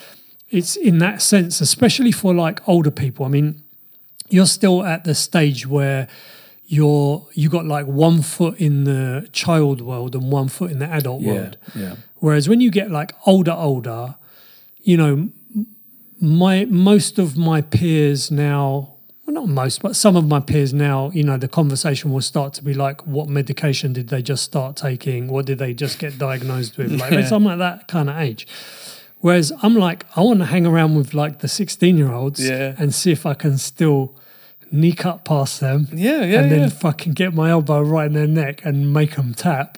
[0.49, 3.25] it's in that sense, especially for like older people.
[3.25, 3.61] I mean,
[4.29, 6.07] you're still at the stage where
[6.65, 10.89] you're you got like one foot in the child world and one foot in the
[10.89, 11.33] adult Yeah.
[11.33, 11.57] world.
[11.75, 11.95] Yeah.
[12.19, 14.15] Whereas when you get like older, older,
[14.81, 15.29] you know,
[16.23, 18.93] my most of my peers now,
[19.25, 22.53] well, not most, but some of my peers now, you know, the conversation will start
[22.53, 25.27] to be like, what medication did they just start taking?
[25.27, 26.91] What did they just get diagnosed with?
[26.93, 27.29] Like, Yeah.
[27.35, 28.47] I'm at that kind of age.
[29.19, 32.75] Whereas I'm like, I want to hang around with like the 16 year olds Yeah.
[32.77, 34.15] and see if I can still
[35.05, 36.23] up past them Yeah.
[36.23, 36.39] Yeah.
[36.41, 36.69] and then yeah.
[36.69, 39.77] fucking get my elbow right in their neck and make them tap.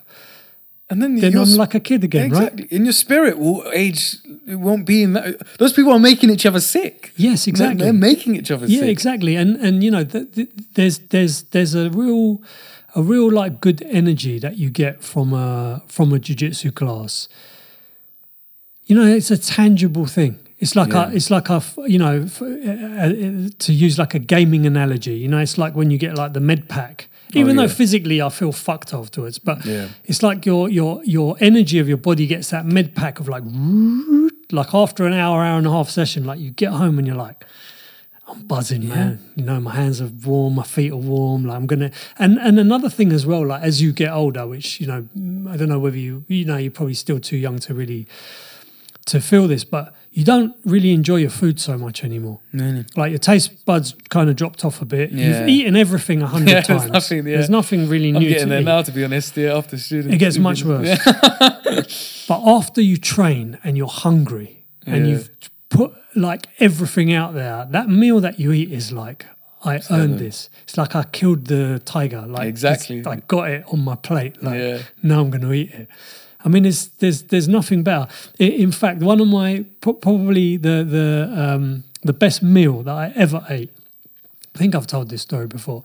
[0.87, 2.43] And then, Then I'm like a kid again, right?
[2.53, 2.67] exactly.
[2.77, 4.17] In your spirit will age.
[4.47, 5.41] It won't be in that.
[5.57, 7.11] Those people are making each other sick.
[7.15, 7.83] Yes, They're- exactly.
[7.85, 8.75] They're, making each other sick.
[8.75, 8.89] yeah, sick.
[8.89, 9.35] exactly.
[9.35, 12.41] And and you know, th- th- there's there's there's a real
[12.93, 17.27] a real like good energy that you get from a from a jujitsu class.
[18.85, 20.37] You know, it's a tangible thing.
[20.59, 21.09] It's like Yeah.
[21.09, 25.17] a, it's like a, you know, f- uh, uh, to use like a gaming analogy.
[25.17, 27.09] You know, it's like when you get like the med pack.
[27.35, 27.73] Oh, Even Oh, though yeah.
[27.75, 29.87] physically I feel fucked afterwards, but Yeah.
[30.05, 33.43] it's like your your your energy of your body gets that med pack of like
[34.51, 37.15] like after an hour hour and a half session, like you get home and you're
[37.27, 37.43] like,
[38.27, 39.19] I'm buzzing, man.
[39.35, 41.45] You know, my hands are warm, my feet are warm.
[41.45, 44.79] Like I'm gonna, and and another thing as well, like as you get older, which
[44.81, 45.07] you know,
[45.51, 48.07] I don't know whether you, you know, you're probably still too young to really
[49.07, 52.39] to feel this, but you don't really enjoy your food so much anymore.
[52.95, 55.11] Like your taste buds kind of dropped off a bit.
[55.11, 55.39] Yeah.
[55.41, 56.91] You've eaten everything a hundred Yeah, there's times.
[56.91, 57.33] nothing, yeah.
[57.35, 58.65] There's nothing really I'm new getting to there eat.
[58.65, 59.35] now, to be honest.
[59.35, 60.15] Yeah, after students.
[60.15, 60.97] It gets much worse.
[62.27, 65.29] but after you train and you're hungry and you've
[65.69, 69.25] put like everything out there, that meal that you eat is like,
[69.65, 70.49] I earned this.
[70.63, 72.21] It's like I killed the tiger.
[72.21, 73.03] Like Exactly.
[73.05, 74.41] I got it on my plate.
[74.41, 74.81] Like Yeah.
[75.03, 75.89] now I'm going to eat it.
[76.45, 78.07] I mean, there's there's there's nothing better.
[78.39, 83.43] In fact, one of my probably the the um, the best meal that I ever
[83.49, 83.71] ate.
[84.53, 85.83] I think I've told this story before.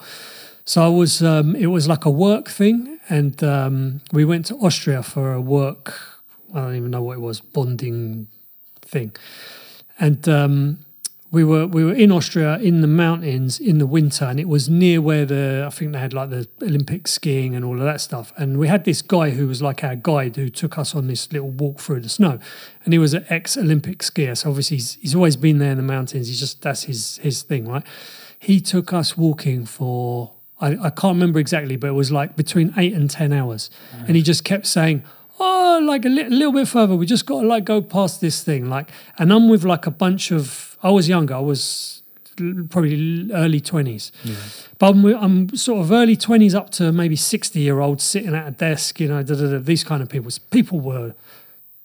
[0.65, 4.55] So I was, um, it was like a work thing, and um, we went to
[4.57, 5.99] Austria for a work.
[6.55, 8.28] I don't even know what it was, bonding
[8.82, 9.16] thing,
[9.99, 10.78] and um,
[11.32, 14.69] we were we were in Austria in the mountains in the winter, and it was
[14.69, 18.01] near where the I think they had like the Olympic skiing and all of that
[18.01, 18.32] stuff.
[18.36, 21.32] And we had this guy who was like our guide who took us on this
[21.32, 22.40] little walk through the snow,
[22.85, 24.36] and he was an ex-Olympic skier.
[24.36, 26.27] So obviously he's, he's always been there in the mountains.
[26.27, 27.85] He's just that's his his thing, right?
[28.39, 32.74] He took us walking for I, I can't remember exactly, but it was like between
[32.77, 33.70] eight and ten hours,
[34.07, 35.05] and he just kept saying.
[35.43, 36.94] Oh, like a li- little bit further.
[36.94, 38.69] We just got to like go past this thing.
[38.69, 40.69] Like, and I'm with like a bunch of.
[40.82, 41.35] I was younger.
[41.35, 42.02] I was
[42.70, 44.12] probably early twenties,
[44.78, 48.48] but I'm, I'm sort of early twenties up to maybe sixty year olds sitting at
[48.48, 49.01] a desk.
[49.01, 50.31] You know, da, da, da, these kind of people.
[50.51, 51.15] People were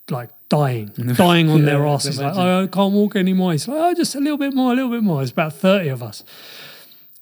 [0.10, 2.20] like dying, dying on their Yeah, I asses.
[2.20, 3.52] Like, oh, I can't walk anymore.
[3.52, 5.22] He's like, oh, just a little bit more, a little bit more.
[5.22, 6.24] It's about thirty of us.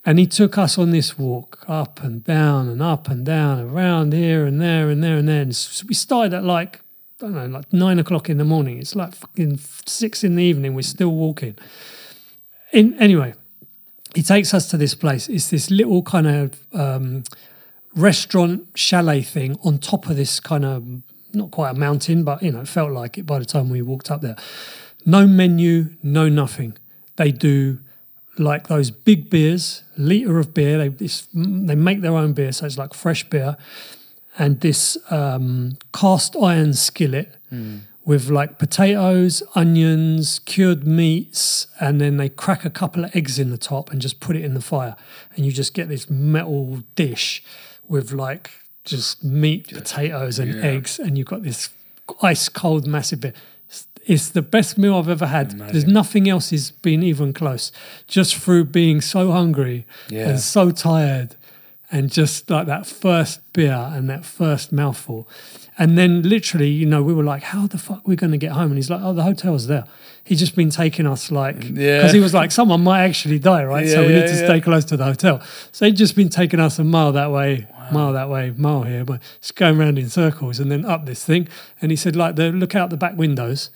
[0.05, 4.11] And he took us on this walk up and down and up and down, around
[4.11, 5.41] here and there and there and there.
[5.41, 6.81] And so we started at like,
[7.23, 8.79] Don't know, like nine o'clock in the morning.
[8.79, 10.73] It's like fucking six in the evening.
[10.73, 11.57] We're still walking.
[12.73, 13.33] In Anyway,
[14.13, 15.29] he takes us to this place.
[15.29, 17.23] It's this little kind of um,
[17.95, 20.85] restaurant chalet thing on top of this kind of,
[21.33, 23.81] not quite a mountain, but, you know, it felt like it by the time we
[23.81, 24.35] walked up there.
[25.05, 26.77] No menu, no nothing.
[27.15, 27.79] They do
[28.37, 30.77] like those big beers, liter of beer.
[30.77, 30.89] They
[31.33, 33.55] they make their own beer, so it's like fresh beer,
[34.37, 37.35] and this um, cast iron skillet
[38.05, 43.49] with like potatoes, onions, cured meats, and then they crack a couple of eggs in
[43.51, 44.95] the top and just put it in the fire,
[45.35, 47.43] and you just get this metal dish
[47.87, 48.49] with like
[48.83, 50.61] just meat, potatoes, and yeah.
[50.63, 51.69] eggs, and you've got this
[52.21, 53.33] ice cold massive beer.
[53.69, 55.53] It's- It's the best meal I've ever had.
[55.53, 55.71] Imagine.
[55.71, 57.71] There's nothing else has been even close.
[58.07, 60.27] Just through being so hungry Yeah.
[60.29, 61.35] and so tired,
[61.91, 65.27] and just like that first beer and that first mouthful,
[65.77, 68.37] And then literally, you know, we were like, how the fuck are we going to
[68.37, 68.65] get home?
[68.65, 69.85] And he's like, oh, the hotel's there.
[70.23, 72.11] He's just been taking us like, because Yeah.
[72.11, 73.87] he was like, someone might actually die, right?
[73.89, 74.45] so we yeah, need to yeah.
[74.45, 75.41] stay close to the hotel.
[75.71, 79.03] So he'd just been taking us a mile that way, mile that way, mile here,
[79.03, 81.47] but just going around in circles and then up this thing.
[81.81, 83.71] And he said, like, the, look out the back windows.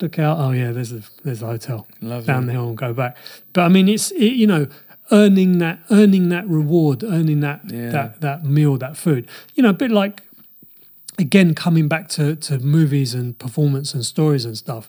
[0.00, 0.38] Look out!
[0.40, 2.26] Oh yeah, there's a there's a hotel Lovely.
[2.26, 3.16] down the hill and go back.
[3.52, 4.66] But I mean, it's it, you know
[5.10, 7.90] earning that earning that reward, earning that Yeah.
[7.90, 9.28] that that meal, that food.
[9.54, 10.22] You know, a bit like
[11.18, 14.88] again coming back to to movies and performance and stories and stuff.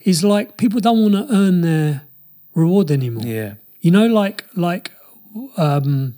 [0.00, 2.02] Is like people don't want to earn their
[2.54, 3.24] reward anymore.
[3.26, 3.54] Yeah.
[3.80, 4.92] You know, like like
[5.56, 6.14] um,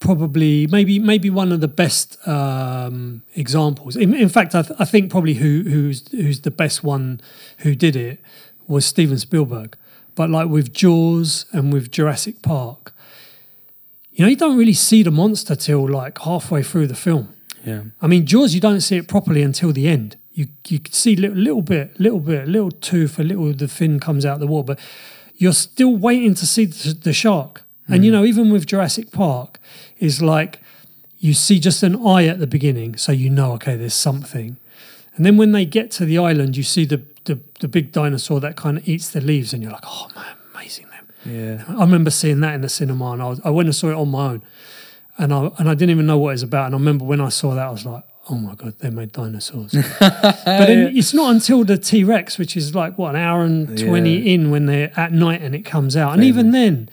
[0.00, 3.96] probably maybe maybe one of the best um, examples.
[3.96, 7.20] In, in fact, I, th- I think probably who who's who's the best one
[7.58, 8.20] who did it
[8.66, 9.76] was Steven Spielberg.
[10.18, 12.92] But like with Jaws and with Jurassic Park,
[14.10, 17.32] you know, you don't really see the monster till like halfway through the film.
[17.64, 17.82] Yeah.
[18.02, 20.16] I mean, Jaws, you don't see it properly until the end.
[20.32, 24.26] You you see little, little bit, little bit, little tooth, a little the fin comes
[24.26, 24.80] out of the water, but
[25.36, 27.62] you're still waiting to see the, the shark.
[27.86, 28.14] And you mm.
[28.14, 29.60] know, even with Jurassic Park,
[30.00, 30.60] is like
[31.18, 34.56] you see just an eye at the beginning, so you know, okay, there's something.
[35.14, 38.40] And then when they get to the island, you see the the, the big dinosaur
[38.40, 41.06] that kind of eats the leaves, and you're like, oh man, amazing them.
[41.24, 41.64] Yeah.
[41.68, 43.94] I remember seeing that in the cinema, and I, was, I went and saw it
[43.94, 44.42] on my own,
[45.18, 46.66] and I and I didn't even know what it was about.
[46.66, 49.12] And I remember when I saw that, I was like, "Oh my god, they made
[49.12, 53.42] dinosaurs!" but then it's not until the T Rex, which is like what an hour
[53.44, 54.34] and twenty Yeah.
[54.34, 56.88] in when they're at night and it comes out, and even then,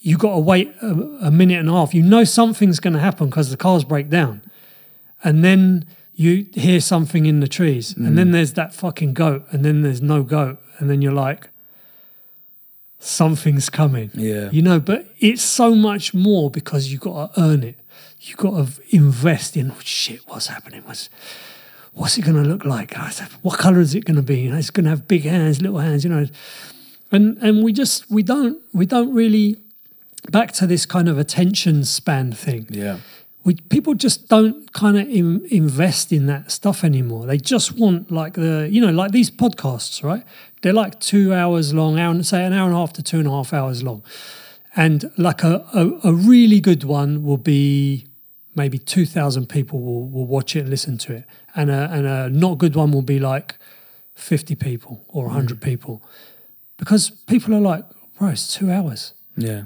[0.00, 1.92] you got to wait a, a minute and a half.
[1.94, 4.42] You know something's going to happen because the cars break down,
[5.24, 5.84] and then
[6.14, 8.32] you hear something in the trees, and then mm.
[8.32, 11.48] there's that fucking goat, and then there's no goat, and then you're like,
[12.98, 14.10] something's coming.
[14.14, 14.48] Yeah.
[14.52, 17.76] You know, but it's so much more because you got to earn it.
[18.20, 20.20] You got to invest in oh, shit.
[20.28, 20.82] What's happening?
[20.84, 21.08] What's
[21.92, 22.96] what's it going to look like?
[22.96, 24.40] I said, What color is it going to be?
[24.40, 26.04] You know, it's going to have big hands, little hands.
[26.04, 26.26] You know,
[27.10, 29.56] and and we just we don't we don't really
[30.30, 32.98] back to this kind of attention span thing Yeah.
[33.44, 37.26] We people just don't kind of in, invest in that stuff anymore.
[37.26, 40.24] They just want like the you know like these podcasts, right?
[40.62, 43.18] They're like two hours long, hour and say an hour and a half to two
[43.18, 44.02] and a half hours long,
[44.76, 48.06] and like a a, a really good one will be
[48.54, 51.24] maybe two thousand people will, will watch it and listen to it,
[51.56, 53.56] and a and a not good one will be like
[54.14, 55.34] fifty people or hmm.
[55.34, 56.02] hundred people,
[56.76, 57.84] because people are like,
[58.18, 59.14] bro, it's two hours.
[59.36, 59.64] Yeah.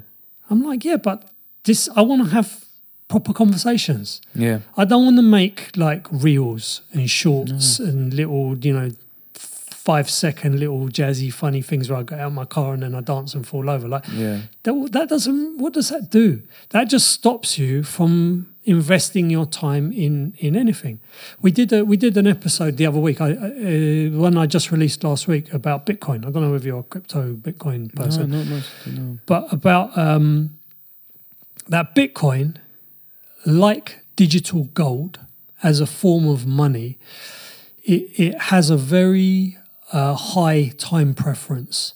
[0.49, 1.29] I'm like, yeah, but
[1.63, 2.66] this I want to have
[3.07, 4.21] proper conversations.
[4.35, 4.59] Yeah.
[4.75, 8.89] I don't want to make like reels and shorts and little, you know,
[9.33, 12.93] five second little jazzy funny things where I get out of my car and then
[12.93, 13.87] I dance and fall over.
[13.87, 14.41] Like Yeah.
[14.63, 15.59] that, that doesn't.
[15.59, 16.41] What does that do?
[16.71, 20.99] That just stops you from investing your time in in anything.
[21.41, 23.21] We did a, we did an episode the other week.
[23.21, 26.25] I uh, one I just released last week about Bitcoin.
[26.27, 28.65] I don't know if you're a crypto Bitcoin person No, not much.
[28.85, 29.17] No.
[29.25, 30.57] but about um,
[31.69, 32.57] that Bitcoin,
[33.45, 35.19] like digital gold
[35.63, 36.97] as a form of money,
[37.83, 39.57] it, it has a very
[39.91, 41.93] uh, high time preference.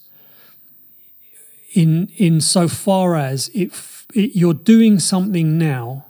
[1.74, 6.06] In in so far as it, f- it you're doing something now,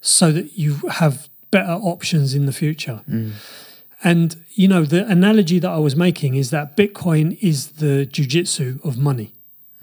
[0.00, 3.02] so that you have better options in the future.
[4.02, 8.82] And you know the analogy that I was making is that Bitcoin is the jujitsu
[8.84, 9.32] of money.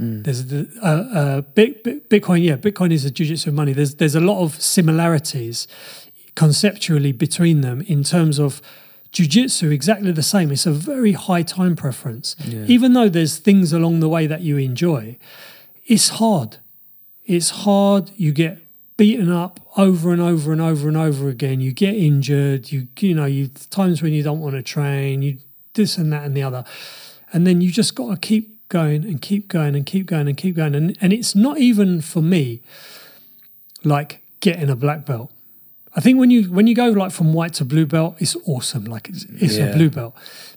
[0.01, 0.85] There's the uh,
[1.19, 2.43] uh, Bit, Bit- Bitcoin.
[2.43, 3.71] Yeah, Bitcoin is a jujitsu of money.
[3.73, 5.67] There's there's a lot of similarities
[6.35, 8.61] conceptually between them in terms of
[9.13, 9.71] jujitsu.
[9.71, 10.51] Exactly the same.
[10.51, 12.35] It's a very high time preference.
[12.45, 12.65] Yeah.
[12.67, 15.17] Even though there's things along the way that you enjoy,
[15.85, 16.57] it's hard.
[17.25, 18.11] It's hard.
[18.15, 18.57] You get
[18.97, 21.59] beaten up over and over and over and over again.
[21.59, 22.71] You get injured.
[22.71, 25.21] You you know you times when you don't want to train.
[25.21, 25.37] You
[25.73, 26.63] this and that and the other,
[27.31, 30.35] and then you just got to keep going and keep going and keep going and
[30.35, 30.73] keep going.
[30.75, 32.61] And and it's not even for me
[33.83, 35.31] like getting a black belt.
[35.95, 38.85] I think when you when you go like from white to blue belt, it's awesome.
[38.85, 40.15] Like it's it's a blue belt.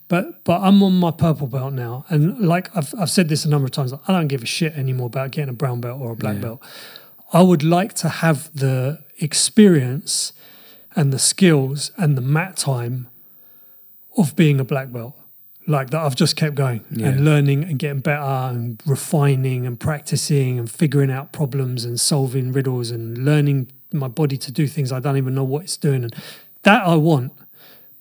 [0.08, 3.48] But but I'm on my purple belt now, and like I've I've said this a
[3.48, 3.92] number of times.
[4.06, 6.40] I don't give a shit anymore about getting a brown belt or a black Yeah.
[6.42, 6.62] belt.
[7.32, 10.32] I would like to have the experience
[10.94, 13.08] and the skills and the mat time
[14.16, 15.14] of being a black belt.
[15.66, 17.08] Like that, I've just kept going Yeah.
[17.08, 22.52] and learning and getting better and refining and practicing and figuring out problems and solving
[22.52, 26.02] riddles and learning my body to do things I don't even know what it's doing.
[26.04, 26.14] And
[26.64, 27.32] that I want.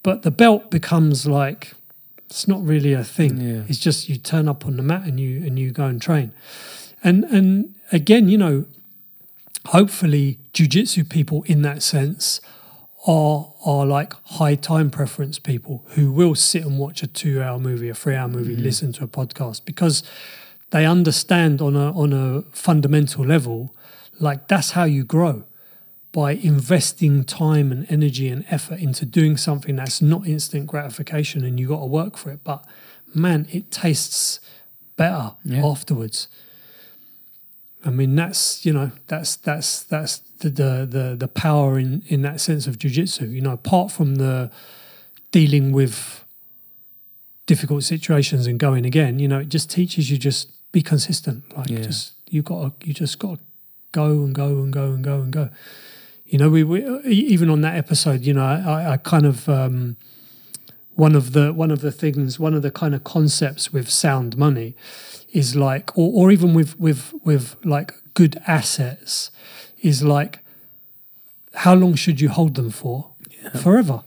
[0.02, 1.74] But the belt becomes like
[2.30, 3.40] it's not really a thing.
[3.40, 3.62] Yeah.
[3.70, 6.32] It's just you turn up on the mat and you and you go and train.
[7.04, 8.66] And and again, you know,
[9.68, 12.42] hopefully jujitsu people in that sense
[13.06, 17.60] are are like high time preference people who will sit and watch a two hour
[17.60, 18.64] movie, a three hour movie, Mm-hmm.
[18.64, 20.04] listen to a podcast because
[20.72, 23.76] they understand on a on a fundamental level,
[24.20, 25.44] like that's how you grow
[26.12, 31.60] by investing time and energy and effort into doing something that's not instant gratification and
[31.60, 32.40] you got to work for it.
[32.44, 32.64] But
[33.16, 34.40] man, it tastes
[34.96, 35.66] better Yeah.
[35.66, 36.28] afterwards.
[37.86, 42.42] I mean, that's you know, that's that's that's the the the, power in in that
[42.42, 43.32] sense of jujitsu.
[43.32, 44.52] You know, apart from the
[45.32, 46.24] dealing with
[47.46, 51.56] difficult situations and going again, you know, it just teaches you just be consistent.
[51.58, 51.82] Like Yeah.
[51.82, 53.44] just you got you just got to
[53.92, 55.50] go and go and go and go and go.
[56.26, 59.98] You know, we, we even on that episode, you know, I, I kind of um,
[60.96, 64.38] one of the one of the things, one of the kind of concepts with sound
[64.38, 64.76] money
[65.32, 69.32] is like, or, or even with with with like good assets,
[69.84, 70.40] is like,
[71.54, 73.12] how long should you hold them for?
[73.62, 74.02] Forever.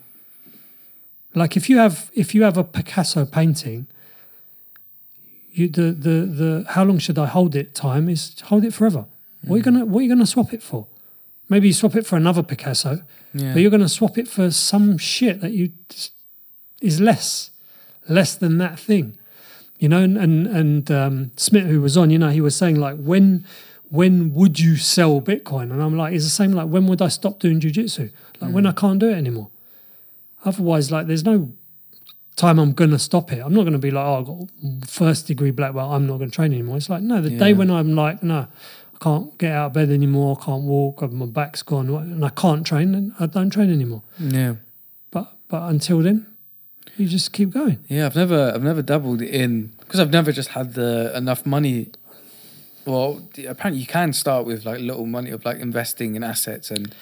[1.34, 3.86] Like if you have if you have a Picasso painting,
[5.52, 7.74] you the the the how long should I hold it?
[7.74, 9.04] Time is hold it forever.
[9.44, 10.86] What are you gonna what are you gonna swap it for?
[11.48, 13.52] Maybe you swap it for another Picasso, Yeah.
[13.52, 15.70] but you're going to swap it for some shit that you
[16.80, 17.50] is less,
[18.08, 19.16] less than that thing,
[19.78, 20.02] you know.
[20.02, 23.44] And and, and um, Smith, who was on, you know, he was saying like, when
[23.88, 25.70] when would you sell Bitcoin?
[25.70, 28.10] And I'm like, it's the same like, when would I stop doing jujitsu?
[28.40, 28.68] Like when mm.
[28.68, 29.50] I can't do it anymore.
[30.44, 31.52] Otherwise, like, there's no
[32.36, 33.40] time I'm going to stop it.
[33.44, 35.92] I'm not going to be like, oh, I got first degree black belt.
[35.92, 36.76] I'm not going to train anymore.
[36.76, 38.46] It's like, no, the day when I'm like, no,
[38.94, 40.38] I can't get out of bed anymore.
[40.40, 41.02] I can't walk.
[41.10, 42.94] My back's gone, and I can't train.
[42.94, 44.02] And I don't train anymore.
[44.18, 44.56] yeah.
[45.10, 46.26] But but until then,
[46.96, 47.78] you just keep going.
[47.88, 51.90] Yeah, I've never, I've never dabbled in because I've never just had the enough money.
[52.86, 56.94] Well, apparently you can start with like little money of like investing in assets and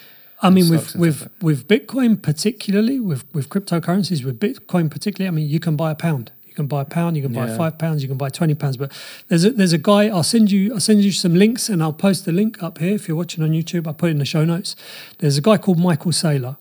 [0.43, 5.49] I mean, with with with Bitcoin particularly, with with cryptocurrencies, with Bitcoin particularly, I mean,
[5.49, 6.33] you can buy a pound.
[6.47, 7.17] You can buy a pound.
[7.17, 7.57] You can buy Yeah.
[7.57, 8.03] five pounds.
[8.03, 8.77] You can buy twenty pounds.
[8.77, 8.93] But
[9.29, 10.09] there's a there's a guy.
[10.09, 10.73] I'll send you.
[10.75, 13.43] I'll send you some links, and I'll post the link up here if you're watching
[13.43, 13.87] on YouTube.
[13.87, 14.77] I'll put it in the show notes.
[15.19, 16.57] There's a guy called Michael Saylor,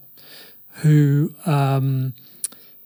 [0.82, 2.14] who um,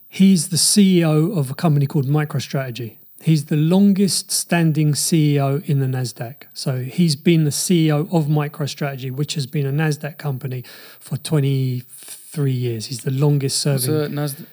[0.09, 2.96] he's the CEO of a company called MicroStrategy.
[3.21, 6.43] He's the longest standing CEO in the NASDAQ.
[6.53, 10.63] So he's been the CEO of MicroStrategy, which has been a NASDAQ company
[10.99, 12.85] for 23 years.
[12.87, 14.45] He's the longest serving so Nas-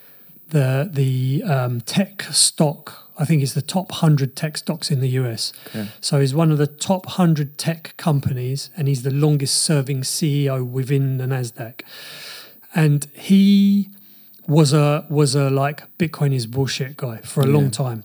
[0.49, 3.01] the the um, tech stock.
[3.17, 5.53] I think is the top hundred tech stocks in the US.
[5.69, 5.87] Okay.
[6.01, 10.67] So he's one of the top hundred tech companies, and he's the longest serving CEO
[10.69, 11.83] within the Nasdaq.
[12.75, 13.91] And he
[14.49, 18.05] was a was a like Bitcoin is bullshit guy for a long time,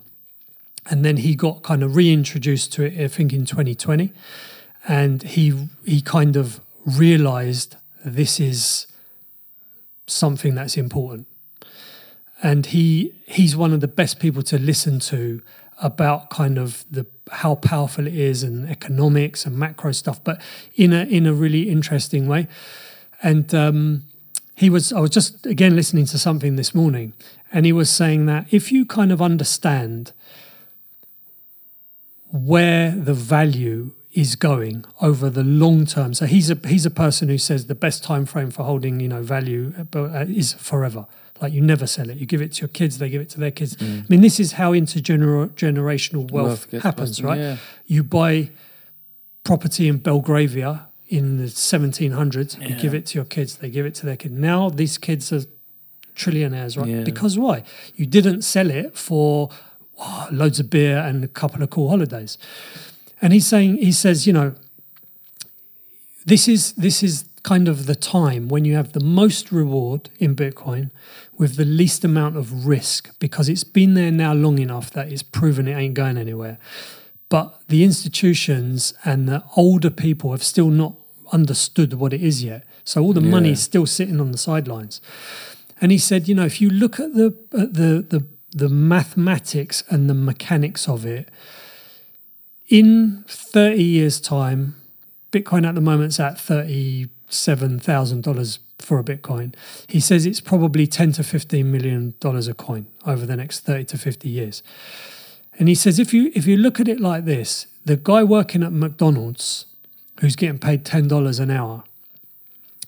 [0.90, 3.00] and then he got kind of reintroduced to it.
[3.00, 4.12] I think in 2020,
[4.86, 8.86] and he he kind of realized this is
[10.06, 11.26] something that's important.
[12.42, 15.42] And he he's one of the best people to listen to
[15.80, 20.42] about kind of the how powerful it is and economics and macro stuff but
[20.74, 22.48] in a in a really interesting way.
[23.22, 24.04] And um
[24.56, 27.12] he was I was just again listening to something this morning.
[27.52, 30.12] And he was saying that if you kind of understand
[32.32, 36.14] where the value is going over the long term.
[36.14, 39.08] So he's a he's a person who says the best time frame for holding you
[39.08, 41.06] know value uh, is forever.
[41.40, 42.18] Like you never sell it.
[42.18, 43.76] You give it to your kids, they give it to their kids.
[43.80, 47.38] I mean, this is how intergenerational wealth, Wealth happens, right?
[47.38, 47.56] yeah.
[47.86, 48.50] You buy
[49.42, 53.94] property in Belgravia in the 1700s, you give it to your kids, they give it
[53.96, 54.34] to their kids.
[54.34, 55.40] Now these kids are
[56.14, 56.88] trillionaires, right?
[56.88, 57.02] Yeah.
[57.02, 57.64] Because why?
[57.96, 59.48] You didn't sell it for
[60.00, 62.38] oh, loads of beer and a couple of cool holidays.
[63.22, 64.54] And he's saying, he says, you know,
[66.24, 70.36] this is this is kind of the time when you have the most reward in
[70.36, 70.90] Bitcoin
[71.38, 75.22] with the least amount of risk because it's been there now long enough that it's
[75.22, 76.58] proven it ain't going anywhere.
[77.30, 80.94] But the institutions and the older people have still not
[81.32, 82.64] understood what it is yet.
[82.84, 85.00] So all the money is still sitting on the sidelines.
[85.80, 89.82] And he said, you know, if you look at the at the the the mathematics
[89.88, 91.28] and the mechanics of it,
[92.68, 94.76] in 30 years' time,
[95.32, 99.54] Bitcoin at the moment's at $37,000 for a Bitcoin.
[99.86, 103.84] He says it's probably 10 to 15 million dollars a coin over the next 30
[103.84, 104.64] to 50 years.
[105.58, 108.62] And he says if you if you look at it like this, the guy working
[108.62, 109.66] at McDonald's
[110.20, 111.82] who's getting paid $10 an hour,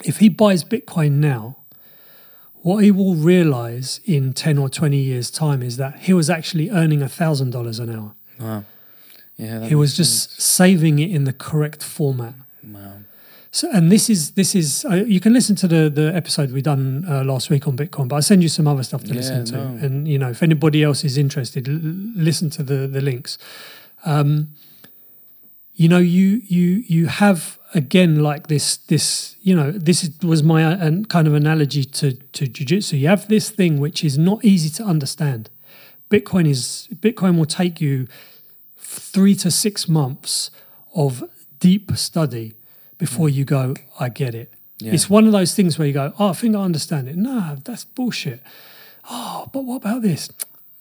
[0.05, 1.56] if he buys Bitcoin now,
[2.62, 6.70] what he will realize in 10 or 20 years' time is that he was actually
[6.70, 8.14] earning $1,000 an hour.
[8.40, 8.64] Wow.
[9.36, 9.66] Yeah.
[9.66, 10.44] He was just sense.
[10.44, 12.34] saving it in the correct format.
[12.64, 12.94] Wow.
[13.55, 16.62] So, and this is this is uh, you can listen to the the episode we
[16.62, 19.14] done uh, last week on Bitcoin, but I send you some other stuff to Yeah,
[19.16, 19.84] listen to, no.
[19.84, 21.74] and you know if anybody else is interested, l-
[22.16, 23.36] listen to the the links.
[24.06, 24.48] Um,
[25.74, 30.65] you know, you you you have again like this this you know this was my
[30.65, 32.99] uh, kind of analogy to to jujitsu.
[32.99, 35.51] You have this thing which is not easy to understand.
[36.11, 38.07] Bitcoin is Bitcoin will take you
[38.77, 40.51] three to six months
[40.94, 41.24] of
[41.61, 42.55] deep study
[42.99, 44.53] before you go, I get it.
[44.78, 44.93] Yeah.
[44.93, 47.16] It's one of those things where you go, oh, I think I understand it.
[47.16, 48.40] No, that's bullshit.
[49.11, 50.28] Oh, but what about this?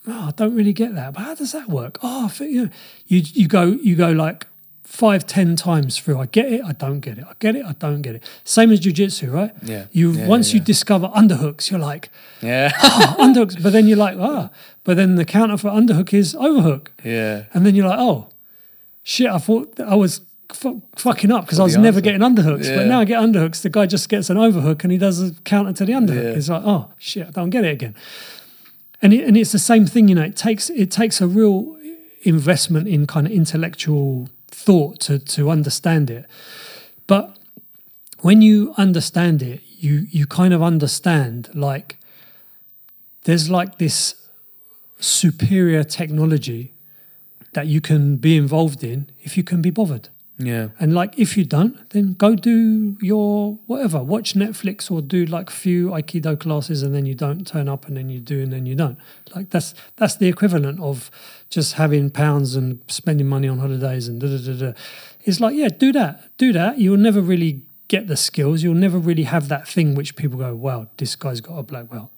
[0.07, 1.13] Oh, I don't really get that.
[1.13, 1.99] But how does that work?
[2.03, 2.69] Oh, I think, you, know,
[3.07, 4.47] you you go you go like
[4.91, 6.19] five ten times through.
[6.19, 6.61] I get it.
[6.65, 7.23] I don't get it.
[7.27, 7.65] I get it.
[7.65, 8.23] I don't get it.
[8.43, 9.51] Same as jujitsu, right?
[9.63, 9.85] Yeah.
[9.91, 12.09] You Yeah, once yeah, you discover underhooks, you're like,
[12.41, 12.72] Yeah.
[12.84, 13.61] oh, underhooks.
[13.63, 14.49] But then you're like, ah.
[14.84, 16.91] But then the counter for underhook is overhook.
[17.05, 17.45] yeah.
[17.53, 18.27] And then you're like, oh,
[19.03, 22.01] shit, I thought that I was fu- fucking up because I was never answer.
[22.01, 22.65] getting underhooks.
[22.65, 22.76] Yeah.
[22.76, 23.61] But now I get underhooks.
[23.61, 26.35] The guy just gets an overhook and he does a counter to the underhook.
[26.35, 27.95] It's like, oh, shit, I don't get it again.
[29.01, 31.77] And, it, and it's the same thing, you know, it takes, it takes a real
[32.23, 34.30] investment in kind of intellectual
[34.61, 36.25] thought to, to understand it.
[37.07, 37.38] But
[38.21, 41.97] when you understand it, you, you kind of understand like
[43.23, 44.15] there's like this
[44.99, 46.73] superior technology
[47.53, 50.09] that you can be involved in if you can be bothered.
[50.41, 50.69] Yeah.
[50.80, 55.49] And like if you don't, then go do your whatever, watch Netflix or do like
[55.49, 58.51] a few Aikido classes and then you don't turn up and then you do and
[58.51, 58.97] then you don't.
[59.35, 61.11] Like that's that's the equivalent of
[61.49, 64.73] just having pounds and spending money on holidays and da da da da.
[65.23, 66.35] It's like, yeah, do that.
[66.38, 66.80] Do that.
[66.80, 68.63] You'll never really get the skills.
[68.63, 71.89] You'll never really have that thing which people go, Wow, this guy's got a black
[71.89, 72.09] belt.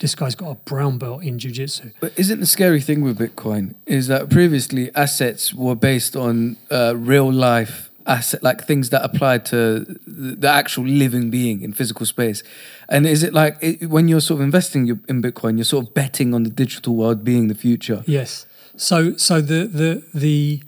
[0.00, 1.90] This guy's got a brown belt in jiu-jitsu.
[2.00, 6.94] But isn't the scary thing with Bitcoin is that previously assets were based on uh,
[6.96, 12.42] real life asset, like things that applied to the actual living being in physical space.
[12.88, 15.94] And is it like it, when you're sort of investing in Bitcoin, you're sort of
[15.94, 18.02] betting on the digital world being the future?
[18.06, 18.46] Yes.
[18.76, 20.62] So so the the the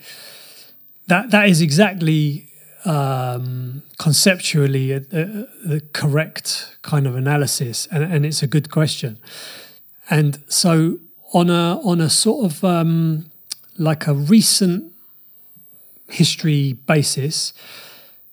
[1.07, 2.52] that that is exactly
[2.85, 9.19] um, conceptually a, a, the correct kind of analysis, and, and it's a good question.
[10.11, 10.99] And so
[11.33, 13.27] on a on a sort of um,
[13.79, 14.93] like a recent
[16.09, 17.53] history basis,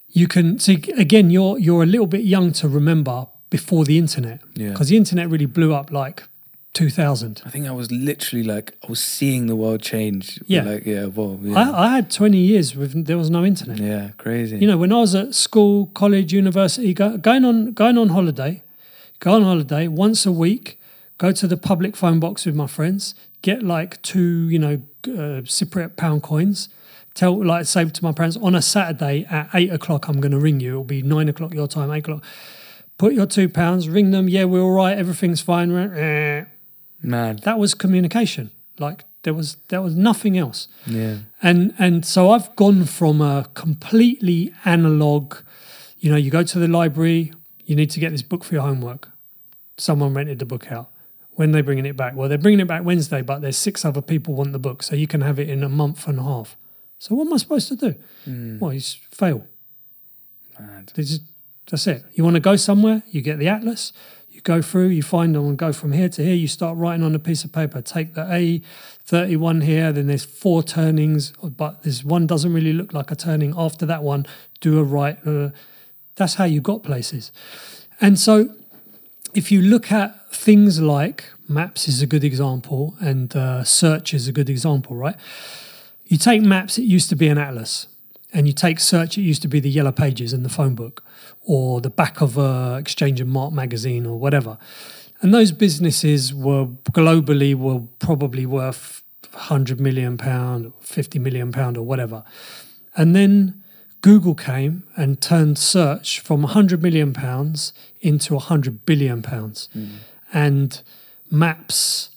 [0.09, 1.29] you can see again.
[1.29, 4.69] You're you're a little bit young to remember before the internet, Yeah.
[4.69, 6.23] because the internet really blew up like
[6.73, 7.41] 2000.
[7.45, 10.39] I think I was literally like I was seeing the world change.
[10.45, 10.63] Yeah.
[10.63, 11.45] like yeah, evolve.
[11.45, 13.79] Yeah, I, I had 20 years with there was no internet.
[13.79, 14.57] yeah crazy.
[14.57, 18.63] You know, when I was at school, college, university, go, going on going on holiday,
[19.19, 20.79] go on holiday once a week,
[21.17, 25.41] go to the public phone box with my friends, get like two, you know, uh,
[25.43, 26.69] Cypriot pound coins.
[27.15, 30.39] Tell like say to my parents on a Saturday at eight o'clock, I'm going to
[30.39, 30.69] ring you.
[30.71, 32.23] It'll be nine o'clock your time, eight o'clock.
[32.97, 34.29] Put your two pounds, ring them.
[34.29, 34.97] Yeah, we're all right.
[34.97, 35.71] Everything's fine.
[37.01, 37.43] Mad.
[37.43, 38.51] That was communication.
[38.77, 43.45] Like there was there was nothing else Yeah, and and so I've gone from a
[43.53, 45.35] completely analog,
[45.99, 47.33] you know, you go to the library,
[47.65, 49.09] you need to get this book for your homework.
[49.77, 50.89] Someone rented the book out.
[51.31, 52.15] When they bringing it back?
[52.15, 54.95] Well, they're bringing it back Wednesday, but there's six other people want the book, so
[54.95, 56.57] you can have it in a month and a half.
[56.97, 57.95] So what am I supposed to do?
[58.25, 58.59] Hmm.
[58.59, 58.81] Well, you
[59.11, 59.47] fail.
[60.59, 60.91] mad.
[60.95, 61.19] This is,
[61.69, 62.03] that's it.
[62.13, 63.93] You want to go somewhere, you get the atlas,
[64.39, 66.33] you go through, you find them and go from here to here.
[66.33, 67.81] You start writing on a piece of paper.
[67.81, 73.11] Take the A31 here, then there's four turnings, but this one doesn't really look like
[73.11, 73.53] a turning.
[73.57, 74.25] After that one,
[74.61, 75.17] do a right.
[75.27, 75.49] uh,
[76.15, 77.31] that's how you got places.
[78.01, 78.53] And so
[79.33, 84.27] if you look at things like maps is a good example and uh, search is
[84.27, 85.15] a good example, right?
[86.07, 87.87] You take maps, it used to be an atlas.
[88.31, 91.03] And you take search, it used to be the yellow pages in the phone book
[91.49, 94.59] or the back of a Exchange and Mart magazine or whatever.
[95.19, 99.01] And those businesses were globally were probably worth
[99.31, 102.23] 100 million pound, 50 million pound or whatever.
[102.95, 103.63] And then
[104.01, 109.69] Google came and turned search from 100 million pounds into 100 billion pounds.
[109.73, 109.87] Hmm.
[110.31, 110.81] And
[111.31, 112.09] maps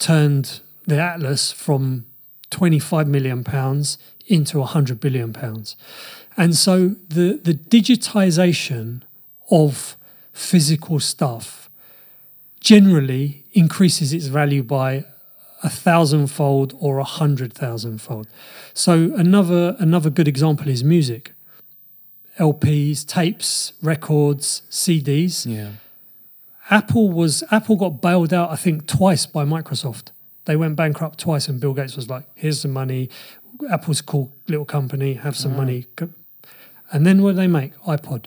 [0.00, 2.06] turned the atlas from
[2.50, 5.76] 25 million pounds into 100 billion pounds.
[6.40, 9.02] And so the the digitization
[9.50, 9.96] of
[10.32, 11.68] physical stuff
[12.60, 15.04] generally increases its value by
[15.62, 18.26] a thousandfold or a hundred thousandfold.
[18.72, 21.34] So another another good example is music.
[22.38, 25.44] LPs, tapes, records, CDs.
[25.44, 25.72] Yeah,
[26.70, 30.06] Apple was Apple got bailed out, I think, twice by Microsoft.
[30.46, 33.10] They went bankrupt twice, and Bill Gates was like, "Here's some money.
[33.68, 35.14] Apple's a cool little company.
[35.14, 35.86] Have some money."
[36.92, 37.76] And then what did they make?
[37.80, 38.26] iPod.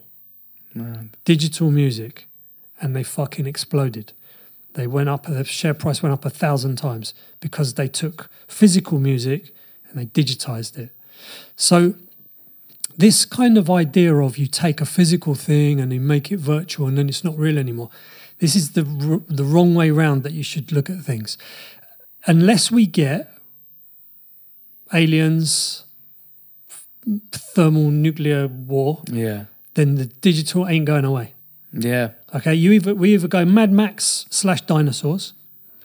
[0.76, 1.12] Man.
[1.24, 2.28] digital music,
[2.82, 4.14] and they fucking exploded.
[4.74, 9.00] They went up, the share price went up a thousand times because they took physical
[9.00, 9.54] music
[9.88, 10.90] and they digitized it.
[11.56, 11.94] So,
[12.98, 16.88] this kind of idea of you take a physical thing and you make it virtual
[16.88, 17.90] and then it's not real anymore,
[18.40, 21.38] this is the, r- the wrong way round that you should look at things.
[22.26, 23.32] Unless we get
[24.94, 25.83] aliens,
[27.32, 29.46] thermal nuclear war, Yeah.
[29.74, 31.34] then the digital ain't going away.
[31.74, 32.10] Yeah.
[32.36, 35.34] Okay, you either we either go Mad Max slash dinosaurs,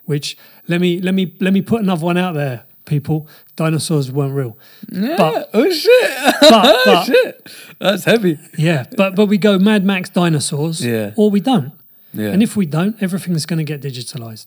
[0.04, 0.36] which
[0.68, 3.26] let me let me let me put another one out there, people.
[3.56, 4.56] Dinosaurs weren't real.
[4.92, 5.16] Yeah.
[5.16, 6.10] But- oh shit.
[6.40, 7.50] But, oh but shit.
[7.78, 8.38] That's heavy.
[8.58, 11.12] yeah, but but we go Mad Max dinosaurs, Yeah.
[11.16, 11.72] or we don't.
[12.12, 12.28] Yeah.
[12.32, 14.46] And if we don't, everything's going to get digitalized.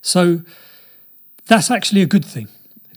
[0.00, 0.42] So
[1.46, 2.48] that's actually a good thing.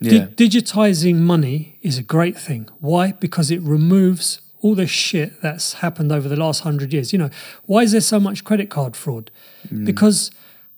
[0.09, 0.27] Di- Yeah.
[0.35, 2.67] digitizing money is a great thing.
[2.79, 3.13] Why?
[3.13, 7.11] Because it removes all the shit that's happened over the last hundred years.
[7.13, 7.29] You know,
[7.65, 9.29] why is there so much credit card fraud?
[9.71, 9.85] Mm.
[9.85, 10.31] Because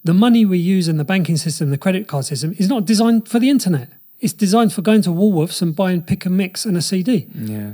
[0.04, 3.28] the money we use in the banking system, the credit card system, is not designed
[3.28, 3.90] for the internet.
[4.20, 7.28] It's designed for going to Woolworths and buying pick and mix and a CD.
[7.36, 7.74] yeah.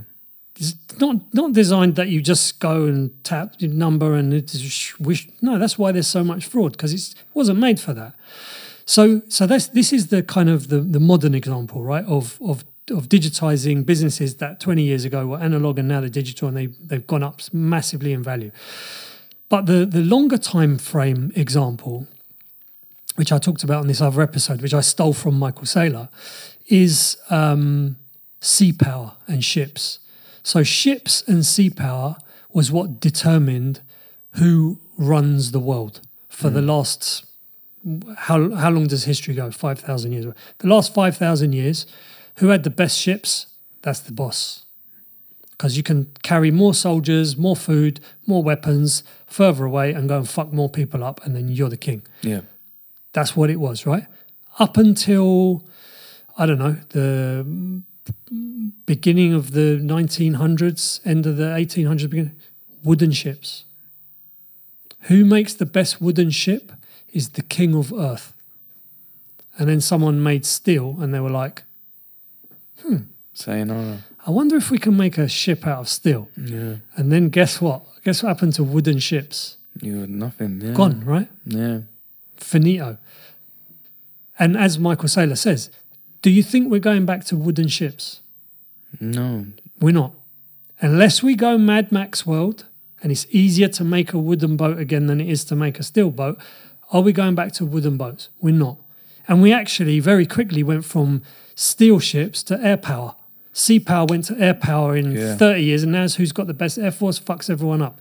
[0.56, 4.30] It's not not designed that you just go and tap your number and
[5.00, 5.28] wish.
[5.42, 8.14] No, that's why there's so much fraud because it wasn't made for that.
[8.86, 12.06] So so that's this is the kind of the, the modern example, right?
[12.06, 16.50] Of of of digitizing businesses that 20 years ago were analog and now they're digital
[16.50, 18.52] and they they've gone up massively in value.
[19.50, 22.08] But the the longer time frame example,
[23.16, 26.10] which I talked about on this other episode, which I stole from Michael Saylor,
[26.68, 27.98] is um,
[28.42, 30.00] sea power and ships.
[30.44, 32.18] So ships and sea power
[32.52, 33.82] was what determined
[34.32, 37.26] who runs the world for the last
[38.18, 39.52] how how long does history go?
[39.52, 40.26] Five thousand years.
[40.60, 41.86] The last five thousand years,
[42.38, 43.48] who had the best ships?
[43.82, 44.66] That's the boss.
[45.52, 50.30] Because you can carry more soldiers, more food, more weapons further away and go and
[50.30, 52.02] fuck more people up, and then you're the king.
[52.22, 52.42] Yeah.
[53.14, 54.06] That's what it was, right?
[54.60, 55.66] Up until
[56.38, 57.84] I don't know the
[58.86, 62.36] beginning of the 1900s, end of the 1800s, beginning,
[62.84, 63.66] wooden ships.
[65.04, 66.72] Who makes the best wooden ship
[67.14, 68.34] is the king of earth.
[69.58, 71.64] And then someone made steel, and they were like,
[72.82, 72.98] hmm.
[73.34, 74.00] Sayonara.
[74.28, 76.76] "I wonder if we can make a ship out of steel." Yeah.
[76.96, 77.82] And then guess what?
[78.04, 79.58] Guess what happened to wooden ships?
[79.82, 80.62] You had nothing.
[80.62, 80.74] Yeah.
[80.74, 81.30] Gone, right?
[81.46, 81.80] Yeah.
[82.38, 82.98] finito.
[84.38, 85.70] And as Michael Saylor says,
[86.22, 88.22] do you think we're going back to wooden ships?
[89.00, 89.46] No.
[89.80, 90.14] We're not.
[90.80, 92.66] Unless we go Mad Max world
[93.02, 95.84] and it's easier to make a wooden boat again than it is to make a
[95.84, 96.40] steel boat,
[96.94, 98.30] are we going back to wooden boats?
[98.40, 98.78] We're not.
[99.28, 101.22] And we actually very quickly went from
[101.56, 103.16] steel ships to air power.
[103.52, 105.36] Sea power went to air power in Yeah.
[105.36, 108.00] 30 years, and now it's who's got the best air force fucks everyone up.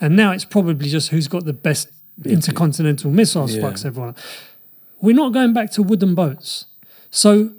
[0.00, 1.88] And now it's probably just who's got the best
[2.24, 3.62] intercontinental missiles Yeah.
[3.62, 4.18] fucks everyone up.
[5.00, 6.66] We're not going back to wooden boats.
[7.10, 7.52] So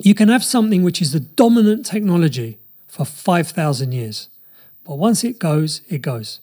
[0.00, 2.58] you can have something which is the dominant technology
[2.88, 4.28] for 5,000 years.
[4.84, 6.40] But once it goes, it goes.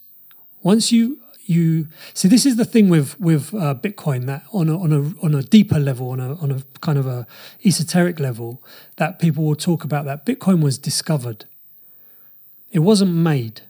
[0.62, 4.78] Once you you see this is the thing with with uh, Bitcoin that on a,
[4.78, 7.26] on a on a deeper level on a on a kind of a
[7.64, 8.62] esoteric level
[8.96, 11.44] that people will talk about that Bitcoin was discovered.
[12.70, 13.62] It wasn't made.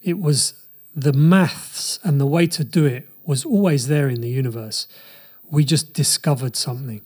[0.00, 4.28] It was the maths and the way to do it was always there in the
[4.28, 4.86] universe.
[5.50, 7.02] We just discovered something.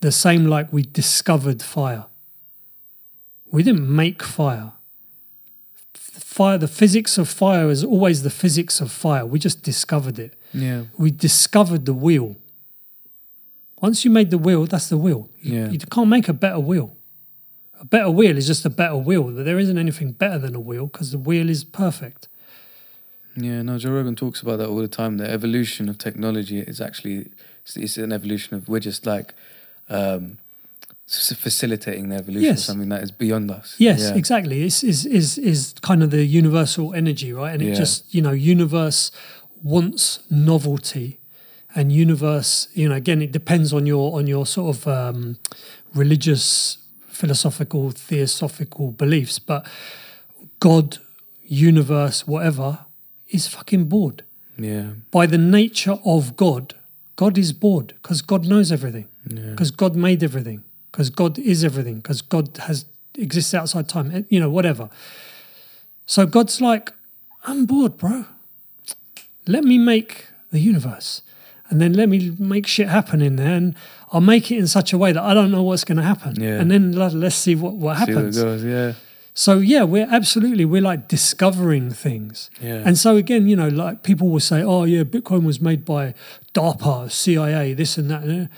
[0.00, 2.06] The same like we discovered fire.
[3.50, 4.72] We didn't make fire.
[6.34, 9.24] Fire, the physics of fire is always the physics of fire.
[9.24, 10.34] We just discovered it.
[10.52, 10.86] Yeah.
[10.98, 12.34] We discovered the wheel.
[13.80, 15.28] Once you made the wheel, that's the wheel.
[15.38, 15.68] You, Yeah.
[15.70, 16.96] you can't make a better wheel.
[17.78, 19.28] A better wheel is just a better wheel.
[19.28, 22.26] There isn't anything better than a wheel because the wheel is perfect.
[23.36, 25.18] Yeah, no, Joe Rogan talks about that all the time.
[25.18, 27.30] The evolution of technology is actually
[27.62, 29.34] it's, it's an evolution of we're just like
[29.88, 30.38] um,
[31.06, 32.58] facilitating the evolution Yes.
[32.60, 33.74] of something that is beyond us.
[33.78, 34.14] Yes, yeah.
[34.14, 34.62] exactly.
[34.62, 37.52] This is is is kind of the universal energy, right?
[37.52, 37.74] And it Yeah.
[37.74, 39.10] just you know, universe
[39.62, 41.20] wants novelty,
[41.74, 45.36] and universe, you know, again, it depends on your on your sort of um,
[45.94, 46.78] religious,
[47.08, 49.66] philosophical, theosophical beliefs, but
[50.60, 50.98] God,
[51.46, 52.78] universe, whatever,
[53.28, 54.22] is fucking bored
[54.58, 56.74] Yeah, by the nature of God.
[57.16, 60.62] God is bored because God knows everything yeah, because God made everything,
[60.94, 62.84] because God is everything, because God has
[63.18, 64.88] exists outside time, eh, you know, whatever.
[66.06, 66.92] So God's like,
[67.44, 68.26] I'm bored, bro.
[69.48, 71.22] Let me make the universe,
[71.68, 73.74] and then let me make shit happen in there, and
[74.12, 76.40] I'll make it in such a way that I don't know what's going to happen,
[76.40, 76.60] Yeah.
[76.60, 78.36] and then let, let's see what what happens.
[78.36, 78.64] See what goes.
[78.64, 78.92] Yeah,
[79.34, 82.50] So yeah, we're absolutely we're like discovering things.
[82.62, 82.84] Yeah.
[82.86, 86.14] And so again, you know, like people will say, "Oh yeah, Bitcoin was made by
[86.54, 88.48] DARPA, CIA, this and that."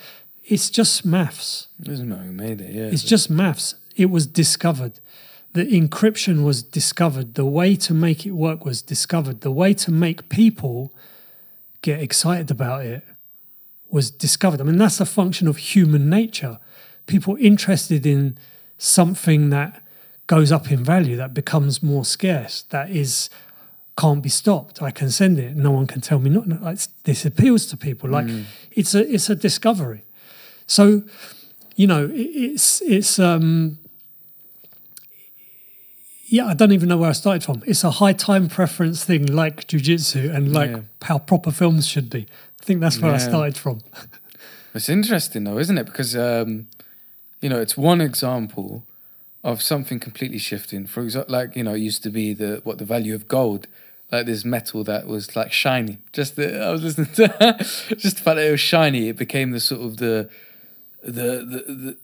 [0.48, 1.66] It's just maths.
[1.80, 2.72] It doesn't matter who made it.
[2.72, 3.74] Yeah, It's just maths.
[3.96, 5.00] It was discovered.
[5.54, 7.34] The encryption was discovered.
[7.34, 9.40] The way to make it work was discovered.
[9.40, 10.92] The way to make people
[11.82, 13.02] get excited about it
[13.90, 14.60] was discovered.
[14.60, 16.58] I mean, that's a function of human nature.
[17.06, 18.38] People interested in
[18.78, 19.82] something that
[20.26, 23.30] goes up in value, that becomes more scarce, that is
[23.96, 24.82] can't be stopped.
[24.82, 25.56] I can send it.
[25.56, 26.46] No one can tell me not.
[26.46, 26.74] no,
[27.04, 28.10] this appeals to people.
[28.10, 28.44] Like mm.
[28.72, 30.04] it's a it's a discovery.
[30.66, 31.02] So,
[31.76, 33.78] you know, it's it's um
[36.28, 37.62] yeah, I don't even know where I started from.
[37.66, 40.80] It's a high time preference thing like jujitsu and like Yeah.
[41.02, 42.26] how proper films should be.
[42.60, 43.80] I think that's where I started from.
[44.74, 45.86] It's interesting though, isn't it?
[45.86, 46.66] Because um,
[47.40, 48.84] you know, it's one example
[49.42, 50.86] of something completely shifting.
[50.86, 53.68] For example, like you know, it used to be the what the value of gold,
[54.12, 55.96] like this metal that was like shiny.
[56.12, 57.56] Just the, I was listening to
[57.96, 60.28] just the fact that it was shiny, it became the sort of the
[61.12, 61.96] the the.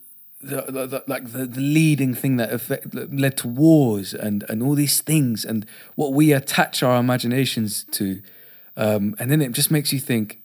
[0.43, 5.45] the like the, leading thing that, affect, led to wars and, and all these things
[5.45, 5.65] and
[5.95, 8.21] what we attach our imaginations to
[8.77, 10.43] um, and then it just makes you think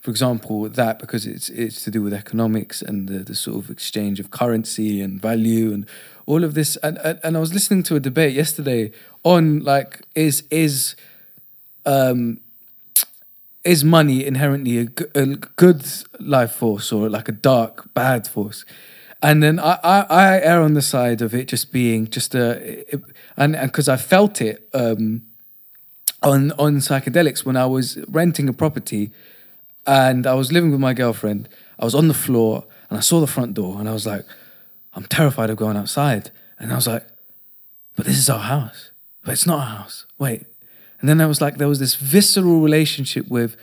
[0.00, 3.70] for example, that because it's it's to do with economics and the, the sort of
[3.70, 5.86] exchange of currency and value and
[6.24, 6.76] all of this.
[6.76, 8.92] And, and and I was listening to a debate yesterday
[9.24, 10.96] on like is is
[11.84, 12.40] um
[13.64, 15.84] is money inherently a, good
[16.18, 18.64] life force or like a dark bad force?
[19.22, 22.92] And then I, I, I err on the side of it just being just a,
[22.92, 23.02] it,
[23.36, 25.22] and because I felt it um,
[26.22, 29.10] on on psychedelics when I was renting a property
[29.86, 31.48] and I was living with my girlfriend.
[31.78, 34.24] I was on the floor and I saw the front door and I was like,
[34.94, 36.30] I'm terrified of going outside.
[36.58, 37.06] And I was like,
[37.96, 38.90] but this is our house.
[39.24, 40.06] But it's not our house.
[40.18, 40.46] Wait.
[41.00, 43.56] And then I was like, there was this visceral relationship with,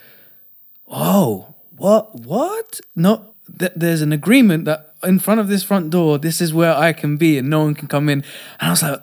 [0.87, 2.79] oh, what, what?
[2.95, 6.75] No, th- there's an agreement that in front of this front door, this is where
[6.75, 8.23] I can be and no one can come in.
[8.59, 9.01] And I was like,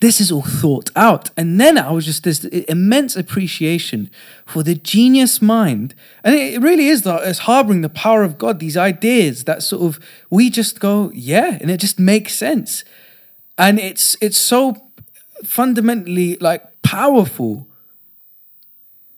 [0.00, 1.30] this is all thought out.
[1.36, 4.10] And then I was just this immense appreciation
[4.46, 5.94] for the genius mind.
[6.22, 9.82] And it really is that it's harboring the power of God, these ideas that sort
[9.82, 12.84] of we just go, yeah, and it just makes sense.
[13.58, 14.76] And it's it's so
[15.44, 17.66] fundamentally like powerful.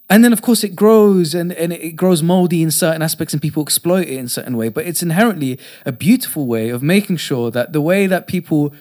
[0.09, 3.43] And then of course it grows and, and it grows moldy in certain aspects and
[3.43, 4.68] people exploit it in a certain way.
[4.68, 8.72] But it's inherently a beautiful way of making sure that the way that people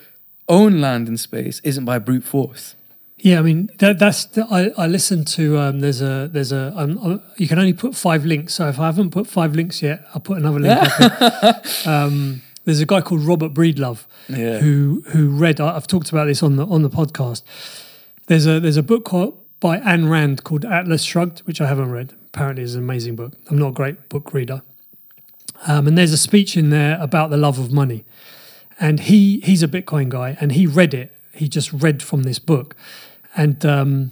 [0.47, 2.75] own land and space isn't by brute force.
[3.17, 6.71] Yeah, I mean that, that's the, I, I listened to um, there's a there's a
[6.77, 8.53] um, uh, you can only put five links.
[8.53, 11.87] So if I haven't put five links yet, I'll put another link.
[11.87, 14.59] um, there's a guy called Robert Breedlove Yeah.
[14.59, 15.59] who who read.
[15.59, 17.41] I've talked about this on the on the podcast.
[18.27, 21.91] There's a there's a book called, by Ayn Rand called Atlas Shrugged, which I haven't
[21.91, 22.13] read.
[22.27, 23.33] Apparently, it's an amazing book.
[23.49, 24.61] I'm not a great book reader.
[25.67, 28.03] Um, and there's a speech in there about the love of money,
[28.79, 31.13] and he he's a Bitcoin guy, and he read it.
[31.33, 32.75] He just read from this book,
[33.35, 34.11] and um,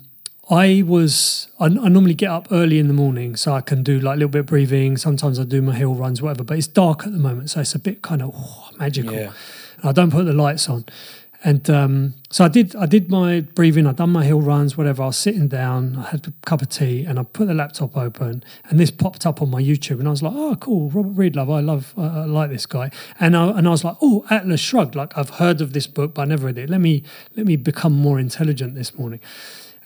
[0.49, 3.99] I was I, I normally get up early in the morning so I can do
[3.99, 4.98] like a little bit of breathing.
[4.98, 6.44] Sometimes I do my hill runs, whatever.
[6.44, 9.14] But it's dark at the moment, so it's a bit kind of oh, magical.
[9.14, 9.31] Yeah.
[9.77, 10.85] And I don't put the lights on,
[11.45, 12.73] and um, so I did.
[12.75, 13.85] I did my breathing.
[13.85, 15.03] I done my hill runs, whatever.
[15.03, 15.97] I was sitting down.
[15.97, 19.25] I had a cup of tea, and I put the laptop open, and this popped
[19.25, 21.53] up on my YouTube, and I was like, "Oh, cool, Robert Breedlove.
[21.53, 24.61] I love, I I like this guy." And I and I was like, "Oh, Atlas
[24.61, 24.95] Shrugged.
[24.95, 26.69] Like I've heard of this book, but I never read it.
[26.69, 27.03] Let me
[27.35, 29.19] let me become more intelligent this morning."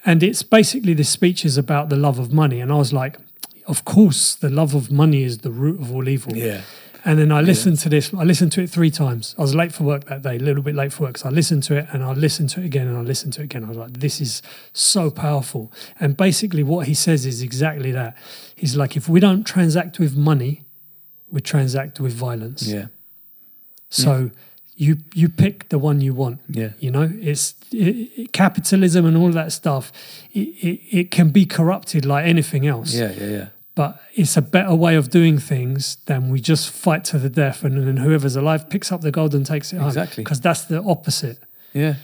[0.05, 3.17] And it's basically this speech is about the love of money, and I was like,
[3.65, 6.61] "Of course, the love of money is the root of all evil." Yeah.
[7.07, 8.13] And then I listened to this.
[8.13, 9.33] I listened to it three times.
[9.37, 11.17] I was late for work that day, a little bit late for work.
[11.17, 13.41] So I listened to it and I listened to it again and I listened to
[13.41, 13.63] it again.
[13.63, 14.41] I was like, this is
[14.73, 15.71] so powerful.
[16.01, 18.17] And basically, what he says is exactly that.
[18.55, 20.65] He's like, if we don't transact with money,
[21.31, 22.67] we transact with violence.
[22.67, 22.87] Yeah.
[23.89, 24.31] So
[24.75, 26.41] you you pick the one you want.
[26.49, 26.71] Yeah.
[26.79, 29.91] You know, it's it, it- capitalism and all that stuff.
[30.33, 33.11] It, it, it can be corrupted like anything else Yeah.
[33.13, 33.29] Yeah.
[33.29, 33.47] Yeah.
[33.77, 33.91] But
[34.21, 37.73] it's a better way of doing things than we just fight to the death and
[37.87, 40.23] then whoever's alive picks up the gold and takes it Exactly.
[40.23, 41.37] because that's the opposite
[41.73, 41.95] Yeah.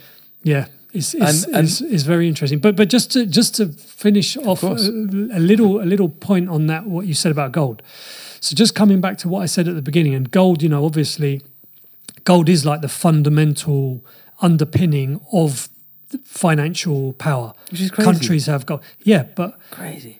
[0.43, 3.63] yeah it's it's, And- and- it's, it's very interesting but but just to just to
[4.05, 7.51] finish off uh, a, a little a little point on that what you said about
[7.51, 7.81] gold
[8.39, 10.85] so just coming back to what i said at the beginning and gold you know
[10.85, 11.41] obviously
[12.31, 14.05] gold is like the fundamental
[14.41, 15.69] underpinning of
[16.25, 18.11] financial power Which is crazy.
[18.11, 20.19] countries have gold yeah but Crazy.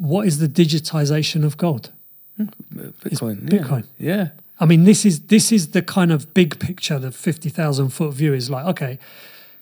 [0.00, 1.92] What is the digitization of gold
[2.36, 2.44] hmm.
[2.74, 3.48] Bitcoin.
[3.48, 3.84] Bitcoin.
[3.98, 4.30] Yeah.
[4.58, 6.98] I mean, this is this is the kind of big picture.
[6.98, 8.98] The fifty thousand foot view is like, okay,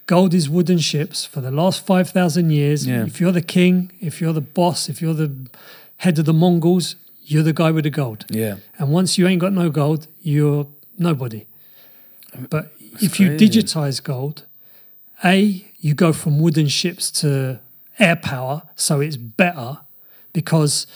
[0.06, 2.86] gold is wooden ships for the last five thousand years.
[2.86, 3.04] Yeah.
[3.04, 5.48] If you're the king, if you're the boss, if you're the
[5.98, 8.24] head of the Mongols, you're the guy with the gold.
[8.30, 8.56] Yeah.
[8.78, 11.46] And once you ain't got no gold, you're nobody.
[12.48, 14.44] But if you digitize gold,
[15.24, 17.60] A, you go from wooden ships to
[17.98, 19.78] air power, so it's better
[20.32, 20.86] because,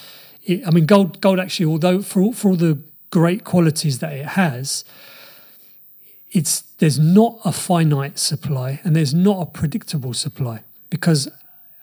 [0.44, 2.78] it, I mean, gold, gold actually, although for all, for all the
[3.10, 4.84] great qualities that it has,
[6.32, 11.28] it's there's not a finite supply and there's not a predictable supply because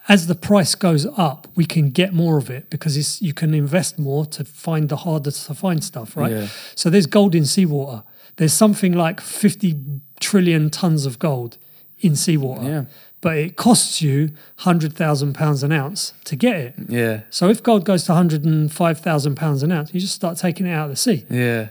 [0.09, 3.53] as the price goes up, we can get more of it because it's, you can
[3.53, 6.31] invest more to find the harder to find stuff, right?
[6.31, 6.47] Yeah.
[6.73, 8.03] So there's gold in seawater.
[8.37, 9.77] There's something like 50
[10.19, 11.57] trillion tons of gold
[11.99, 12.63] in seawater.
[12.63, 12.83] Yeah.
[13.21, 16.73] But it costs you £100,000 an ounce to get it.
[16.87, 17.21] Yeah.
[17.29, 20.91] So if gold goes to £105,000 an ounce, you just start taking it out of
[20.91, 21.67] the sea Yeah.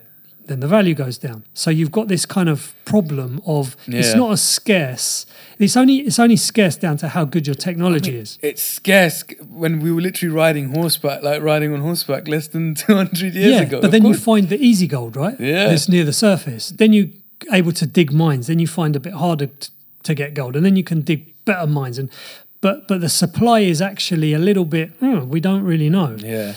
[0.47, 1.45] then the value goes down.
[1.55, 5.27] So you've got this kind of problem of it's not as scarce.
[5.59, 8.39] It's only it's only scarce down to how good your technology is.
[8.43, 13.35] It's scarce when we were literally riding horseback, like riding on horseback less than 200
[13.35, 13.81] years yeah, ago.
[13.81, 15.39] but then you find the easy gold, right?
[15.39, 15.69] Yeah.
[15.69, 16.71] That's near the surface.
[16.71, 17.11] Then you
[17.53, 18.47] able to dig mines.
[18.47, 19.49] Then you find a bit harder
[20.05, 21.99] to get gold, and then you can dig better mines.
[21.99, 22.11] And
[22.61, 24.91] but but the supply is actually a little bit.
[25.01, 26.17] hmm, we don't really know.
[26.19, 26.55] Yeah.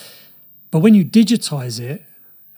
[0.72, 2.03] But when you digitize it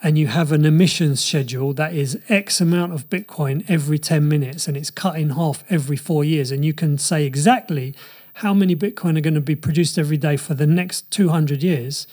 [0.04, 4.68] and you have an emissions schedule that is X amount of Bitcoin every 10 minutes
[4.68, 7.96] and it's cut in half every four years, and you can say exactly
[8.38, 12.06] how many Bitcoin are going to be produced every day for the next 200 years,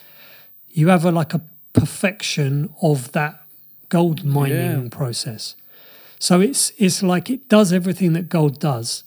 [0.70, 1.40] you have a, like a
[1.72, 3.42] perfection of that
[3.88, 4.88] gold mining Yeah.
[4.90, 5.54] process.
[6.20, 9.02] So it's it's like it does everything that gold does,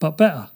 [0.00, 0.48] but better.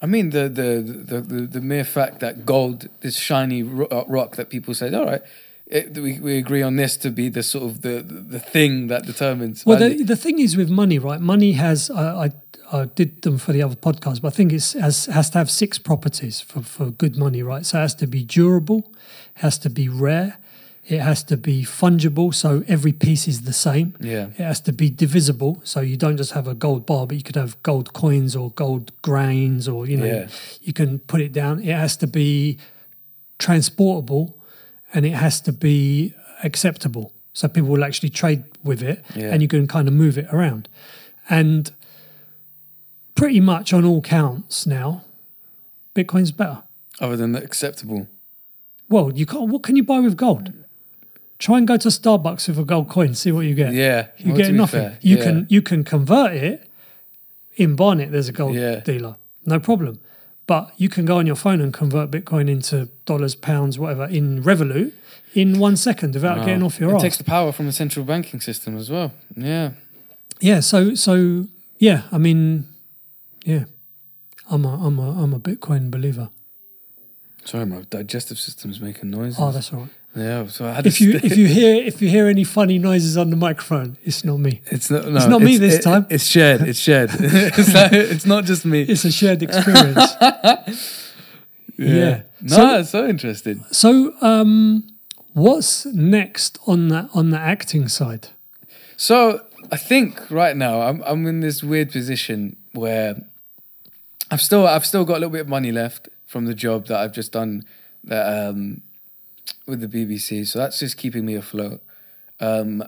[0.00, 4.34] I mean, the, the, the, the, the mere fact that gold, this shiny uh, rock
[4.34, 5.22] that people say, all right,
[5.66, 9.06] it, we, we agree on this to be the sort of the, the thing that
[9.06, 9.64] determines.
[9.64, 11.20] Well, the, the thing is with money, right?
[11.20, 12.30] Money has I, I,
[12.72, 15.50] I did them for the other podcast, but I think it's has has to have
[15.50, 17.64] six properties for, for good money, right?
[17.64, 18.92] So it has to be durable,
[19.34, 20.38] has to be rare,
[20.84, 23.94] it has to be fungible, so every piece is the same.
[24.00, 24.26] Yeah.
[24.36, 27.22] It has to be divisible, so you don't just have a gold bar, but you
[27.22, 30.28] could have gold coins or gold grains, or you know, Yeah.
[30.60, 31.60] you can put it down.
[31.60, 32.58] It has to be
[33.38, 34.36] transportable,
[34.92, 36.14] and it has to be
[36.44, 39.32] acceptable, so people will actually trade with it, Yeah.
[39.32, 40.68] and you can kind of move it around.
[41.30, 41.70] And
[43.14, 45.04] pretty much on all counts now,
[45.94, 46.62] Bitcoin's better.
[47.00, 48.08] Other than acceptable.
[48.88, 49.48] Well, you can't.
[49.48, 50.52] What can you buy with gold?
[51.42, 53.14] Try and go to Starbucks with a gold coin.
[53.14, 53.72] See what you get.
[53.72, 54.06] Yeah.
[54.16, 54.80] you well, get nothing.
[54.80, 55.24] fair, You yeah.
[55.24, 56.70] can you can convert it
[57.56, 58.12] in Barnet.
[58.12, 58.76] There's a gold Yeah.
[58.80, 59.98] dealer, no problem.
[60.46, 64.42] But you can go on your phone and convert Bitcoin into dollars, pounds, whatever in
[64.44, 64.92] Revolut
[65.34, 67.02] in one second without getting off your It ass.
[67.02, 69.12] takes the power from the central banking system as well.
[69.36, 69.70] Yeah.
[70.40, 70.60] Yeah.
[70.60, 71.46] So so
[71.78, 72.02] yeah.
[72.12, 72.68] I mean,
[73.44, 73.64] yeah.
[74.48, 76.28] I'm a I'm a I'm a Bitcoin believer.
[77.44, 79.40] Sorry, my digestive system's making noises.
[79.40, 79.90] Oh, that's all right.
[80.14, 80.46] Yeah.
[80.46, 83.30] So I had If you if you hear if you hear any funny noises on
[83.30, 84.60] the microphone, it's not me.
[84.66, 85.06] It's not.
[85.08, 86.06] No, It's not me this it- time.
[86.10, 86.62] It's shared.
[86.62, 87.10] It's shared.
[87.18, 88.82] it's, like, it's not just me.
[88.82, 90.14] It's a shared experience.
[91.78, 92.22] yeah.
[92.40, 93.64] No, So- it's so interesting.
[93.70, 94.84] So, um,
[95.32, 98.28] what's next on that on the acting side?
[98.96, 99.40] So
[99.70, 103.16] I think right now I'm I'm in this weird position where
[104.30, 106.98] I've still I've still got a little bit of money left from the job that
[107.00, 107.64] I've just done
[108.04, 108.82] that um,
[109.66, 110.46] with the BBC.
[110.46, 111.82] So that's just keeping me afloat.
[112.40, 112.82] Um,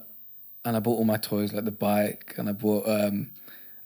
[0.65, 3.31] and I bought all my toys like the bike and I bought um,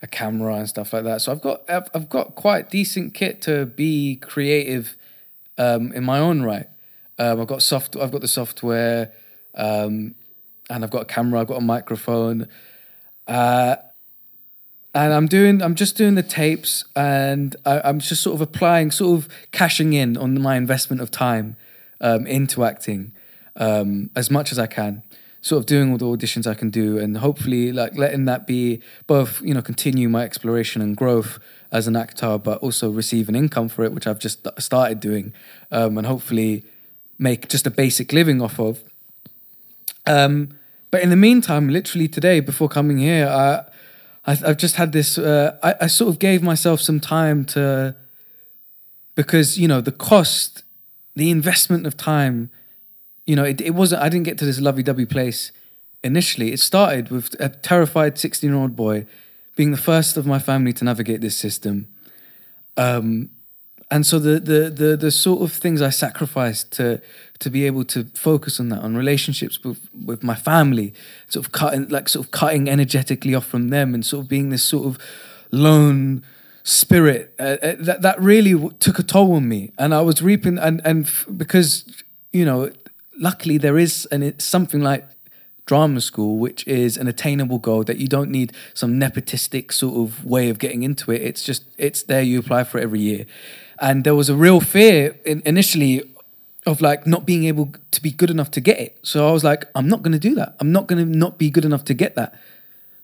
[0.00, 1.20] a camera and stuff like that.
[1.20, 4.96] So I've got I've, I've got quite decent kit to be creative
[5.56, 6.68] um, in my own right.
[7.18, 9.12] Um, I've got soft I've got the software
[9.54, 10.14] um,
[10.70, 11.40] and I've got a camera.
[11.40, 12.48] I've got a microphone.
[13.26, 13.76] Uh,
[14.94, 18.90] and I'm doing, I'm just doing the tapes, and I, I'm just sort of applying,
[18.90, 21.56] sort of cashing in on my investment of time
[22.00, 23.12] um, into acting
[23.56, 25.02] um, as much as I can.
[25.40, 28.82] Sort of doing all the auditions I can do, and hopefully, like letting that be
[29.06, 31.38] both, you know, continue my exploration and growth
[31.70, 35.32] as an actor, but also receive an income for it, which I've just started doing,
[35.70, 36.64] um, and hopefully
[37.18, 38.82] make just a basic living off of.
[40.06, 40.58] Um,
[40.90, 43.64] but in the meantime, literally today, before coming here, I,
[44.26, 45.18] I, I've just had this.
[45.18, 47.94] Uh, I, I sort of gave myself some time to,
[49.14, 50.64] because you know the cost,
[51.18, 52.36] the investment of time,
[53.26, 54.00] you know, it, it wasn't.
[54.06, 55.52] I didn't get to this lovey-dovey place
[56.02, 56.52] initially.
[56.52, 59.06] It started with a terrified sixteen-year-old boy
[59.56, 61.86] being the first of my family to navigate this system.
[62.76, 63.30] Um,
[63.90, 67.00] and so the, the the the sort of things I sacrificed to
[67.38, 70.92] to be able to focus on that, on relationships with with my family,
[71.28, 74.50] sort of cutting like sort of cutting energetically off from them, and sort of being
[74.50, 74.98] this sort of
[75.50, 76.22] lone
[76.68, 80.58] spirit uh, uh, that that really took a toll on me, and I was reaping
[80.58, 81.84] and and f- because
[82.32, 82.70] you know,
[83.16, 85.08] luckily there is and it's something like
[85.64, 90.24] drama school, which is an attainable goal that you don't need some nepotistic sort of
[90.24, 91.22] way of getting into it.
[91.22, 92.22] It's just it's there.
[92.22, 93.24] You apply for it every year,
[93.80, 96.02] and there was a real fear in, initially
[96.66, 98.98] of like not being able to be good enough to get it.
[99.02, 100.54] So I was like, I'm not going to do that.
[100.60, 102.34] I'm not going to not be good enough to get that.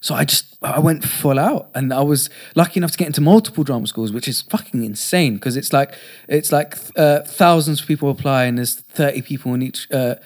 [0.04, 3.22] So I just I went full out, and I was lucky enough to get into
[3.22, 5.94] multiple drama schools, which is fucking insane because it's like
[6.28, 10.16] it's like uh, thousands of people apply, and there's thirty people in each uh,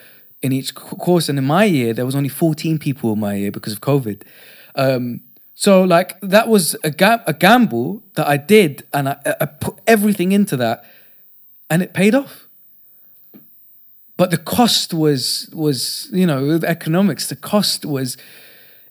[0.43, 1.29] in each course.
[1.29, 4.23] And in my year, there was only fourteen people in my year because of COVID.
[4.75, 5.21] Um,
[5.55, 9.79] so like that was a ga- a gamble that I did, and I, I put
[9.87, 10.85] everything into that,
[11.71, 12.49] and it paid off
[14.17, 18.17] but the cost was was you know economics the cost was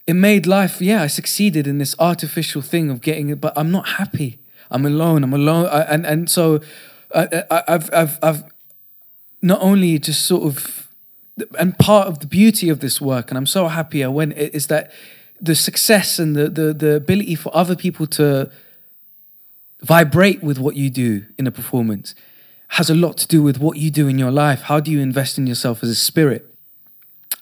[0.08, 3.72] it made life yeah i succeeded in this artificial thing of getting it but i'm
[3.72, 4.40] not happy
[4.72, 6.60] i'm alone i'm alone I, and and so
[7.14, 8.44] I, i've i've i've
[9.42, 10.88] not only just sort of
[11.60, 14.68] and part of the beauty of this work and i'm so happy i went is
[14.68, 14.92] that
[15.40, 18.50] the success and the the, the ability for other people to
[19.82, 22.16] vibrate with what you do in a performance
[22.70, 24.64] has a lot to do with what you do in your life.
[24.64, 26.47] How do you invest in yourself as a spirit?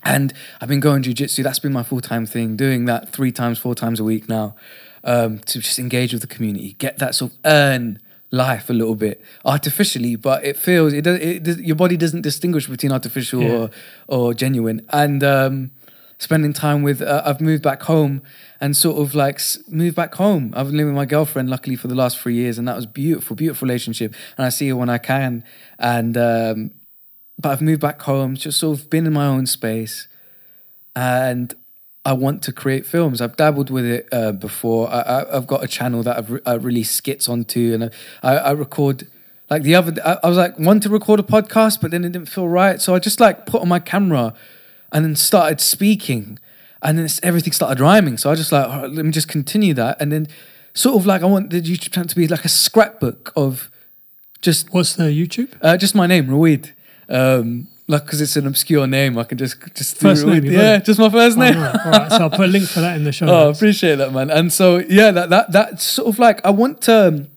[0.03, 1.43] And I've been going jujitsu.
[1.43, 2.55] That's been my full time thing.
[2.55, 4.55] Doing that three times, four times a week now,
[5.03, 7.99] um, to just engage with the community, get that sort of earn
[8.31, 12.21] life a little bit artificially, but it feels it, does, it does, your body doesn't
[12.21, 13.51] distinguish between artificial Yeah.
[13.51, 13.69] or
[14.07, 14.85] or genuine.
[14.89, 15.71] And um,
[16.17, 18.21] spending time with, uh, I've moved back home
[18.61, 19.39] and sort of like
[19.69, 20.53] moved back home.
[20.55, 22.85] I've been living with my girlfriend, luckily for the last three years, and that was
[22.85, 24.13] beautiful, beautiful relationship.
[24.37, 25.43] And I see her when I can,
[25.79, 26.71] and um,
[27.37, 30.07] but I've moved back home, just sort of been in my own space,
[30.95, 31.53] and
[32.05, 33.19] I want to create films.
[33.19, 34.89] I've dabbled with it uh, before.
[34.89, 37.91] I, I've got a channel that I've re- I released skits onto, and
[38.21, 39.07] I, I, record.
[39.49, 42.11] Like the other, I, I was like, want to record a podcast, but then it
[42.11, 42.81] didn't feel right.
[42.81, 44.33] So I just like put on my camera,
[44.91, 46.39] and then started speaking,
[46.81, 48.17] and then it's, everything started rhyming.
[48.17, 50.27] So I just like, "All right, let me just continue that, and then
[50.73, 53.71] sort of like I want the YouTube channel to be like a scrapbook of
[54.41, 55.53] just What's the YouTube?
[55.61, 56.71] uh, just my name, Rawaed.
[57.09, 60.43] Um, like because it's an obscure name, I can just just First name.
[60.45, 61.57] Yeah, just my first Oh, name.
[61.59, 61.85] right.
[61.85, 63.25] All right, so I'll put a link for that in the show.
[63.29, 63.59] Oh, notes.
[63.59, 64.31] appreciate that, man.
[64.31, 67.07] And so, yeah, that that that's sort of like I want to.
[67.07, 67.27] um,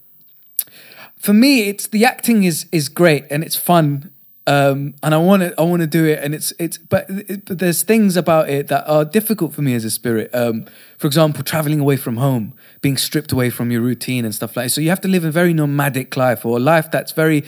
[1.19, 4.11] For me, it's the acting is is great and it's fun,
[4.47, 7.45] um, and I want to I want to do it, and it's it's but, it,
[7.45, 10.31] but there's things about it that are difficult for me as a spirit.
[10.32, 10.65] Um,
[10.97, 14.66] for example, traveling away from home, being stripped away from your routine and stuff like.
[14.66, 14.70] that.
[14.70, 17.43] So you have to live a very nomadic life or a life that's very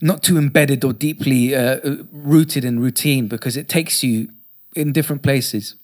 [0.00, 4.30] not too embedded or deeply uh, rooted in routine because it takes you
[4.74, 5.74] in different places.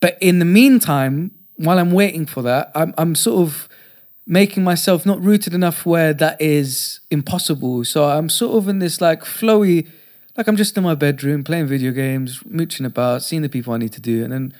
[0.00, 3.68] But in the meantime, while I'm waiting for that, I'm I'm sort of
[4.26, 7.84] making myself not rooted enough where that is impossible.
[7.84, 9.88] So I'm sort of in this like flowy,
[10.36, 13.78] like I'm just in my bedroom playing video games, mooching about, seeing the people I
[13.78, 14.54] need to do, and then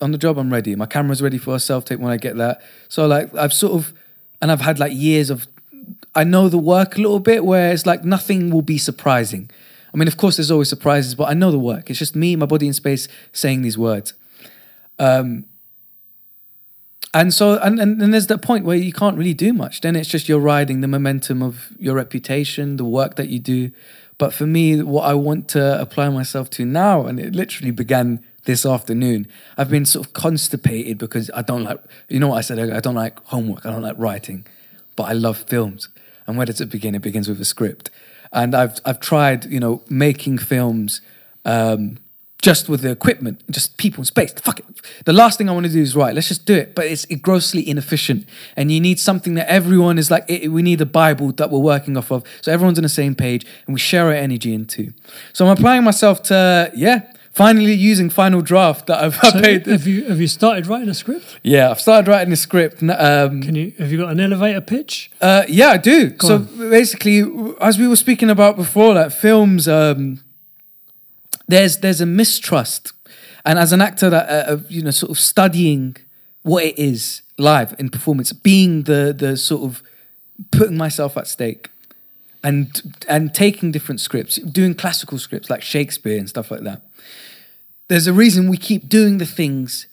[0.00, 0.74] on the job I'm ready.
[0.76, 2.62] My camera's ready for a self tape when I get that.
[2.88, 3.92] So like I've sort of,
[4.40, 5.46] and I've had like years of,
[6.14, 9.50] I know the work a little bit where it's like nothing will be surprising.
[9.92, 11.90] I mean, of course, there's always surprises, but I know the work.
[11.90, 14.14] It's just me, my body in space, saying these words.
[14.98, 15.44] Um,
[17.14, 19.82] and so, and, and then there's that point where you can't really do much.
[19.82, 23.70] Then it's just you're riding the momentum of your reputation, the work that you do.
[24.16, 28.24] But for me, what I want to apply myself to now, and it literally began
[28.44, 29.28] this afternoon,
[29.58, 32.80] I've been sort of constipated because I don't like, you know what I said I
[32.80, 34.46] don't like homework, I don't like writing,
[34.96, 35.88] but I love films.
[36.26, 36.94] And where does it begin?
[36.94, 37.90] It begins with a script.
[38.32, 41.00] And I've, I've tried, you know, making films
[41.44, 41.98] um,
[42.42, 44.32] just with the equipment, just people in space.
[44.32, 44.66] Fuck it.
[45.04, 46.12] The last thing I want to do is right.
[46.14, 46.74] Let's just do it.
[46.74, 48.26] But it's grossly inefficient,
[48.56, 50.24] and you need something that everyone is like.
[50.28, 53.14] It, we need a Bible that we're working off of, so everyone's on the same
[53.14, 54.92] page, and we share our energy into.
[55.32, 57.12] So I'm applying myself to yeah.
[57.32, 59.66] Finally, using Final Draft that I've So paid.
[59.66, 61.38] have you have you started writing a script?
[61.42, 62.82] Yeah, I've started writing a script.
[62.82, 65.10] Um, Can you have you got an elevator pitch?
[65.20, 66.14] uh, yeah, I do.
[66.20, 66.44] so on.
[66.70, 67.24] basically,
[67.60, 70.20] as we were speaking about before, like films, um,
[71.48, 72.92] there's there's a mistrust,
[73.46, 75.96] and as an actor, that uh, of, you know, sort of studying
[76.42, 79.82] what it is live in performance, being the the sort of
[80.50, 81.70] putting myself at stake,
[82.44, 86.82] and and taking different scripts, doing classical scripts like Shakespeare and stuff like that.
[87.88, 89.86] There's a reason we keep doing the things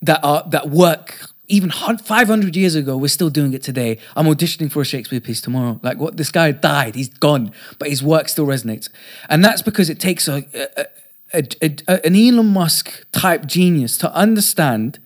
[0.00, 3.98] that are that work even 500 years ago, we're still doing it today.
[4.14, 5.80] I'm auditioning for a Shakespeare piece tomorrow.
[5.82, 6.16] Like, what?
[6.18, 8.90] This guy died, he's gone, but his work still resonates.
[9.28, 14.12] And that's because it takes a, a, a, a an Elon Musk type genius to
[14.12, 14.98] understand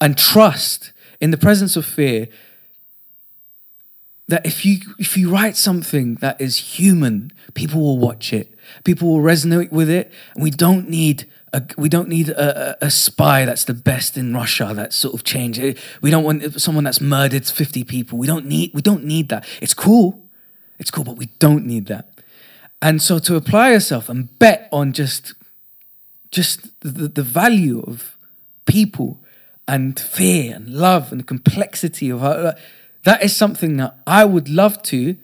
[0.00, 2.28] and trust in the presence of fear
[4.32, 8.54] that if you if you write something that is human, people will watch it.
[8.82, 12.90] People will resonate with it, and we don't need a, we don't need a, a,
[12.90, 14.72] spy that's the best in Russia.
[14.74, 15.60] That sort of change.
[16.00, 18.16] We don't want someone that's murdered fifty people.
[18.16, 19.44] We don't need we don't need that.
[19.60, 20.24] It's cool,
[20.78, 22.08] it's cool, but we don't need that.
[22.80, 25.34] And so to apply yourself and bet on just
[26.30, 28.16] just the, the value of
[28.64, 29.20] people
[29.68, 32.54] and fear and love and the complexity of how,
[33.04, 35.16] that is something that I would love to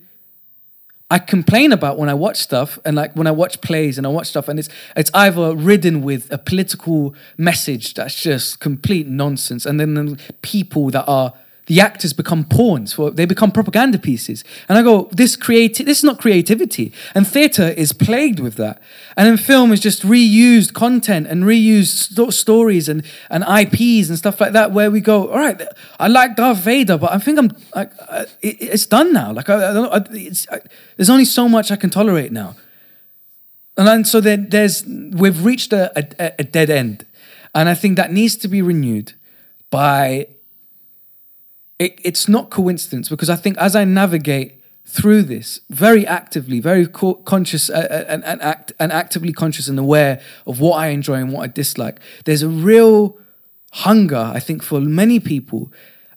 [1.10, 4.10] I complain about when I watch stuff and like when I watch plays and I
[4.10, 9.64] watch stuff and it's it's either ridden with a political message that's just complete nonsense
[9.64, 11.32] and then the people that are
[11.68, 14.42] the actors become pawns for they become propaganda pieces.
[14.68, 16.92] And i go this this is not creativity.
[17.14, 18.82] And theater is plagued with that.
[19.16, 24.18] And then film is just reused content and reused st- stories and and ips and
[24.18, 25.60] stuff like that where we go all right
[26.00, 29.32] i like darth vader but i think i'm like uh, it, it's done now.
[29.32, 30.60] Like I, I, I,
[30.96, 32.56] there's only so much i can tolerate now.
[33.76, 37.04] And then so then there's we've reached a, a, a dead end.
[37.54, 39.12] And i think that needs to be renewed
[39.70, 40.28] by
[41.78, 46.86] it, it's not coincidence because I think as I navigate through this very actively, very
[46.86, 50.88] co- conscious uh, uh, and, and, act, and actively conscious and aware of what I
[50.88, 53.18] enjoy and what I dislike, there's a real
[53.72, 55.70] hunger, I think, for many people.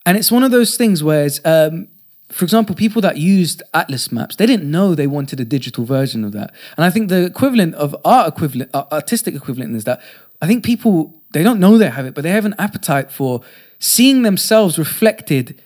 [0.05, 1.89] And it's one of those things where, it's, um,
[2.31, 6.23] for example, people that used Atlas maps, they didn't know they wanted a digital version
[6.23, 6.53] of that.
[6.77, 10.01] And I think the equivalent of art equivalent, uh, artistic equivalent is that
[10.41, 13.41] I think people, they don't know they have it, but they have an appetite for
[13.79, 15.61] seeing themselves reflected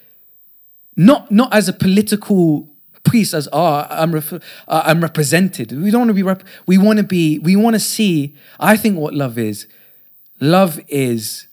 [0.98, 2.70] not not as a political
[3.04, 5.72] piece as oh I'm ref- uh, I'm represented.
[5.72, 8.78] We don't want to be rep- we want to be we want to see I
[8.78, 9.68] think what love is
[10.40, 11.48] love is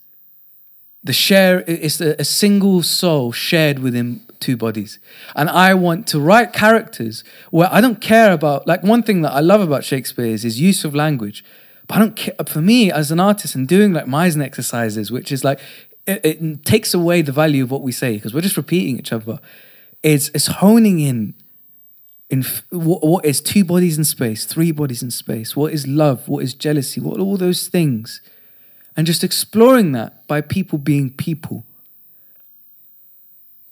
[1.04, 4.98] the share is a, a single soul shared within two bodies.
[5.34, 9.32] And I want to write characters where I don't care about like one thing that
[9.32, 11.42] I love about Shakespeare is his use of language.
[11.86, 15.32] But I don't care for me as an artist and doing like Meisner exercises, which
[15.32, 15.60] is like
[16.06, 19.12] it, it takes away the value of what we say because we're just repeating each
[19.12, 19.38] other.
[20.02, 21.34] It's it's honing in
[22.28, 25.54] in what, what is two bodies in space, three bodies in space.
[25.54, 26.28] What is love?
[26.28, 27.00] What is jealousy?
[27.00, 28.20] What all those things,
[28.96, 31.64] and just exploring that by people being people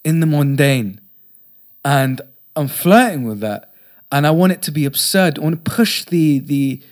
[0.04, 1.00] in the mundane,
[1.84, 2.20] and
[2.56, 3.72] I'm flirting with that,
[4.10, 5.38] and I want it to be absurd.
[5.38, 6.82] I want to push the the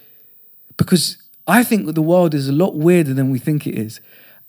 [0.77, 4.01] because I think the world is a lot weirder than we think it is,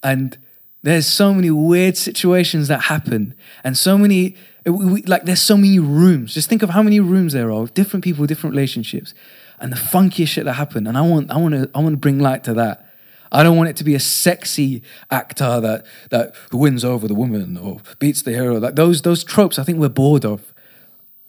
[0.03, 0.38] and
[0.81, 5.80] there's so many weird situations that happen, and so many we, like there's so many
[5.80, 6.34] rooms.
[6.34, 9.14] Just think of how many rooms there are, different people, different relationships,
[9.60, 10.88] and the funkiest shit that happen.
[10.88, 12.89] And I want, I want to, I want to bring light to that.
[13.31, 14.81] I don't want it to be a sexy
[15.11, 18.57] actor that that who wins over the woman or beats the hero.
[18.60, 20.53] Like those those tropes, I think we're bored of.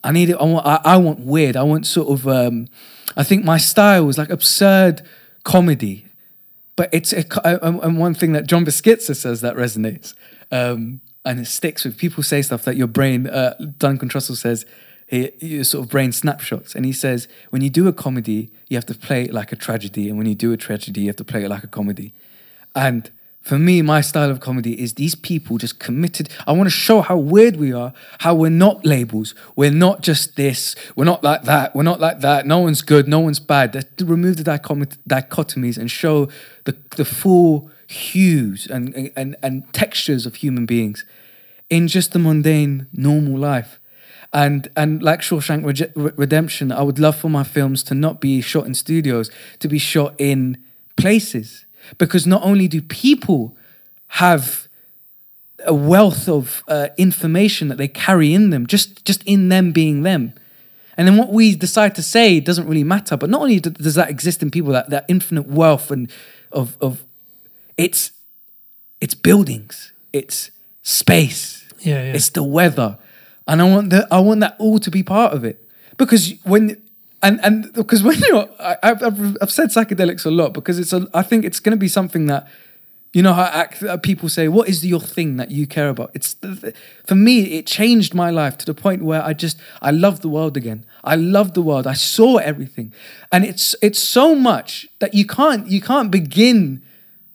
[0.03, 0.37] I need it.
[0.41, 0.67] I want.
[0.67, 1.57] I, I want weird.
[1.57, 2.27] I want sort of.
[2.27, 2.69] Um,
[3.17, 5.03] I think my style is like absurd
[5.43, 6.07] comedy
[6.81, 7.27] but it's a,
[7.63, 10.15] and one thing that John Beskidse says that resonates,
[10.51, 13.27] um, and it sticks with people say stuff that your brain.
[13.27, 14.65] Uh, Duncan Trussell says
[15.65, 18.95] sort of brain snapshots, and he says when you do a comedy, you have to
[18.95, 21.45] play it like a tragedy, and when you do a tragedy, you have to play
[21.45, 22.13] it like a comedy,
[22.75, 23.11] and
[23.41, 26.29] for me, my style of comedy is these people just committed.
[26.47, 29.35] I want to show how weird we are, how we're not labels.
[29.57, 30.77] We're not just this.
[30.95, 31.75] We're not like that.
[31.75, 32.47] We're not like that.
[32.47, 33.09] No one's good.
[33.09, 33.73] No one's bad.
[33.99, 36.29] remove the dichotomies and show
[36.65, 41.05] the, the full hues and, and, and textures of human beings
[41.71, 43.80] in just the mundane, normal life.
[44.33, 45.65] And and like Shawshank
[46.17, 49.79] Redemption, I would love for my films to not be shot in studios, to be
[49.79, 50.63] shot in
[50.97, 51.67] places
[51.99, 53.57] because not only do people
[54.09, 54.69] have
[55.67, 60.03] a wealth of uh, information that they carry in them, just just in them being
[60.03, 60.33] them.
[60.97, 63.17] And then what we decide to say doesn't really matter.
[63.17, 66.11] But not only does that exist in people, that, that infinite wealth and
[66.53, 67.05] of of
[67.77, 68.13] it's
[69.01, 70.51] it's buildings, it's
[70.83, 72.15] space, yeah, yeah.
[72.15, 72.99] it's the weather,
[73.51, 75.69] and I want that I want that all to be part of it.
[75.97, 76.81] Because when
[77.21, 81.09] and and because when you're I, have I've said psychedelics a lot because it's a
[81.13, 82.47] I think it's going to be something that
[83.13, 86.13] you know how uh, people say what is your thing that you care about?
[86.15, 86.37] It's
[87.05, 90.29] for me it changed my life to the point where I just I love the
[90.29, 90.87] world again.
[91.03, 91.89] I love the world.
[91.89, 92.95] I saw everything.
[93.33, 96.83] And it's it's so much that you can't you can't begin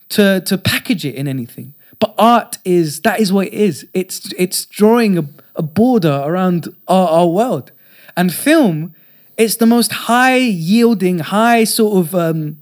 [0.09, 1.73] to to package it in anything.
[1.99, 3.85] But art is that is what it is.
[3.93, 5.25] It's it's drawing a,
[5.55, 7.71] a border around our, our world,
[8.15, 8.93] and film.
[9.37, 12.57] It's the most high yielding, high sort of um,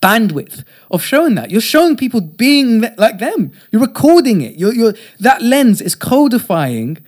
[0.00, 1.50] bandwidth of showing that.
[1.50, 3.52] You're showing people being like them.
[3.70, 4.56] You're recording it.
[4.56, 6.98] You're, you're that lens is codifying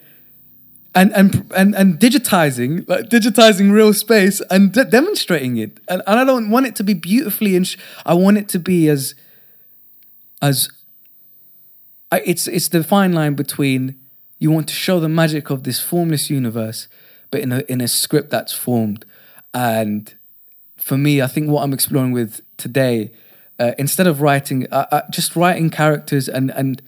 [0.94, 6.20] and and and, and digitizing like digitizing real space and de- demonstrating it and, and
[6.20, 7.76] i don't want it to be beautifully sh-
[8.06, 9.14] i want it to be as
[10.40, 10.68] as
[12.12, 13.98] I, it's it's the fine line between
[14.38, 16.88] you want to show the magic of this formless universe
[17.30, 19.04] but in a in a script that's formed
[19.52, 20.14] and
[20.76, 23.10] for me i think what i'm exploring with today
[23.58, 26.82] uh, instead of writing uh, uh, just writing characters and and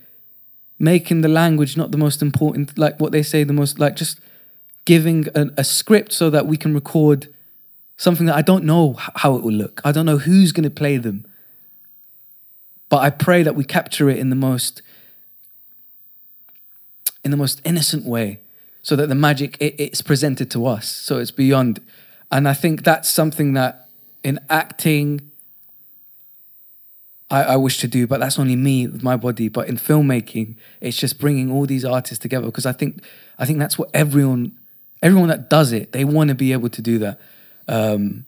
[0.79, 4.21] making the language not the most important, like what they say, the most, like just
[4.85, 7.33] giving a, a script so that we can record
[7.97, 9.81] something that I don't know how it will look.
[9.85, 11.27] I don't know who's going to play them.
[12.89, 14.81] But I pray that we capture it in the most
[17.27, 18.41] in the most innocent way
[18.83, 21.81] so that the magic it, it's presented to us so it's beyond
[22.31, 23.89] and i think that's something that
[24.23, 25.31] in acting
[27.31, 29.49] I, I wish to do, but that's only me with my body.
[29.49, 33.03] But in filmmaking, it's just bringing all these artists together because I think
[33.39, 34.57] I think that's what everyone
[35.03, 37.21] everyone that does it they want to be able to do that.
[37.69, 38.27] Um,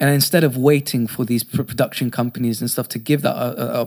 [0.00, 3.80] and instead of waiting for these production companies and stuff to give that uh, uh,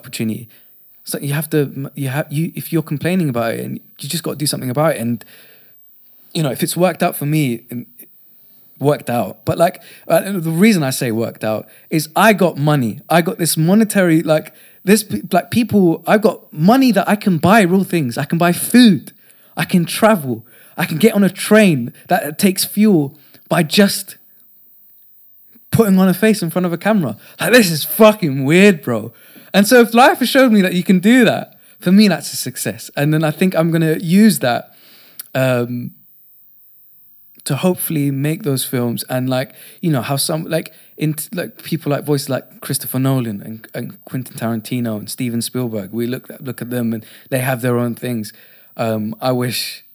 [1.07, 4.23] so you have to you have you if you're complaining about it and you just
[4.23, 5.01] got to do something about it.
[5.01, 5.23] And
[6.33, 7.85] you know if it's worked out for me, and
[8.77, 9.45] worked out.
[9.45, 12.99] But like uh, the reason I say worked out is I got money.
[13.09, 14.53] I got this monetary like
[14.83, 16.03] this like people.
[16.05, 18.17] I got money that I can buy real things.
[18.17, 19.13] I can buy food.
[19.55, 20.45] I can travel.
[20.75, 23.17] I can get on a train that takes fuel
[23.47, 24.17] by just
[25.71, 27.15] putting on a face in front of a camera.
[27.39, 29.13] Like this is fucking weird, bro.
[29.53, 32.33] And so if life has showed me that you can do that, for me that's
[32.33, 32.89] a success.
[32.95, 34.75] And then I think I'm gonna use that
[35.35, 35.91] um,
[37.47, 41.89] to hopefully make those films and like you know how some like in like people
[41.89, 46.61] like voices like Christopher Nolan and, and Quentin Tarantino and Steven Spielberg we look look
[46.61, 48.33] at them and they have their own things
[48.75, 49.85] um, I wish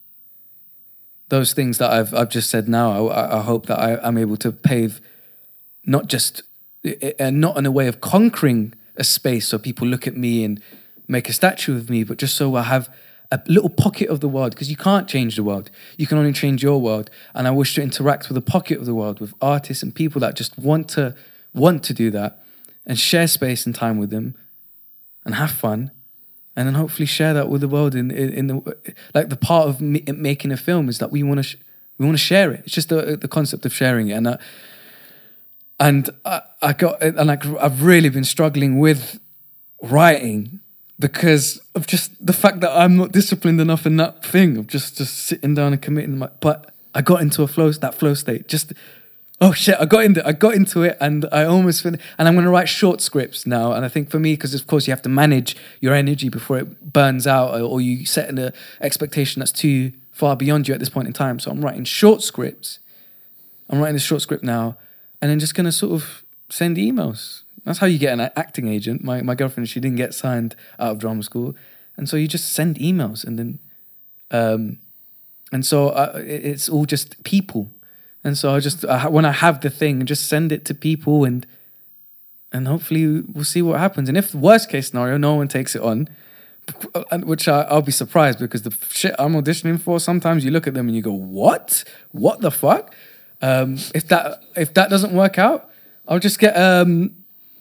[1.29, 4.39] those things that I've I've just said now I, I hope that I, I'm able
[4.39, 5.03] to pave
[5.85, 6.43] not just
[7.19, 10.61] and not in a way of conquering a space so people look at me and
[11.09, 12.89] make a statue of me but just so I have
[13.33, 15.71] a little pocket of the world because you can't change the world.
[15.97, 17.09] You can only change your world.
[17.35, 20.21] And I wish to interact with a pocket of the world with artists and people
[20.21, 21.15] that just want to
[21.55, 22.43] want to do that
[22.85, 24.35] and share space and time with them
[25.25, 25.91] and have fun
[26.55, 28.77] and then hopefully share that with the world in in, in the
[29.15, 31.57] like the part of me, making a film is that we want to sh-
[31.99, 32.63] we want to share it.
[32.65, 34.37] It's just the the concept of sharing it and uh,
[35.83, 39.19] and I, I got and like I've really been struggling with
[39.83, 40.61] writing
[41.01, 44.99] because of just the fact that I'm not disciplined enough in that thing of just
[44.99, 46.19] just sitting down and committing.
[46.19, 48.47] My, but I got into a flow that flow state.
[48.47, 48.73] Just
[49.41, 52.05] oh shit, I got into I got into it and I almost finished.
[52.17, 53.73] And I'm going to write short scripts now.
[53.73, 56.59] And I think for me, because of course you have to manage your energy before
[56.59, 58.51] it burns out, or, or you set an uh,
[58.81, 61.41] expectation that's too far beyond you at this point in time.
[61.41, 62.79] So I'm writing short scripts.
[63.69, 64.77] I'm writing a short script now,
[65.23, 68.69] and then just going to sort of send emails that's how you get an acting
[68.69, 69.05] agent.
[69.05, 71.55] My my girlfriend, she didn't get signed out of drama school,
[71.97, 73.59] and so you just send emails, and then,
[74.31, 74.79] um,
[75.53, 77.71] and so uh, it's all just people,
[78.25, 81.25] and so I just uh, when I have the thing, just send it to people,
[81.25, 81.47] and
[82.53, 84.09] and hopefully we'll see what happens.
[84.09, 86.09] And if worst case scenario, no one takes it on,
[87.23, 90.75] which I, I'll be surprised because the shit I'm auditioning for, sometimes you look at
[90.75, 92.95] them and you go, what, what the fuck?
[93.43, 95.69] Um, if that if that doesn't work out,
[96.07, 97.17] I'll just get um,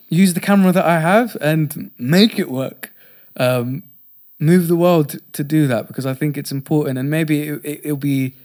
[0.09, 2.93] use the camera that I have and make it work.
[3.35, 3.83] Um,
[4.39, 7.81] move the world to do that because I think it's important and maybe it, it,
[7.83, 8.35] it'll be.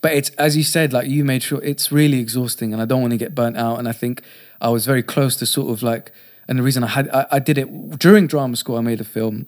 [0.00, 3.00] But it's as you said, like you made sure it's really exhausting, and I don't
[3.00, 3.80] want to get burnt out.
[3.80, 4.22] And I think
[4.60, 6.12] I was very close to sort of like,
[6.46, 8.76] and the reason I had I, I did it during drama school.
[8.76, 9.46] I made a film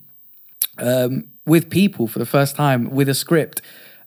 [0.79, 3.63] um, with people for the first time with a script,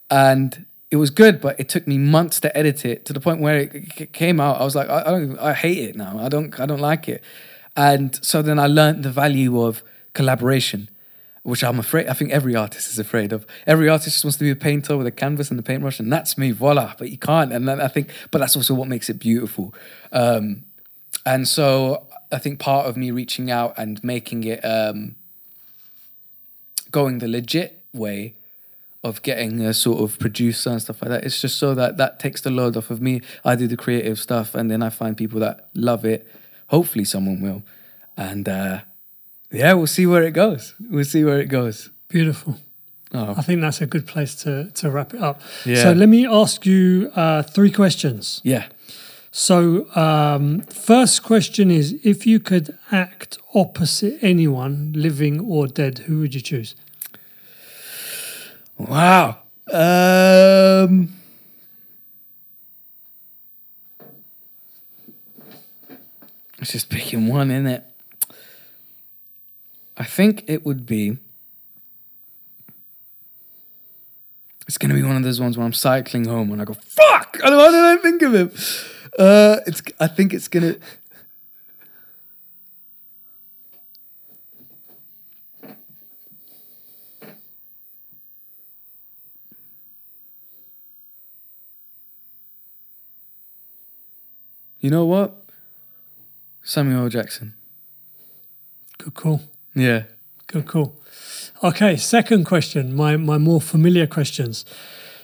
[0.10, 3.42] and it was good, but it took me months to edit it to the point
[3.42, 4.62] where it came out.
[4.62, 6.20] I was like, I, I don't, I hate it now.
[6.20, 7.24] I don't, I don't like it.
[7.76, 9.82] And so then I learned the value of
[10.14, 10.92] collaboration,
[11.42, 12.06] which I'm afraid.
[12.10, 13.48] I think every artist is afraid of.
[13.66, 16.14] Every artist just wants to be a painter with a canvas and a paintbrush, and
[16.14, 16.52] that's me.
[16.52, 16.94] Voila!
[17.00, 17.52] But you can't.
[17.52, 19.74] And then I think, but that's also what makes it beautiful.
[20.12, 20.64] Um,
[21.26, 25.16] and so I think part of me reaching out and making it um,
[26.92, 28.36] going the legit way
[29.04, 31.24] of getting a sort of producer and stuff like that.
[31.26, 33.22] It's just so that that takes the load off of me.
[33.44, 36.26] I do the creative stuff, and then I find people that love it.
[36.68, 37.64] Hopefully, someone will,
[38.18, 38.82] and uh,
[39.52, 40.74] Yeah, we'll see where it goes.
[40.90, 41.90] We'll see where it goes.
[42.08, 42.58] Beautiful.
[43.14, 45.40] Oh, I think that's a good place to, to wrap it up.
[45.66, 45.84] Yeah.
[45.84, 48.42] So let me ask you uh, three questions.
[48.44, 48.66] yeah.
[49.36, 56.20] So, um, first question is if you could act opposite anyone, living or dead, who
[56.20, 56.76] would you choose?
[58.78, 59.40] Wow.
[59.72, 61.14] Um,
[66.60, 67.86] it's just picking one, is it?
[69.98, 71.18] I think it would be.
[74.68, 77.38] It's gonna be one of those ones where I'm cycling home and I go, "Fuck!
[77.42, 78.52] Why did I think of him?"
[79.20, 79.82] Uh, it's.
[80.00, 80.76] I think it's gonna.
[94.84, 95.34] You know what?
[96.62, 97.10] Samuel L.
[97.10, 97.54] Jackson.
[98.98, 99.42] Good call.
[99.74, 100.04] Yeah.
[100.48, 101.00] Good call.
[101.64, 104.66] Okay, second question, my, my more familiar questions.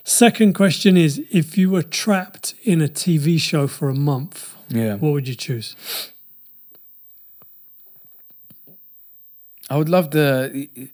[0.06, 4.96] Second question is if you were trapped in a TV show for a month, Yeah.
[4.96, 5.76] what would you choose?
[9.70, 10.90] I would love the.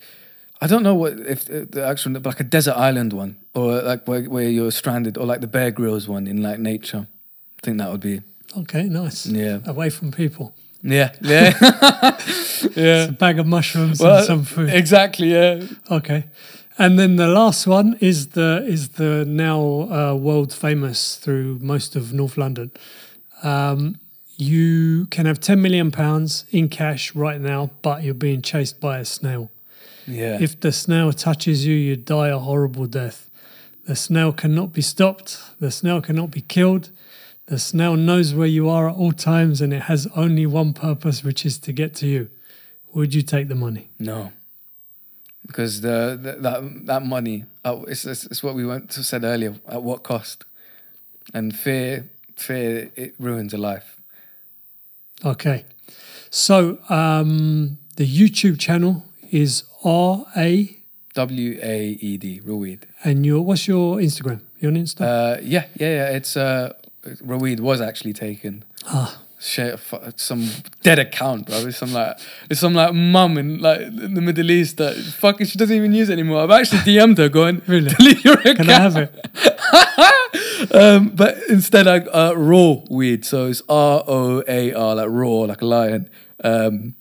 [0.59, 4.07] I don't know what if uh, the actual like a desert island one or like
[4.07, 7.07] where, where you're stranded or like the Bear Grylls one in like nature.
[7.07, 8.21] I think that would be
[8.57, 9.25] Okay, nice.
[9.25, 10.53] yeah Away from people.
[10.83, 11.53] yeah yeah
[12.75, 13.09] yeah.
[13.09, 14.69] A bag of mushrooms Well, and some food.
[14.69, 15.63] Exactly yeah.
[15.89, 16.25] Okay.
[16.77, 19.59] And then the last one is the is the now
[19.89, 22.69] uh, world famous through most of North London.
[23.43, 23.95] Um,
[24.37, 28.99] you can have ten million pounds in cash right now, but you're being chased by
[28.99, 29.49] a snail.
[30.07, 30.37] Yeah.
[30.41, 33.29] If the snail touches you, you die a horrible death.
[33.87, 35.39] The snail cannot be stopped.
[35.59, 36.89] The snail cannot be killed.
[37.47, 41.23] The snail knows where you are at all times, and it has only one purpose,
[41.23, 42.29] which is to get to you.
[42.93, 43.89] Would you take the money?
[43.99, 44.31] no.
[45.47, 49.23] Because the, the that that money, uh, it's, it's it's what we went to said
[49.23, 49.53] earlier.
[49.67, 50.43] At what cost?
[51.35, 54.01] And fear, fear, it ruins a life.
[55.23, 55.65] Okay.
[56.31, 60.79] So um, the YouTube channel is R A,
[61.13, 62.81] W A E D, Rawaed.
[63.03, 64.41] and your what's your Instagram?
[64.59, 65.01] You on Insta?
[65.01, 66.09] Uh, yeah, yeah, yeah.
[66.09, 66.73] It's uh,
[67.23, 68.63] Rawaed was actually taken.
[68.87, 69.79] ah, shit,
[70.15, 70.49] some
[70.81, 71.57] dead account, bro.
[71.67, 72.17] It's some like
[72.49, 75.93] it's some like mum in like in the Middle East that fucking she doesn't even
[75.93, 76.41] use it anymore.
[76.43, 77.89] I've actually DM'd her going, Really?
[77.97, 78.57] delete your account.
[78.57, 80.71] can I have it?
[80.75, 83.25] um, but instead, I uh, raw weed.
[83.25, 86.09] So it's R O A R, like raw, like a lion.
[86.43, 86.95] Um,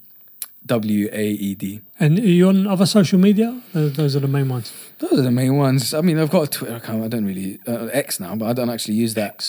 [0.67, 1.83] W A E D.
[2.01, 3.61] And are you on other social media?
[3.75, 4.73] Those are the main ones.
[4.99, 5.93] Those are the main ones.
[5.93, 7.05] I mean, I've got a Twitter account.
[7.05, 9.43] I don't really uh, X now, but I don't actually use that.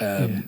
[0.00, 0.40] Um, Yeah.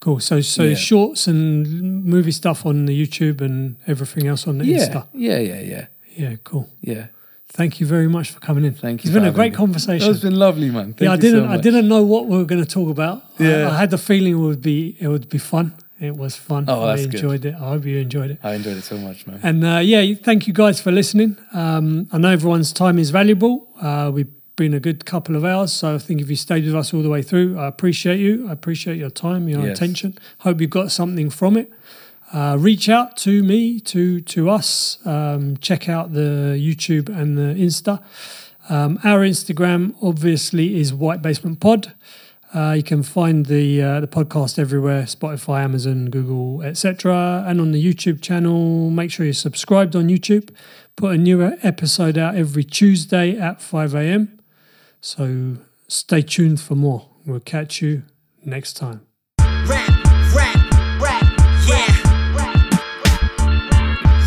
[0.00, 0.18] Cool.
[0.20, 0.74] So so Yeah.
[0.74, 5.06] shorts and movie stuff on the YouTube and everything else on the yeah, Insta.
[5.14, 5.84] yeah, yeah, yeah,
[6.16, 6.68] Yeah, cool.
[6.80, 7.06] yeah.
[7.48, 8.74] Thank you very much for coming in.
[8.74, 9.56] Thank you It's been a great me.
[9.56, 10.10] conversation.
[10.10, 10.94] It's been lovely, man.
[10.94, 13.22] Thank yeah, I didn't So I didn't know what we were going to talk about.
[13.38, 13.70] Yeah.
[13.70, 15.72] I, had the feeling it would be it would be fun.
[16.00, 16.64] It was fun.
[16.66, 17.14] Oh, I that's good.
[17.14, 17.54] enjoyed it.
[17.54, 18.38] I hope you enjoyed it.
[18.42, 19.38] I enjoyed it so much, man.
[19.44, 21.36] And uh, yeah, thank you guys for listening.
[21.52, 23.68] Um, I know everyone's time is valuable.
[23.80, 26.74] Uh, we've been a good couple of hours, so I think if you stayed with
[26.74, 28.48] us all the way through, I appreciate you.
[28.48, 29.76] I appreciate your time, your Yes.
[29.78, 30.14] attention.
[30.38, 31.70] Hope you got something from it.
[32.32, 34.98] Uh, reach out to me, to to us.
[35.06, 38.00] Um, check out the YouTube and the Insta.
[38.68, 41.92] Um, our Instagram obviously is White Basement Pod.
[42.54, 47.44] Uh, you can find the uh, the podcast everywhere: Spotify, Amazon, Google, etc.
[47.46, 50.50] And on the YouTube channel, make sure you're subscribed on YouTube.
[50.96, 54.38] Put a new episode out every Tuesday at 5 a.m.
[55.04, 55.56] So
[55.88, 57.08] stay tuned for more.
[57.26, 58.04] We'll catch you
[58.44, 59.00] next time.
[59.66, 59.88] Rap,
[60.32, 60.56] rap,
[61.02, 61.24] rap,
[61.66, 61.90] yeah.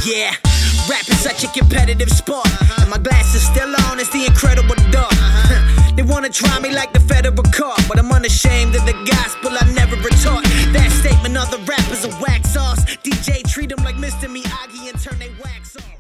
[0.06, 0.35] Yeah,
[0.89, 2.47] rap is such a competitive sport.
[2.81, 2.97] And my
[3.39, 4.76] still on, it's the incredible.
[5.95, 9.72] They wanna try me like the federal court, but I'm unashamed of the gospel I
[9.72, 10.43] never retort.
[10.76, 11.38] That statement,
[11.69, 12.84] rappers are wax sauce.
[12.97, 14.27] DJ treat them like Mr.
[14.27, 15.94] Miyagi and turn they wax off.